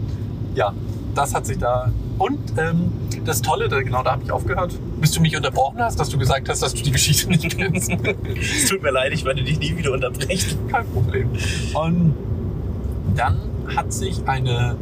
ja, 0.53 0.73
das 1.15 1.33
hat 1.33 1.45
sich 1.45 1.57
da. 1.57 1.91
Und 2.17 2.39
ähm, 2.57 2.91
das 3.25 3.41
Tolle, 3.41 3.69
da, 3.69 3.81
genau 3.81 4.03
da 4.03 4.11
habe 4.11 4.23
ich 4.23 4.31
aufgehört, 4.31 4.73
bis 4.99 5.11
du 5.11 5.21
mich 5.21 5.35
unterbrochen 5.35 5.79
hast, 5.79 5.99
dass 5.99 6.09
du 6.09 6.17
gesagt 6.17 6.49
hast, 6.49 6.61
dass 6.61 6.73
du 6.73 6.83
die 6.83 6.91
Geschichte 6.91 7.29
nicht 7.29 7.57
kennst. 7.57 7.91
Es 8.35 8.65
tut 8.65 8.81
mir 8.81 8.91
leid, 8.91 9.13
ich 9.13 9.23
werde 9.23 9.43
dich 9.43 9.59
nie 9.59 9.77
wieder 9.77 9.93
unterbrechen. 9.93 10.67
Kein 10.67 10.87
Problem. 10.87 11.29
Und 11.73 12.15
dann 13.15 13.37
hat 13.75 13.93
sich 13.93 14.27
eine 14.27 14.75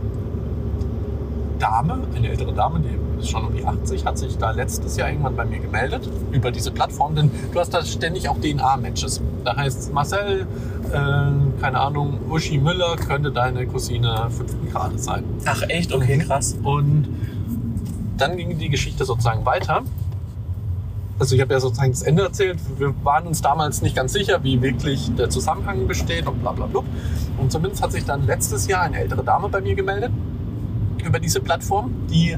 Dame, 1.59 1.99
eine 2.15 2.29
ältere 2.29 2.53
Dame, 2.53 2.79
die 2.79 3.19
ist 3.19 3.29
schon 3.29 3.45
um 3.45 3.55
die 3.55 3.65
80, 3.65 4.05
hat 4.05 4.17
sich 4.17 4.37
da 4.37 4.51
letztes 4.51 4.97
Jahr 4.97 5.09
irgendwann 5.09 5.35
bei 5.35 5.45
mir 5.45 5.59
gemeldet 5.59 6.09
über 6.31 6.51
diese 6.51 6.71
Plattform, 6.71 7.15
denn 7.15 7.31
du 7.51 7.59
hast 7.59 7.73
da 7.73 7.83
ständig 7.83 8.29
auch 8.29 8.37
DNA-Matches. 8.39 9.21
Da 9.43 9.55
heißt 9.55 9.93
Marcel, 9.93 10.47
äh, 10.91 11.61
keine 11.61 11.79
Ahnung, 11.79 12.19
Uschi 12.29 12.57
Müller 12.57 12.95
könnte 12.95 13.31
deine 13.31 13.65
Cousine 13.67 14.27
fünften 14.29 14.69
Grades 14.71 15.05
sein. 15.05 15.23
Ach 15.45 15.61
echt? 15.67 15.93
Okay, 15.93 16.19
krass. 16.19 16.57
Und 16.63 17.07
dann 18.17 18.37
ging 18.37 18.57
die 18.57 18.69
Geschichte 18.69 19.05
sozusagen 19.05 19.45
weiter. 19.45 19.83
Also 21.17 21.35
ich 21.35 21.41
habe 21.41 21.53
ja 21.53 21.59
sozusagen 21.61 21.91
das 21.91 22.01
Ende 22.01 22.23
erzählt. 22.23 22.59
Wir 22.77 22.93
waren 23.03 23.25
uns 23.25 23.41
damals 23.41 23.81
nicht 23.81 23.95
ganz 23.95 24.11
sicher, 24.11 24.43
wie 24.43 24.61
wirklich 24.61 25.15
der 25.15 25.29
Zusammenhang 25.29 25.87
besteht 25.87 26.27
und 26.27 26.41
bla 26.41 26.51
bla 26.51 26.65
bla. 26.65 26.81
Und 27.37 27.51
zumindest 27.51 27.81
hat 27.81 27.93
sich 27.93 28.03
dann 28.03 28.25
letztes 28.25 28.67
Jahr 28.67 28.81
eine 28.81 28.99
ältere 28.99 29.23
Dame 29.23 29.47
bei 29.47 29.61
mir 29.61 29.75
gemeldet 29.75 30.11
über 31.05 31.19
diese 31.19 31.39
Plattform, 31.39 31.91
die 32.09 32.35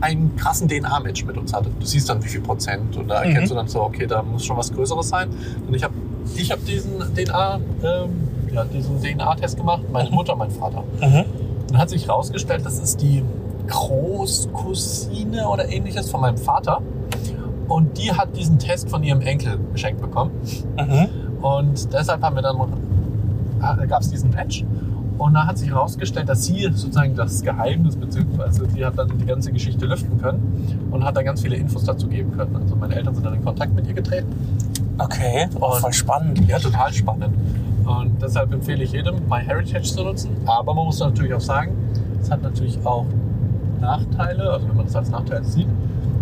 einen 0.00 0.34
krassen 0.36 0.68
DNA-Match 0.68 1.24
mit 1.24 1.36
uns 1.38 1.52
hatte. 1.52 1.70
Du 1.78 1.86
siehst 1.86 2.08
dann, 2.08 2.22
wie 2.24 2.28
viel 2.28 2.40
Prozent 2.40 2.96
und 2.96 3.06
da 3.08 3.20
Mhm. 3.20 3.26
erkennst 3.28 3.52
du 3.52 3.54
dann 3.54 3.68
so, 3.68 3.82
okay, 3.82 4.06
da 4.06 4.22
muss 4.22 4.44
schon 4.44 4.56
was 4.56 4.72
Größeres 4.72 5.08
sein. 5.08 5.28
Und 5.66 5.74
ich 5.74 5.84
habe 5.84 5.94
ich 6.34 6.50
hab 6.50 6.64
diesen 6.64 6.98
DNA, 7.14 7.60
ähm, 7.84 8.10
ja, 8.52 8.64
diesen 8.64 9.00
DNA-Test 9.00 9.56
gemacht, 9.56 9.82
meine 9.92 10.10
Mutter, 10.10 10.34
mein 10.34 10.50
Vater. 10.50 10.82
Mhm. 11.00 11.24
Dann 11.68 11.78
hat 11.78 11.90
sich 11.90 12.08
herausgestellt, 12.08 12.66
das 12.66 12.78
ist 12.80 13.00
die 13.00 13.22
Großcousine 13.68 15.48
oder 15.48 15.68
ähnliches 15.70 16.10
von 16.10 16.20
meinem 16.20 16.36
Vater. 16.38 16.80
Und 17.68 17.96
die 17.96 18.12
hat 18.12 18.36
diesen 18.36 18.58
Test 18.58 18.90
von 18.90 19.02
ihrem 19.02 19.20
Enkel 19.20 19.58
geschenkt 19.72 20.00
bekommen. 20.00 20.32
Mhm. 20.76 21.42
Und 21.42 21.92
deshalb 21.92 22.22
haben 22.22 22.34
wir 22.36 22.42
dann, 22.42 22.58
gab 23.88 24.02
es 24.02 24.10
diesen 24.10 24.30
Match. 24.30 24.64
Und 25.18 25.34
da 25.34 25.46
hat 25.46 25.58
sich 25.58 25.70
herausgestellt, 25.70 26.28
dass 26.28 26.44
sie 26.44 26.62
sozusagen 26.74 27.14
das 27.14 27.42
Geheimnis, 27.42 27.96
beziehungsweise 27.96 28.66
sie 28.74 28.84
hat 28.84 28.98
dann 28.98 29.08
die 29.18 29.26
ganze 29.26 29.52
Geschichte 29.52 29.86
lüften 29.86 30.20
können 30.20 30.86
und 30.90 31.04
hat 31.04 31.16
dann 31.16 31.24
ganz 31.24 31.42
viele 31.42 31.56
Infos 31.56 31.84
dazu 31.84 32.08
geben 32.08 32.36
können. 32.36 32.56
Also 32.56 32.74
meine 32.76 32.94
Eltern 32.96 33.14
sind 33.14 33.24
dann 33.24 33.34
in 33.34 33.44
Kontakt 33.44 33.74
mit 33.74 33.86
ihr 33.86 33.94
getreten. 33.94 34.28
Okay, 34.98 35.48
Und- 35.54 35.80
voll 35.80 35.92
spannend. 35.92 36.40
Ja, 36.48 36.58
total 36.58 36.92
spannend. 36.92 37.34
Und 37.84 38.22
deshalb 38.22 38.52
empfehle 38.52 38.84
ich 38.84 38.92
jedem, 38.92 39.16
MyHeritage 39.28 39.82
zu 39.84 40.02
nutzen. 40.04 40.30
Aber 40.46 40.72
man 40.74 40.86
muss 40.86 40.98
natürlich 41.00 41.34
auch 41.34 41.40
sagen, 41.40 41.72
es 42.20 42.30
hat 42.30 42.42
natürlich 42.42 42.78
auch 42.84 43.06
Nachteile. 43.80 44.50
Also 44.50 44.68
wenn 44.68 44.76
man 44.76 44.86
das 44.86 44.96
als 44.96 45.10
Nachteil 45.10 45.44
sieht, 45.44 45.66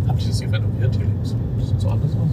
haben 0.08 0.18
die 0.18 0.26
das 0.26 0.38
hier 0.40 0.52
renoviert. 0.52 0.94
Hier 0.96 1.04
links. 1.04 1.34
Sieht 1.58 1.80
so 1.80 1.88
anders 1.88 2.10
aus. 2.12 2.30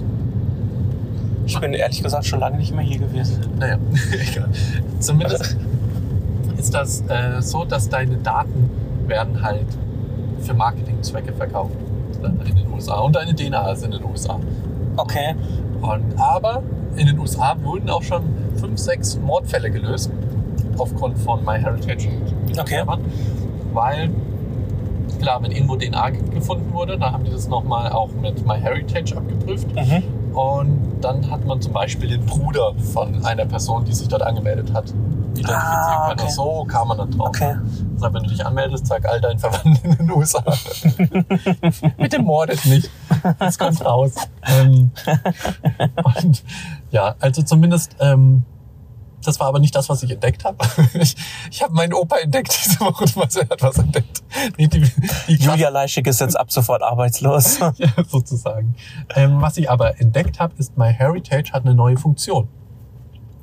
Ich 1.45 1.59
bin 1.59 1.73
ehrlich 1.73 2.01
gesagt 2.03 2.25
schon 2.25 2.39
lange 2.39 2.57
nicht 2.57 2.73
mehr 2.75 2.83
hier 2.83 2.99
gewesen. 2.99 3.39
Naja, 3.59 3.77
egal. 4.11 4.49
Zumindest 4.99 5.57
ist 6.67 6.73
das 6.73 7.01
äh, 7.09 7.41
so, 7.41 7.63
dass 7.63 7.87
deine 7.87 8.17
Daten 8.17 8.69
werden 9.07 9.41
halt 9.41 9.65
für 10.41 10.53
Marketingzwecke 10.53 11.31
verkauft 11.33 11.71
dann 12.21 12.39
in 12.45 12.55
den 12.55 12.71
USA. 12.73 12.95
Und 12.99 13.15
deine 13.15 13.33
DNA 13.35 13.71
ist 13.71 13.83
in 13.85 13.91
den 13.91 14.03
USA. 14.03 14.39
Okay. 14.97 15.35
Und, 15.81 16.01
aber 16.19 16.61
in 16.95 17.05
den 17.07 17.19
USA 17.19 17.55
wurden 17.63 17.89
auch 17.89 18.01
schon 18.03 18.23
fünf, 18.55 18.79
sechs 18.79 19.17
Mordfälle 19.19 19.69
gelöst 19.69 20.11
aufgrund 20.77 21.17
von 21.19 21.43
MyHeritage. 21.45 22.09
Okay. 22.59 22.83
Weil, 23.73 24.09
klar, 25.21 25.41
wenn 25.43 25.51
irgendwo 25.51 25.75
DNA 25.75 26.09
ge- 26.09 26.21
gefunden 26.33 26.73
wurde, 26.73 26.97
dann 26.97 27.13
haben 27.13 27.23
die 27.23 27.31
das 27.31 27.47
nochmal 27.47 27.91
auch 27.91 28.09
mit 28.21 28.45
MyHeritage 28.45 29.15
abgeprüft. 29.15 29.67
Mhm. 29.75 30.03
Und 30.37 30.99
dann 31.01 31.31
hat 31.31 31.43
man 31.45 31.59
zum 31.59 31.73
Beispiel 31.73 32.09
den 32.09 32.23
Bruder 32.23 32.75
von 32.93 33.25
einer 33.25 33.47
Person, 33.47 33.85
die 33.85 33.93
sich 33.93 34.07
dort 34.07 34.21
angemeldet 34.21 34.71
hat, 34.71 34.85
identifizieren 35.31 35.55
Ah, 35.55 36.11
okay. 36.11 36.29
So 36.29 36.63
kam 36.69 36.89
man 36.89 36.99
dann 36.99 37.09
drauf. 37.09 37.29
Okay. 37.29 37.55
Deshalb, 37.95 38.13
wenn 38.13 38.21
du 38.21 38.29
dich 38.29 38.45
anmeldest, 38.45 38.85
sag 38.85 39.03
all 39.09 39.19
deinen 39.19 39.39
Verwandten 39.39 39.93
in 39.93 39.97
den 39.97 40.11
USA. 40.11 40.43
Bitte 41.97 42.21
mordet 42.21 42.63
nicht. 42.67 42.87
Das 43.39 43.57
kommt 43.57 43.83
raus. 43.83 44.13
Ähm, 44.43 44.91
und 46.03 46.43
ja, 46.91 47.15
also 47.19 47.41
zumindest, 47.41 47.95
ähm, 47.99 48.43
das 49.23 49.39
war 49.39 49.47
aber 49.47 49.59
nicht 49.59 49.75
das, 49.75 49.89
was 49.89 50.03
ich 50.03 50.11
entdeckt 50.11 50.45
habe. 50.45 50.57
Ich, 50.93 51.15
ich 51.51 51.61
habe 51.61 51.73
meinen 51.73 51.93
Opa 51.93 52.17
entdeckt 52.17 52.57
diese 52.63 52.79
Woche, 52.79 53.05
was 53.15 53.35
er 53.35 53.47
hat 53.49 53.61
was 53.61 53.77
entdeckt. 53.77 54.23
Nee, 54.57 54.67
die, 54.67 54.81
die 55.27 55.35
Julia 55.35 55.69
Leischig 55.69 56.07
ist 56.07 56.21
jetzt 56.21 56.39
ab 56.39 56.51
sofort 56.51 56.81
arbeitslos. 56.81 57.59
ja, 57.75 57.89
sozusagen. 58.07 58.75
Ähm, 59.15 59.41
was 59.41 59.57
ich 59.57 59.69
aber 59.69 59.99
entdeckt 59.99 60.39
habe, 60.39 60.53
ist 60.57 60.77
MyHeritage 60.77 61.51
hat 61.51 61.65
eine 61.65 61.75
neue 61.75 61.97
Funktion. 61.97 62.47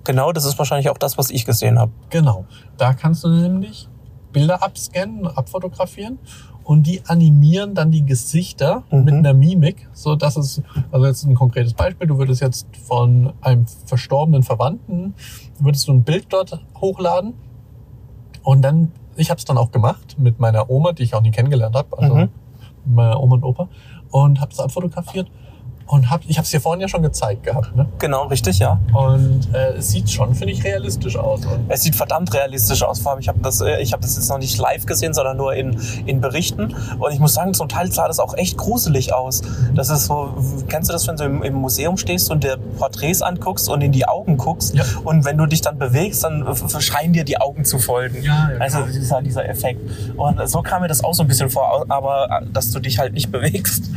Genau, 0.04 0.32
das 0.32 0.44
ist 0.44 0.58
wahrscheinlich 0.58 0.90
auch 0.90 0.98
das, 0.98 1.16
was 1.16 1.30
ich 1.30 1.44
gesehen 1.44 1.78
habe. 1.78 1.92
Genau. 2.10 2.44
Da 2.76 2.92
kannst 2.92 3.24
du 3.24 3.28
nämlich 3.28 3.88
Bilder 4.32 4.62
abscannen, 4.62 5.26
abfotografieren 5.26 6.18
und 6.64 6.86
die 6.86 7.02
animieren 7.06 7.74
dann 7.74 7.90
die 7.90 8.04
Gesichter 8.04 8.82
Mhm. 8.90 9.04
mit 9.04 9.14
einer 9.14 9.34
Mimik, 9.34 9.88
so 9.92 10.16
dass 10.16 10.36
es, 10.36 10.62
also 10.90 11.06
jetzt 11.06 11.24
ein 11.24 11.34
konkretes 11.34 11.74
Beispiel, 11.74 12.06
du 12.08 12.18
würdest 12.18 12.40
jetzt 12.40 12.66
von 12.76 13.32
einem 13.42 13.66
verstorbenen 13.86 14.42
Verwandten, 14.42 15.14
würdest 15.58 15.86
du 15.88 15.92
ein 15.92 16.02
Bild 16.04 16.26
dort 16.30 16.60
hochladen 16.80 17.34
und 18.42 18.62
dann, 18.62 18.92
ich 19.16 19.30
habe 19.30 19.38
es 19.38 19.44
dann 19.44 19.58
auch 19.58 19.70
gemacht 19.70 20.16
mit 20.18 20.40
meiner 20.40 20.70
Oma, 20.70 20.92
die 20.92 21.02
ich 21.04 21.14
auch 21.14 21.22
nie 21.22 21.30
kennengelernt 21.30 21.76
habe, 21.76 21.96
also 21.98 22.14
Mhm. 22.16 22.28
meiner 22.86 23.20
Oma 23.20 23.36
und 23.36 23.44
Opa 23.44 23.68
und 24.10 24.40
habe 24.40 24.52
es 24.52 24.58
abfotografiert 24.60 25.30
und 25.86 26.10
hab, 26.10 26.22
ich 26.26 26.38
habe 26.38 26.44
es 26.44 26.50
dir 26.50 26.60
vorhin 26.60 26.80
ja 26.80 26.88
schon 26.88 27.02
gezeigt 27.02 27.42
gehabt, 27.42 27.76
ne? 27.76 27.86
Genau, 27.98 28.26
richtig, 28.26 28.58
ja. 28.58 28.80
Und 28.92 29.52
äh, 29.54 29.74
es 29.74 29.90
sieht 29.90 30.10
schon, 30.10 30.34
finde 30.34 30.52
ich, 30.52 30.64
realistisch 30.64 31.16
aus. 31.16 31.42
Es 31.68 31.82
sieht 31.82 31.94
verdammt 31.94 32.32
realistisch 32.32 32.82
aus. 32.82 33.00
Vor 33.00 33.12
allem, 33.12 33.20
ich 33.20 33.28
habe 33.28 33.40
das, 33.40 33.60
äh, 33.60 33.80
ich 33.80 33.92
habe 33.92 34.02
das 34.02 34.16
jetzt 34.16 34.28
noch 34.28 34.38
nicht 34.38 34.58
live 34.58 34.86
gesehen, 34.86 35.12
sondern 35.12 35.36
nur 35.36 35.54
in, 35.54 35.78
in 36.06 36.20
Berichten. 36.20 36.74
Und 36.98 37.12
ich 37.12 37.20
muss 37.20 37.34
sagen, 37.34 37.52
zum 37.52 37.68
Teil 37.68 37.92
sah 37.92 38.08
das 38.08 38.18
auch 38.18 38.34
echt 38.34 38.56
gruselig 38.56 39.12
aus. 39.12 39.42
Das 39.74 39.90
ist 39.90 40.06
so, 40.06 40.34
kennst 40.68 40.88
du 40.88 40.92
das, 40.92 41.06
wenn 41.06 41.16
du 41.16 41.24
im, 41.24 41.42
im 41.42 41.54
Museum 41.54 41.96
stehst 41.96 42.30
und 42.30 42.44
dir 42.44 42.56
Porträts 42.78 43.20
anguckst 43.20 43.68
und 43.68 43.82
in 43.82 43.92
die 43.92 44.08
Augen 44.08 44.36
guckst? 44.38 44.74
Ja. 44.74 44.84
Und 45.04 45.24
wenn 45.24 45.36
du 45.36 45.46
dich 45.46 45.60
dann 45.60 45.78
bewegst, 45.78 46.24
dann 46.24 46.46
scheinen 46.80 47.12
dir 47.12 47.24
die 47.24 47.38
Augen 47.38 47.64
zu 47.64 47.78
folgen. 47.78 48.22
Ja, 48.22 48.50
ja, 48.50 48.58
Also 48.58 48.82
dieser, 48.86 49.20
dieser 49.22 49.48
Effekt. 49.48 49.80
Und 50.16 50.48
so 50.48 50.62
kam 50.62 50.82
mir 50.82 50.88
das 50.88 51.04
auch 51.04 51.14
so 51.14 51.22
ein 51.22 51.28
bisschen 51.28 51.50
vor, 51.50 51.84
aber 51.88 52.40
äh, 52.42 52.46
dass 52.52 52.70
du 52.70 52.80
dich 52.80 52.98
halt 52.98 53.12
nicht 53.12 53.30
bewegst. 53.32 53.90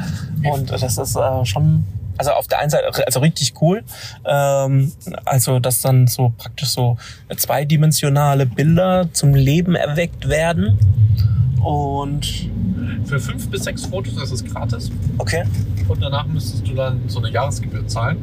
Und 0.52 0.72
das 0.72 0.98
ist 0.98 1.16
äh, 1.16 1.46
schon, 1.46 1.86
also 2.18 2.32
auf 2.32 2.48
der 2.48 2.60
einen 2.60 2.70
Seite, 2.70 3.06
also 3.06 3.20
richtig 3.20 3.54
cool. 3.62 3.84
Ähm, 4.26 4.92
also, 5.26 5.60
dass 5.60 5.82
dann 5.82 6.08
so 6.08 6.34
praktisch 6.38 6.70
so 6.70 6.98
zweidimensionale 7.36 8.46
Bilder 8.46 9.10
zum 9.14 9.34
Leben 9.34 9.76
erweckt 9.76 10.28
werden. 10.30 10.78
Und 11.64 12.50
Für 13.06 13.20
fünf 13.20 13.50
bis 13.50 13.64
sechs 13.64 13.86
Fotos 13.86 14.16
ist 14.22 14.32
es 14.32 14.46
gratis 14.46 14.92
okay. 15.18 15.44
und 15.88 16.02
danach 16.02 16.26
müsstest 16.28 16.68
du 16.68 16.74
dann 16.76 17.02
so 17.08 17.20
eine 17.20 17.32
Jahresgebühr 17.32 17.88
zahlen. 17.88 18.18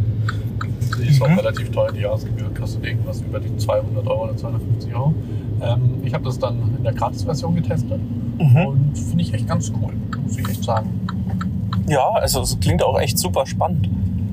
Die 1.03 1.09
ist 1.09 1.17
Mhm. 1.19 1.23
auch 1.33 1.39
relativ 1.39 1.71
teuer, 1.73 1.91
die 1.93 2.01
Jahresgebühr 2.01 2.53
kostet 2.55 2.85
irgendwas 2.85 3.21
über 3.21 3.41
die 3.41 3.55
200 3.57 4.07
Euro 4.07 4.25
oder 4.25 4.37
250 4.37 4.95
Euro. 4.95 5.15
Ähm, 5.61 6.01
ich 6.05 6.15
habe 6.15 6.25
das 6.25 6.39
dann 6.39 6.77
in 6.77 6.85
der 6.85 6.93
Gratis-Version 6.93 7.55
getestet 7.57 8.01
Mhm. 8.39 8.57
und 8.67 8.95
finde 8.99 9.25
ich 9.25 9.35
echt 9.35 9.49
ganz 9.49 9.73
cool, 9.81 9.93
muss 10.23 10.39
ich 10.39 10.49
echt 10.49 10.63
sagen. 10.65 10.89
Ja, 11.95 12.09
also 12.15 12.41
es 12.43 12.59
klingt 12.61 12.83
auch 12.83 12.99
echt 13.01 13.19
super 13.19 13.47
spannend. 13.47 13.89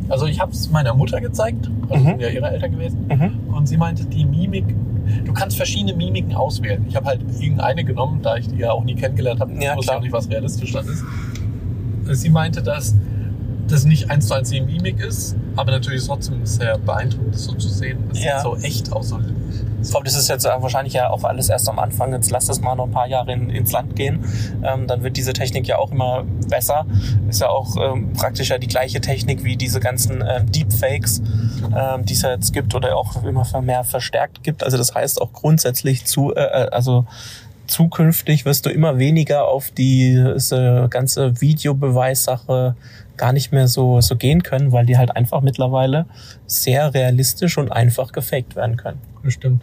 Also 0.09 0.25
ich 0.25 0.39
habe 0.41 0.51
es 0.51 0.69
meiner 0.71 0.93
Mutter 0.93 1.21
gezeigt, 1.21 1.69
also 1.89 2.03
Mhm. 2.03 2.09
sind 2.09 2.21
ja 2.21 2.29
ihre 2.29 2.49
Eltern 2.49 2.71
gewesen, 2.71 3.05
Mhm. 3.07 3.53
und 3.55 3.67
sie 3.67 3.77
meinte, 3.77 4.03
die 4.05 4.25
Mimik, 4.25 4.65
du 5.25 5.31
kannst 5.33 5.55
verschiedene 5.57 5.93
Mimiken 5.93 6.33
auswählen. 6.35 6.83
Ich 6.89 6.95
habe 6.95 7.05
halt 7.05 7.21
irgendeine 7.39 7.83
genommen, 7.83 8.19
da 8.21 8.35
ich 8.35 8.47
die 8.49 8.57
ja 8.57 8.71
auch 8.71 8.83
nie 8.83 8.95
kennengelernt 8.95 9.39
habe, 9.39 9.53
Ja, 9.63 9.75
wusste 9.77 9.95
auch 9.95 10.01
nicht, 10.01 10.11
was 10.11 10.29
realistisch 10.29 10.73
dann 10.73 10.85
ist. 10.87 11.03
Sie 12.19 12.29
meinte, 12.29 12.61
dass 12.63 12.95
das 13.67 13.85
nicht 13.85 14.09
eins 14.09 14.27
zu 14.27 14.33
eins 14.33 14.49
die 14.49 14.59
Mimik 14.59 14.99
ist, 14.99 15.35
aber 15.55 15.71
natürlich 15.71 16.05
trotzdem 16.05 16.45
sehr 16.45 16.77
beeindruckend, 16.79 17.33
das 17.35 17.45
so 17.45 17.53
zu 17.53 17.69
sehen. 17.69 17.99
Das 18.09 18.21
Ja. 18.21 18.39
sieht 18.39 18.43
so 18.43 18.55
echt 18.67 18.91
aus. 18.91 19.09
So 19.09 19.19
Allem, 19.93 20.05
das 20.05 20.15
ist 20.15 20.29
jetzt 20.29 20.45
äh, 20.45 20.49
wahrscheinlich 20.59 20.93
ja 20.93 21.09
auch 21.09 21.23
alles 21.23 21.49
erst 21.49 21.67
am 21.69 21.79
Anfang. 21.79 22.13
Jetzt 22.13 22.31
lass 22.31 22.45
das 22.45 22.61
mal 22.61 22.75
noch 22.75 22.85
ein 22.85 22.91
paar 22.91 23.07
Jahre 23.07 23.33
in, 23.33 23.49
ins 23.49 23.71
Land 23.71 23.95
gehen. 23.95 24.23
Ähm, 24.63 24.87
dann 24.87 25.03
wird 25.03 25.17
diese 25.17 25.33
Technik 25.33 25.67
ja 25.67 25.77
auch 25.77 25.91
immer 25.91 26.23
besser. 26.47 26.85
Ist 27.29 27.41
ja 27.41 27.49
auch 27.49 27.75
ähm, 27.77 28.13
praktisch 28.13 28.49
ja 28.49 28.57
die 28.57 28.67
gleiche 28.67 29.01
Technik 29.01 29.43
wie 29.43 29.55
diese 29.55 29.79
ganzen 29.79 30.23
ähm, 30.27 30.51
Deepfakes, 30.51 31.21
ähm, 31.75 32.05
die 32.05 32.13
es 32.13 32.21
ja 32.21 32.31
jetzt 32.31 32.53
gibt 32.53 32.75
oder 32.75 32.95
auch 32.95 33.23
immer 33.23 33.45
mehr 33.61 33.83
verstärkt 33.83 34.43
gibt. 34.43 34.63
Also 34.63 34.77
das 34.77 34.93
heißt 34.93 35.21
auch 35.21 35.33
grundsätzlich 35.33 36.05
zu, 36.05 36.33
äh, 36.35 36.41
äh, 36.41 36.69
also 36.69 37.05
zukünftig 37.67 38.45
wirst 38.45 38.65
du 38.65 38.69
immer 38.69 38.97
weniger 38.99 39.47
auf 39.47 39.71
die 39.71 40.13
äh, 40.13 40.87
ganze 40.89 41.41
Videobeweissache 41.41 42.75
gar 43.17 43.33
nicht 43.33 43.51
mehr 43.51 43.67
so, 43.67 44.01
so 44.01 44.15
gehen 44.15 44.43
können, 44.43 44.71
weil 44.71 44.85
die 44.85 44.97
halt 44.97 45.15
einfach 45.15 45.41
mittlerweile 45.41 46.05
sehr 46.47 46.93
realistisch 46.93 47.57
und 47.57 47.71
einfach 47.71 48.11
gefaked 48.11 48.55
werden 48.55 48.77
können. 48.77 48.99
bestimmt. 49.21 49.61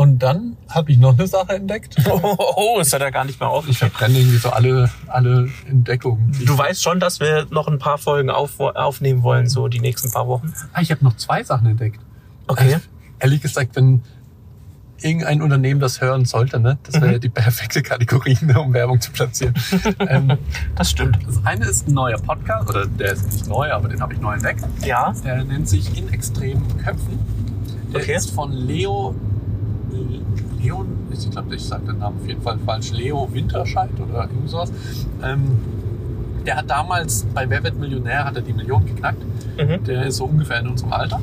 Und 0.00 0.18
dann 0.20 0.56
habe 0.70 0.92
ich 0.92 0.98
noch 0.98 1.12
eine 1.18 1.26
Sache 1.26 1.56
entdeckt. 1.56 1.94
Oh, 2.10 2.36
oh, 2.56 2.80
ist 2.80 2.92
ja 2.92 2.98
da 2.98 3.10
gar 3.10 3.24
nicht 3.26 3.38
mehr 3.38 3.50
auf. 3.50 3.68
Ich 3.68 3.78
verbrenne 3.78 4.18
irgendwie 4.18 4.38
so 4.38 4.48
alle, 4.48 4.88
alle 5.08 5.50
Entdeckungen. 5.68 6.34
Du 6.46 6.56
weißt 6.56 6.82
schon, 6.82 7.00
dass 7.00 7.20
wir 7.20 7.46
noch 7.50 7.68
ein 7.68 7.78
paar 7.78 7.98
Folgen 7.98 8.30
auf, 8.30 8.58
aufnehmen 8.60 9.22
wollen, 9.22 9.46
so 9.46 9.68
die 9.68 9.80
nächsten 9.80 10.10
paar 10.10 10.26
Wochen. 10.26 10.54
Ah, 10.72 10.80
ich 10.80 10.90
habe 10.90 11.04
noch 11.04 11.16
zwei 11.16 11.42
Sachen 11.44 11.66
entdeckt. 11.66 12.00
Okay. 12.46 12.72
Äh, 12.74 12.78
ehrlich 13.18 13.42
gesagt, 13.42 13.76
wenn 13.76 14.02
irgendein 15.02 15.42
Unternehmen 15.42 15.80
das 15.80 16.00
hören 16.00 16.24
sollte, 16.24 16.60
ne, 16.60 16.78
das 16.84 16.94
wäre 17.00 17.16
Mhm. 17.16 17.20
die 17.20 17.28
perfekte 17.28 17.82
Kategorie, 17.82 18.38
ne, 18.40 18.58
um 18.58 18.72
Werbung 18.72 19.00
zu 19.02 19.10
platzieren. 19.12 19.54
ähm, 20.00 20.38
Das 20.76 20.90
stimmt. 20.90 21.18
das 21.26 21.44
eine 21.44 21.66
ist 21.66 21.88
ein 21.88 21.94
neuer 21.94 22.18
Podcast, 22.18 22.68
oder 22.70 22.86
der 22.86 23.12
ist 23.12 23.30
nicht 23.32 23.46
neu, 23.48 23.70
aber 23.70 23.88
den 23.88 24.00
habe 24.00 24.14
ich 24.14 24.20
neu 24.20 24.32
entdeckt. 24.34 24.64
Ja. 24.84 25.12
Der 25.24 25.44
nennt 25.44 25.68
sich 25.68 25.96
In 25.98 26.10
extremen 26.12 26.66
Köpfen. 26.78 27.18
Der 27.92 28.00
Okay. 28.00 28.14
ist 28.16 28.30
von 28.30 28.50
Leo. 28.52 29.14
Leon, 30.62 30.86
ich 31.10 31.30
glaube, 31.30 31.54
ich 31.54 31.64
sage 31.64 31.86
den 31.86 31.98
Namen 31.98 32.18
auf 32.20 32.28
jeden 32.28 32.42
Fall 32.42 32.58
falsch. 32.64 32.92
Leo 32.92 33.28
Winterscheid 33.32 33.90
oder 33.98 34.22
irgend 34.22 34.48
sowas. 34.48 34.72
Ähm, 35.22 35.58
der 36.46 36.56
hat 36.56 36.70
damals 36.70 37.26
bei 37.34 37.48
Wer 37.48 37.62
wird 37.62 37.78
Millionär 37.78 38.24
hat 38.24 38.36
er 38.36 38.42
die 38.42 38.52
Million 38.52 38.84
geknackt. 38.84 39.22
Mhm. 39.58 39.84
Der 39.84 40.06
ist 40.06 40.16
so 40.16 40.24
ungefähr 40.24 40.60
in 40.60 40.68
unserem 40.68 40.92
Alter. 40.92 41.20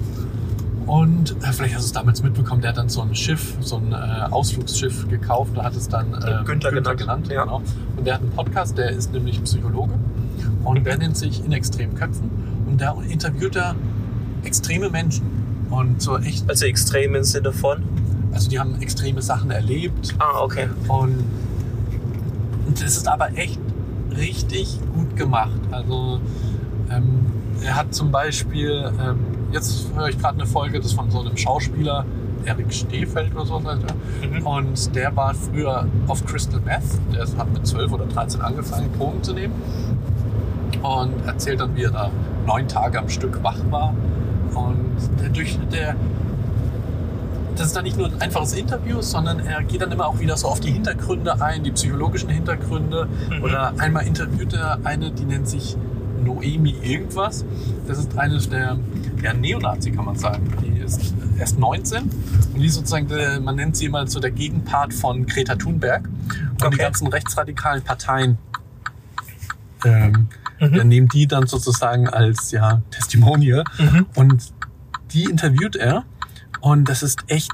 Und 0.86 1.32
äh, 1.44 1.52
vielleicht 1.52 1.76
hast 1.76 1.84
du 1.84 1.88
es 1.88 1.92
damals 1.92 2.24
mitbekommen, 2.24 2.62
der 2.62 2.70
hat 2.70 2.78
dann 2.78 2.88
so 2.88 3.02
ein 3.02 3.14
Schiff, 3.14 3.56
so 3.60 3.76
ein 3.76 3.92
äh, 3.92 4.32
Ausflugsschiff 4.32 5.10
gekauft, 5.10 5.52
da 5.56 5.64
hat 5.64 5.76
es 5.76 5.90
dann 5.90 6.14
äh, 6.14 6.46
Günther 6.46 6.72
genannt, 6.72 7.28
ja. 7.28 7.44
genau. 7.44 7.62
Und 7.98 8.08
der 8.08 8.14
hat 8.16 8.22
einen 8.22 8.32
Podcast, 8.32 8.78
der 8.78 8.92
ist 8.92 9.12
nämlich 9.12 9.44
Psychologe 9.44 9.94
und 10.64 10.86
der 10.86 10.98
nennt 10.98 11.18
sich 11.18 11.44
In 11.44 11.52
extremen 11.52 11.94
Köpfen 11.96 12.30
und 12.68 12.80
da 12.80 12.96
interviewt 13.10 13.58
er 13.58 13.76
extreme 14.46 14.90
Menschen 14.90 15.26
und 15.70 16.02
so 16.02 16.18
echt, 16.20 16.50
Also 16.50 16.66
extrem 16.66 17.16
im 17.16 17.24
Sinne 17.24 17.52
von. 17.52 17.84
Also 18.32 18.50
die 18.50 18.60
haben 18.60 18.80
extreme 18.82 19.22
Sachen 19.22 19.52
erlebt 19.52 20.16
Ah, 20.20 20.42
okay. 20.42 20.68
und 20.88 21.24
es 22.74 22.98
ist 22.98 23.08
aber 23.08 23.36
echt 23.38 23.60
richtig 24.16 24.80
gut 24.94 25.16
gemacht. 25.16 25.60
Also 25.72 26.20
ähm, 26.92 27.26
er 27.64 27.76
hat 27.76 27.94
zum 27.94 28.12
Beispiel, 28.12 28.92
ähm, 29.02 29.20
jetzt 29.52 29.88
höre 29.96 30.10
ich 30.10 30.20
gerade 30.20 30.36
eine 30.36 30.46
Folge, 30.46 30.78
das 30.78 30.88
ist 30.88 30.94
von 30.94 31.10
so 31.10 31.22
einem 31.22 31.38
Schauspieler, 31.38 32.06
Erik 32.46 32.74
Stehfeld 32.74 33.36
oder 33.36 33.46
so 33.46 33.64
heißt 33.64 33.82
er. 33.84 34.40
Mhm. 34.40 34.48
Und 34.48 34.96
der 34.96 35.16
war 35.16 35.34
früher 35.34 35.86
auf 36.08 36.26
Crystal 36.26 36.62
Meth. 36.62 36.84
Der 37.14 37.22
hat 37.22 37.54
mit 37.54 37.68
12 37.68 37.92
oder 37.92 38.06
13 38.06 38.42
angefangen, 38.42 38.90
Drogen 38.98 39.22
zu 39.24 39.34
nehmen. 39.34 39.54
Und 40.82 41.26
erzählt 41.26 41.60
dann, 41.60 41.76
wie 41.76 41.84
er 41.84 41.92
da 41.92 42.12
neun 42.46 42.68
Tage 42.68 43.00
am 43.00 43.10
Stück 43.10 43.44
wach 43.44 43.60
war. 43.70 43.94
Und 44.54 44.98
der, 45.22 45.30
durch, 45.30 45.60
der, 45.72 45.96
das 47.58 47.68
ist 47.68 47.76
dann 47.76 47.84
nicht 47.84 47.98
nur 47.98 48.08
ein 48.08 48.22
einfaches 48.22 48.54
Interview, 48.54 49.02
sondern 49.02 49.40
er 49.40 49.64
geht 49.64 49.82
dann 49.82 49.92
immer 49.92 50.08
auch 50.08 50.20
wieder 50.20 50.38
so 50.38 50.48
auf 50.48 50.60
die 50.60 50.72
Hintergründe 50.72 51.42
ein, 51.42 51.64
die 51.64 51.72
psychologischen 51.72 52.30
Hintergründe. 52.30 53.08
Mhm. 53.30 53.44
Oder 53.44 53.74
einmal 53.78 54.06
interviewt 54.06 54.54
er 54.54 54.80
eine, 54.84 55.12
die 55.12 55.26
nennt 55.26 55.48
sich 55.48 55.76
Noemi 56.24 56.76
irgendwas. 56.82 57.46
Das 57.88 57.98
ist 58.00 58.18
eine 58.18 58.38
der 58.40 58.78
ja, 59.24 59.34
Neonazi, 59.34 59.92
kann 59.92 60.06
man 60.06 60.16
sagen. 60.18 60.52
Die 60.64 60.80
ist 60.80 61.14
erst 61.40 61.60
19 61.60 62.04
und 62.04 62.60
die 62.60 62.66
ist 62.66 62.76
sozusagen, 62.76 63.08
man 63.44 63.56
nennt 63.56 63.76
sie 63.78 63.86
immer 63.86 64.06
so 64.08 64.20
der 64.20 64.32
Gegenpart 64.32 64.94
von 64.94 65.26
Greta 65.26 65.56
Thunberg. 65.56 66.08
Und 66.08 66.62
die 66.62 66.66
Okay. 66.66 66.78
ganzen 66.78 67.08
rechtsradikalen 67.08 67.84
Parteien 67.84 68.38
ähm, 69.86 70.28
Mhm. 70.60 70.74
der 70.74 70.84
nehmen 70.84 71.08
die 71.08 71.28
dann 71.28 71.48
sozusagen 71.48 72.08
als 72.10 72.52
ja, 72.52 72.82
Testimonial. 72.92 73.64
Mhm. 73.78 74.06
Und 74.16 74.54
die 75.12 75.26
interviewt 75.26 75.76
er. 75.76 76.04
Und 76.62 76.90
das 76.90 77.04
ist 77.04 77.20
echt 77.28 77.52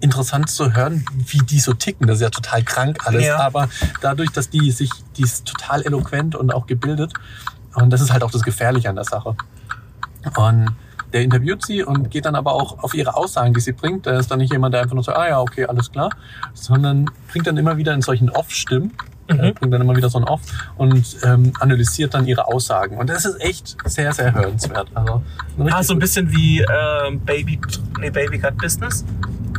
interessant 0.00 0.50
zu 0.50 0.74
hören, 0.74 1.04
wie 1.14 1.38
die 1.38 1.60
so 1.60 1.72
ticken. 1.72 2.06
Das 2.06 2.16
ist 2.16 2.22
ja 2.22 2.30
total 2.30 2.62
krank 2.64 2.98
alles. 3.06 3.24
Ja. 3.24 3.38
Aber 3.38 3.68
dadurch, 4.00 4.30
dass 4.30 4.50
die 4.50 4.70
sich, 4.72 4.90
die 5.16 5.22
ist 5.22 5.46
total 5.46 5.82
eloquent 5.82 6.34
und 6.34 6.52
auch 6.52 6.66
gebildet. 6.66 7.12
Und 7.74 7.90
das 7.90 8.00
ist 8.00 8.12
halt 8.12 8.22
auch 8.22 8.30
das 8.30 8.42
Gefährliche 8.42 8.88
an 8.88 8.96
der 8.96 9.04
Sache. 9.04 9.36
Und 10.36 10.74
der 11.12 11.22
interviewt 11.22 11.64
sie 11.64 11.82
und 11.82 12.10
geht 12.10 12.24
dann 12.24 12.34
aber 12.34 12.52
auch 12.52 12.82
auf 12.82 12.94
ihre 12.94 13.14
Aussagen, 13.14 13.54
die 13.54 13.60
sie 13.60 13.72
bringt. 13.72 14.06
Da 14.06 14.18
ist 14.18 14.30
dann 14.30 14.38
nicht 14.38 14.52
jemand, 14.52 14.74
der 14.74 14.82
einfach 14.82 14.94
nur 14.94 15.04
sagt, 15.04 15.18
ah 15.18 15.28
ja, 15.28 15.40
okay, 15.40 15.66
alles 15.66 15.90
klar. 15.90 16.10
Sondern 16.54 17.10
bringt 17.30 17.46
dann 17.46 17.56
immer 17.56 17.76
wieder 17.76 17.92
in 17.94 18.02
solchen 18.02 18.30
Off-Stimmen, 18.30 18.92
Mhm. 19.30 19.40
äh, 19.40 19.52
bringt 19.52 19.72
dann 19.72 19.80
immer 19.80 19.96
wieder 19.96 20.10
so 20.10 20.18
ein 20.18 20.24
Off 20.24 20.40
und 20.76 21.16
ähm, 21.24 21.52
analysiert 21.60 22.14
dann 22.14 22.26
ihre 22.26 22.46
Aussagen. 22.48 22.96
Und 22.98 23.08
das 23.10 23.24
ist 23.24 23.40
echt 23.40 23.76
sehr, 23.84 24.12
sehr 24.12 24.34
hörenswert. 24.34 24.88
Also, 24.94 25.22
Ah, 25.70 25.82
so 25.82 25.92
ein 25.94 25.98
bisschen 25.98 26.30
wie 26.32 26.60
ähm, 26.60 27.20
Baby, 27.20 27.58
nee, 28.00 28.10
Baby 28.10 28.38
Got 28.38 28.56
Business. 28.58 29.04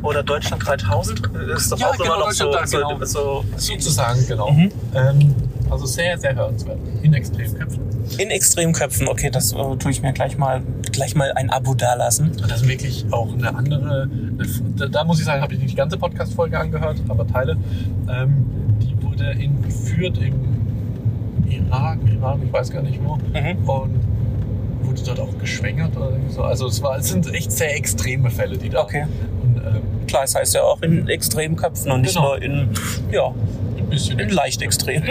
Oder 0.02 0.22
Deutschland 0.22 0.66
3000 0.68 1.22
ist 1.56 1.72
doch 1.72 1.80
Ja, 1.80 1.88
auch 1.88 1.98
genau, 1.98 2.16
immer 2.16 2.26
noch 2.26 2.32
so, 2.32 2.52
genau. 2.52 2.98
so, 3.06 3.06
so 3.06 3.46
Sozusagen, 3.56 4.28
genau. 4.28 4.52
Mhm. 4.52 4.72
Ähm, 4.94 5.36
also 5.70 5.86
sehr, 5.86 6.18
sehr 6.18 6.36
hörenswert. 6.36 6.78
In 7.04 7.14
Extremköpfen. 7.14 7.80
in 8.18 8.30
Extremköpfen. 8.30 9.08
Okay, 9.08 9.30
das 9.30 9.54
äh, 9.54 9.76
tue 9.78 9.92
ich 9.92 10.02
mir 10.02 10.12
gleich 10.12 10.38
mal, 10.38 10.62
gleich 10.92 11.16
mal 11.16 11.32
ein 11.34 11.50
Abo 11.50 11.74
dalassen. 11.74 12.32
Und 12.32 12.52
das 12.52 12.64
ist 12.64 12.68
wirklich 12.68 13.06
auch 13.12 13.32
eine 13.34 13.56
andere. 13.56 14.10
Da, 14.76 14.88
da 14.88 15.04
muss 15.06 15.20
ich 15.20 15.26
sagen, 15.26 15.42
habe 15.42 15.54
ich 15.54 15.60
nicht 15.62 15.72
die 15.72 15.76
ganze 15.78 15.98
Podcast-Folge 15.98 16.60
angehört, 16.60 16.98
aber 17.08 17.26
Teile. 17.26 17.56
Ähm, 18.10 18.46
wurde 19.14 19.32
in, 19.32 19.62
geführt 19.62 20.18
im 20.18 20.34
Irak, 21.50 22.00
Iran, 22.12 22.42
ich 22.46 22.52
weiß 22.52 22.72
gar 22.72 22.82
nicht 22.82 23.00
wo. 23.04 23.16
Mhm. 23.16 23.70
Und 23.70 24.00
wurde 24.82 25.02
dort 25.06 25.20
auch 25.20 25.38
geschwängert 25.40 25.96
oder 25.96 26.12
so. 26.30 26.44
Also 26.44 26.68
es, 26.68 26.82
war, 26.82 26.98
es 26.98 27.10
sind 27.10 27.32
echt 27.34 27.52
sehr 27.52 27.76
extreme 27.76 28.30
Fälle, 28.30 28.58
die 28.58 28.70
da. 28.70 28.82
Okay. 28.84 29.06
Und, 29.42 29.58
ähm, 29.58 29.82
Klar, 30.08 30.24
es 30.24 30.36
heißt 30.36 30.56
ja 30.56 30.64
auch 30.64 30.82
in 30.82 31.08
Extremköpfen 31.08 31.92
und 31.92 32.02
nicht 32.02 32.16
Genau. 32.16 32.30
nur 32.36 32.42
in, 32.42 32.70
ja, 33.12 33.28
ein 33.78 33.90
bisschen 33.90 34.20
in 34.20 34.30
leicht 34.30 34.62
extrem. 34.62 35.04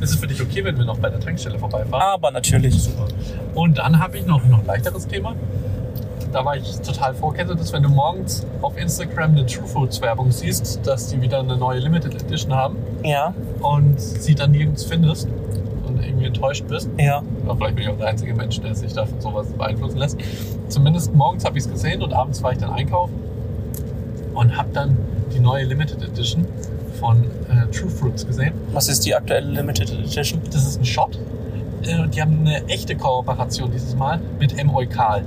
Es 0.00 0.10
ist 0.12 0.16
für 0.20 0.26
dich 0.26 0.40
okay, 0.42 0.64
wenn 0.64 0.76
wir 0.76 0.84
noch 0.84 0.98
bei 0.98 1.08
der 1.08 1.20
Tankstelle 1.20 1.58
vorbeifahren. 1.58 1.94
Aber 2.02 2.30
natürlich. 2.30 2.74
Super. 2.82 3.06
Und 3.54 3.78
dann 3.78 3.98
habe 3.98 4.18
ich 4.18 4.26
noch, 4.26 4.44
noch 4.44 4.60
ein 4.60 4.66
leichteres 4.66 5.06
Thema. 5.06 5.34
Da 6.32 6.44
war 6.44 6.56
ich 6.56 6.76
total 6.80 7.14
vorkennt, 7.14 7.50
dass 7.50 7.72
wenn 7.72 7.82
du 7.82 7.90
morgens 7.90 8.46
auf 8.62 8.76
Instagram 8.78 9.32
eine 9.32 9.44
True 9.46 9.66
Foods 9.66 10.00
Werbung 10.00 10.30
siehst, 10.32 10.80
dass 10.86 11.08
die 11.08 11.20
wieder 11.20 11.40
eine 11.40 11.56
neue 11.56 11.80
Limited 11.80 12.14
Edition 12.22 12.54
haben 12.54 12.76
Ja, 13.04 13.34
und 13.60 14.00
sie 14.00 14.34
dann 14.34 14.52
nirgends 14.52 14.84
findest 14.84 15.28
und 15.86 16.02
irgendwie 16.02 16.26
enttäuscht 16.26 16.64
bist. 16.68 16.88
ja. 16.98 17.22
Oder 17.44 17.56
vielleicht 17.56 17.76
bin 17.76 17.84
ich 17.84 17.90
auch 17.90 17.98
der 17.98 18.06
einzige 18.08 18.34
Mensch, 18.34 18.60
der 18.60 18.74
sich 18.74 18.92
davon 18.94 19.20
sowas 19.20 19.46
beeinflussen 19.48 19.98
lässt. 19.98 20.16
Zumindest 20.68 21.14
morgens 21.14 21.44
habe 21.44 21.58
ich 21.58 21.64
es 21.64 21.70
gesehen 21.70 22.02
und 22.02 22.14
abends 22.14 22.42
war 22.42 22.52
ich 22.52 22.58
dann 22.58 22.70
einkaufen 22.70 23.14
und 24.34 24.56
habe 24.56 24.68
dann 24.72 24.96
die 25.34 25.40
neue 25.40 25.64
Limited 25.64 26.02
Edition 26.02 26.46
von 26.98 27.24
äh, 27.50 27.66
True 27.72 27.90
Fruits 27.90 28.26
gesehen. 28.26 28.54
Was 28.72 28.88
ist 28.88 29.04
die 29.04 29.14
aktuelle 29.14 29.50
Limited 29.50 29.90
Edition? 29.92 30.40
Das 30.50 30.66
ist 30.66 30.80
ein 30.80 30.84
Shot. 30.84 31.18
Äh, 31.82 32.08
Die 32.08 32.22
haben 32.22 32.38
eine 32.40 32.64
echte 32.68 32.94
Kooperation 32.96 33.70
dieses 33.70 33.94
Mal 33.96 34.20
mit 34.38 34.56
M. 34.58 34.70
Eukal. 34.74 35.24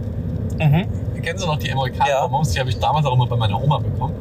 Mhm. 0.60 1.22
Kennen 1.22 1.40
Sie 1.40 1.46
noch 1.48 1.58
die. 1.58 1.74
Eukal 1.76 2.08
Ja. 2.08 2.22
Bonbons? 2.22 2.52
Die 2.52 2.60
habe 2.60 2.70
ich 2.70 2.78
damals 2.80 3.06
auch 3.06 3.14
immer 3.14 3.26
bei 3.28 3.36
meiner 3.36 3.62
Oma 3.62 3.78
bekommen. 3.80 4.14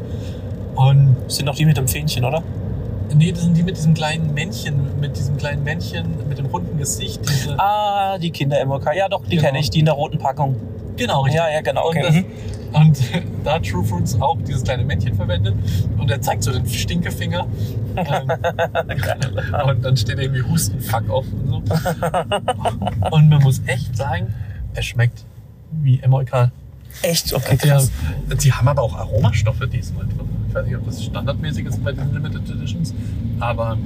Und 0.74 1.16
Das 1.26 1.37
sind 1.37 1.47
doch 1.47 1.55
die 1.55 1.66
mit 1.66 1.76
dem 1.76 1.87
Fähnchen, 1.89 2.24
oder? 2.24 2.43
nee, 3.14 3.30
das 3.30 3.43
sind 3.43 3.57
die 3.57 3.62
mit 3.62 3.76
diesem 3.76 3.95
kleinen 3.95 4.35
Männchen, 4.35 4.99
mit 4.99 5.16
diesem 5.16 5.37
kleinen 5.37 5.62
Männchen, 5.62 6.07
mit 6.28 6.39
dem 6.39 6.47
runden 6.47 6.76
Gesicht. 6.78 7.20
Ah, 7.59 8.18
die 8.18 8.30
Kinder-MOK. 8.30 8.87
Ja, 8.97 9.09
doch, 9.09 9.22
die 9.24 9.37
Genau. 9.37 9.43
kenne 9.43 9.59
ich, 9.61 9.70
die 9.70 9.80
in 9.80 9.85
der 9.85 9.95
roten 9.95 10.18
Packung. 10.18 10.57
genau, 10.97 11.20
richtig. 11.22 11.41
Ja, 11.41 11.49
ja, 11.51 11.61
genau. 11.61 11.89
Und, 11.91 11.97
Okay. 11.99 12.03
das, 12.03 12.14
Mhm. 12.14 12.24
und 12.72 12.99
da 13.45 13.53
hat 13.55 13.64
True 13.66 13.85
Fruits 13.85 14.20
auch 14.20 14.37
dieses 14.49 14.64
kleine 14.64 14.85
Männchen 14.85 15.14
verwendet 15.14 15.55
und 15.99 16.11
er 16.11 16.20
zeigt 16.20 16.43
so 16.43 16.51
den 16.53 16.66
Stinkefinger. 16.66 17.47
ähm, 17.97 18.32
und 19.68 19.85
dann 19.85 19.97
steht 19.97 20.18
irgendwie 20.18 20.43
Husten, 20.43 20.80
fuck 20.80 21.09
off 21.11 21.26
und 21.32 21.68
so. 21.68 21.74
Und 23.12 23.28
man 23.28 23.43
muss 23.43 23.61
echt 23.66 23.97
sagen, 23.97 24.35
er 24.74 24.82
schmeckt 24.82 25.24
wie 25.85 26.01
Emolkal. 26.01 26.51
Echt? 27.03 27.32
Okay, 27.32 27.59
Ja, 27.64 27.74
krass. 27.76 27.91
die 28.43 28.53
haben 28.53 28.68
aber 28.68 28.82
auch 28.82 28.95
Aromastoffe 28.97 29.66
diesmal 29.66 30.07
drin. 30.07 30.20
Ich 30.49 30.55
weiß 30.55 30.66
nicht, 30.66 30.76
ob 30.76 30.87
das 30.87 31.05
standardmäßig 31.05 31.66
ist 31.66 31.82
bei 31.85 31.93
den 31.93 32.12
Limited 32.14 32.49
Editions, 32.49 32.95
aber 33.41 33.76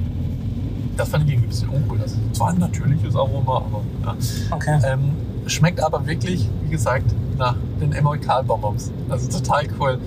das 0.97 1.09
fand 1.09 1.25
ich 1.25 1.31
irgendwie 1.33 1.47
ein 1.47 1.51
bisschen 1.51 1.69
uncool. 1.71 1.99
Das 1.99 2.13
ist 2.13 2.19
zwar 2.35 2.51
ein 2.51 2.59
natürliches 2.59 3.17
Aroma, 3.17 3.57
aber 3.59 3.81
ja. 4.05 4.17
Okay. 4.51 4.79
Ähm, 4.85 5.13
schmeckt 5.47 5.81
aber 5.83 6.07
wirklich, 6.07 6.49
wie 6.65 6.71
gesagt, 6.71 7.07
nach 7.39 7.55
den 7.81 7.93
Emolkal-Bonbons. 7.93 8.91
Also 9.09 9.29
total 9.39 9.65
cool. 9.81 9.99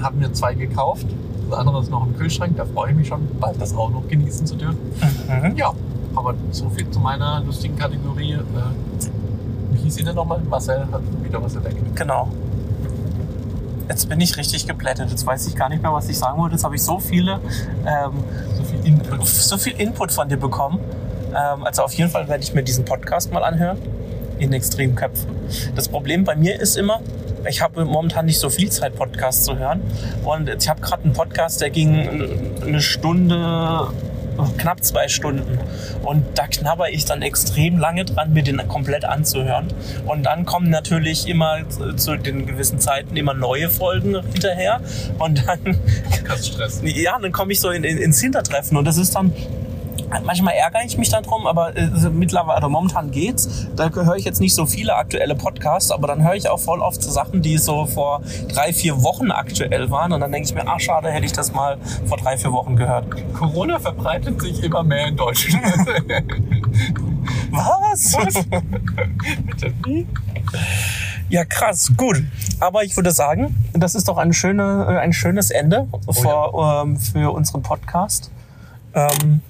Haben 0.00 0.18
mir 0.20 0.32
zwei 0.32 0.54
gekauft. 0.54 1.06
Das 1.50 1.58
andere 1.58 1.80
ist 1.80 1.90
noch 1.90 2.06
im 2.06 2.16
Kühlschrank. 2.16 2.56
Da 2.56 2.66
freue 2.66 2.90
ich 2.90 2.96
mich 2.96 3.08
schon, 3.08 3.26
bald 3.40 3.60
das 3.60 3.74
auch 3.74 3.90
noch 3.90 4.06
genießen 4.06 4.46
zu 4.46 4.54
dürfen. 4.54 4.78
Mhm. 5.28 5.56
Ja, 5.56 5.72
aber 6.14 6.34
so 6.52 6.68
viel 6.70 6.88
zu 6.90 7.00
meiner 7.00 7.42
lustigen 7.44 7.76
Kategorie. 7.76 8.34
Äh, 8.34 8.38
wie 9.88 9.90
hieß 9.90 9.94
sie 9.94 10.04
denn 10.04 10.16
nochmal? 10.16 10.40
Marcel 10.40 10.86
hat 10.92 11.00
wieder 11.22 11.42
was 11.42 11.56
entdeckt. 11.56 11.96
Genau. 11.96 12.28
Jetzt 13.88 14.06
bin 14.06 14.20
ich 14.20 14.36
richtig 14.36 14.66
geplättet. 14.66 15.08
Jetzt 15.08 15.24
weiß 15.24 15.46
ich 15.46 15.56
gar 15.56 15.70
nicht 15.70 15.82
mehr, 15.82 15.92
was 15.94 16.10
ich 16.10 16.18
sagen 16.18 16.38
wollte. 16.38 16.56
Jetzt 16.56 16.64
habe 16.64 16.76
ich 16.76 16.82
so 16.82 17.00
viele, 17.00 17.40
ähm, 17.86 18.12
So 18.54 18.64
viel 18.64 18.86
Input. 18.86 19.26
so 19.26 19.56
viel 19.56 19.72
Input 19.80 20.12
von 20.12 20.28
dir 20.28 20.36
bekommen. 20.36 20.78
Ähm, 21.30 21.64
also 21.64 21.82
auf 21.84 21.94
jeden 21.94 22.10
Fall 22.10 22.28
werde 22.28 22.42
ich 22.44 22.52
mir 22.52 22.62
diesen 22.62 22.84
Podcast 22.84 23.32
mal 23.32 23.42
anhören. 23.42 23.78
In 24.38 24.52
Extremköpfen. 24.52 25.30
Das 25.74 25.88
Problem 25.88 26.24
bei 26.24 26.36
mir 26.36 26.60
ist 26.60 26.76
immer, 26.76 27.00
ich 27.48 27.62
habe 27.62 27.86
momentan 27.86 28.26
nicht 28.26 28.38
so 28.38 28.50
viel 28.50 28.70
Zeit, 28.70 28.94
Podcasts 28.94 29.44
zu 29.44 29.56
hören. 29.58 29.80
Und 30.22 30.50
ich 30.50 30.68
habe 30.68 30.82
gerade 30.82 31.04
einen 31.04 31.14
Podcast, 31.14 31.62
der 31.62 31.70
ging 31.70 32.50
eine 32.62 32.82
Stunde, 32.82 33.88
knapp 34.58 34.84
zwei 34.84 35.08
Stunden. 35.08 35.58
Und 36.02 36.24
da 36.34 36.46
knabber 36.46 36.90
ich 36.90 37.04
dann 37.04 37.22
extrem 37.22 37.78
lange 37.78 38.04
dran, 38.04 38.32
mir 38.32 38.42
den 38.42 38.58
komplett 38.68 39.04
anzuhören. 39.04 39.68
Und 40.06 40.24
dann 40.24 40.44
kommen 40.44 40.70
natürlich 40.70 41.28
immer 41.28 41.58
zu- 41.96 42.16
den 42.16 42.46
gewissen 42.46 42.78
Zeiten 42.78 43.16
immer 43.16 43.34
neue 43.34 43.70
Folgen 43.70 44.20
hinterher. 44.32 44.80
Und 45.18 45.46
dann 45.46 45.78
Podcast-Stress. 46.10 46.80
ja, 46.84 47.18
dann 47.20 47.32
komme 47.32 47.52
ich 47.52 47.60
so 47.60 47.70
in, 47.70 47.84
in, 47.84 47.98
ins 47.98 48.20
Hintertreffen 48.20 48.76
und 48.76 48.84
das 48.84 48.96
ist 48.96 49.14
dann 49.14 49.32
manchmal 50.24 50.54
ärgere 50.54 50.84
ich 50.84 50.96
mich 50.98 51.10
dann 51.10 51.22
drum, 51.22 51.46
aber 51.46 51.76
äh, 51.76 51.88
mittlerweile, 52.10 52.56
also 52.56 52.68
momentan 52.68 53.10
geht's. 53.10 53.66
Da 53.76 53.90
höre 53.90 54.16
ich 54.16 54.24
jetzt 54.24 54.40
nicht 54.40 54.54
so 54.54 54.66
viele 54.66 54.96
aktuelle 54.96 55.34
Podcasts, 55.34 55.90
aber 55.90 56.08
dann 56.08 56.22
höre 56.22 56.34
ich 56.34 56.48
auch 56.48 56.60
voll 56.60 56.80
oft 56.80 57.02
so 57.02 57.10
Sachen, 57.10 57.42
die 57.42 57.58
so 57.58 57.86
vor 57.86 58.22
drei, 58.48 58.72
vier 58.72 59.02
Wochen 59.02 59.30
aktuell 59.30 59.90
waren 59.90 60.12
und 60.12 60.20
dann 60.20 60.32
denke 60.32 60.48
ich 60.48 60.54
mir, 60.54 60.66
ach 60.66 60.80
schade, 60.80 61.10
hätte 61.10 61.26
ich 61.26 61.32
das 61.32 61.52
mal 61.52 61.78
vor 62.06 62.18
drei, 62.18 62.36
vier 62.36 62.52
Wochen 62.52 62.76
gehört. 62.76 63.06
Corona 63.34 63.78
verbreitet 63.78 64.40
sich 64.40 64.62
immer 64.62 64.82
mehr 64.82 65.08
in 65.08 65.16
Deutschland. 65.16 65.64
Was? 67.50 68.16
Bitte. 69.46 69.74
Ja, 71.28 71.44
krass, 71.44 71.92
gut. 71.96 72.22
Aber 72.58 72.84
ich 72.84 72.96
würde 72.96 73.10
sagen, 73.10 73.54
das 73.74 73.94
ist 73.94 74.08
doch 74.08 74.16
ein, 74.16 74.32
schöne, 74.32 74.86
äh, 74.88 74.98
ein 74.98 75.12
schönes 75.12 75.50
Ende 75.50 75.86
vor, 76.10 76.82
ähm, 76.84 76.96
für 76.96 77.32
unseren 77.32 77.62
Podcast, 77.62 78.30
ähm, 78.94 79.42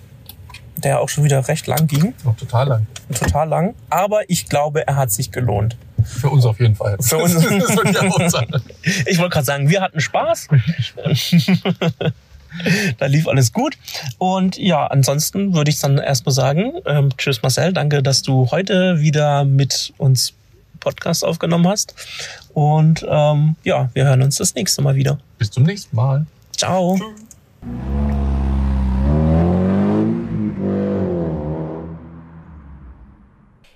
der 0.84 1.00
auch 1.00 1.08
schon 1.08 1.24
wieder 1.24 1.46
recht 1.48 1.66
lang 1.66 1.86
ging. 1.86 2.14
Noch 2.24 2.36
total 2.36 2.68
lang. 2.68 2.86
total 3.12 3.48
lang, 3.48 3.74
aber 3.90 4.28
ich 4.28 4.48
glaube, 4.48 4.86
er 4.86 4.96
hat 4.96 5.10
sich 5.10 5.30
gelohnt. 5.30 5.76
Für 6.04 6.30
uns 6.30 6.44
auf 6.44 6.60
jeden 6.60 6.76
Fall. 6.76 6.96
Für 7.00 7.18
uns. 7.18 7.34
Ich 9.06 9.18
wollte 9.18 9.30
gerade 9.30 9.44
sagen, 9.44 9.68
wir 9.68 9.80
hatten 9.80 10.00
Spaß. 10.00 10.48
da 12.98 13.06
lief 13.06 13.26
alles 13.28 13.52
gut. 13.52 13.76
Und 14.18 14.56
ja, 14.56 14.86
ansonsten 14.86 15.54
würde 15.54 15.70
ich 15.70 15.80
dann 15.80 15.98
erstmal 15.98 16.32
sagen, 16.34 16.72
ähm, 16.86 17.10
tschüss 17.16 17.42
Marcel, 17.42 17.72
danke, 17.72 18.02
dass 18.02 18.22
du 18.22 18.50
heute 18.50 19.00
wieder 19.00 19.44
mit 19.44 19.92
uns 19.98 20.34
Podcast 20.80 21.24
aufgenommen 21.24 21.66
hast. 21.66 21.94
Und 22.54 23.04
ähm, 23.08 23.56
ja, 23.64 23.90
wir 23.94 24.04
hören 24.04 24.22
uns 24.22 24.36
das 24.36 24.54
nächste 24.54 24.82
Mal 24.82 24.94
wieder. 24.94 25.18
Bis 25.38 25.50
zum 25.50 25.64
nächsten 25.64 25.94
Mal. 25.94 26.26
Ciao. 26.56 26.96
Tschüss. 26.96 28.37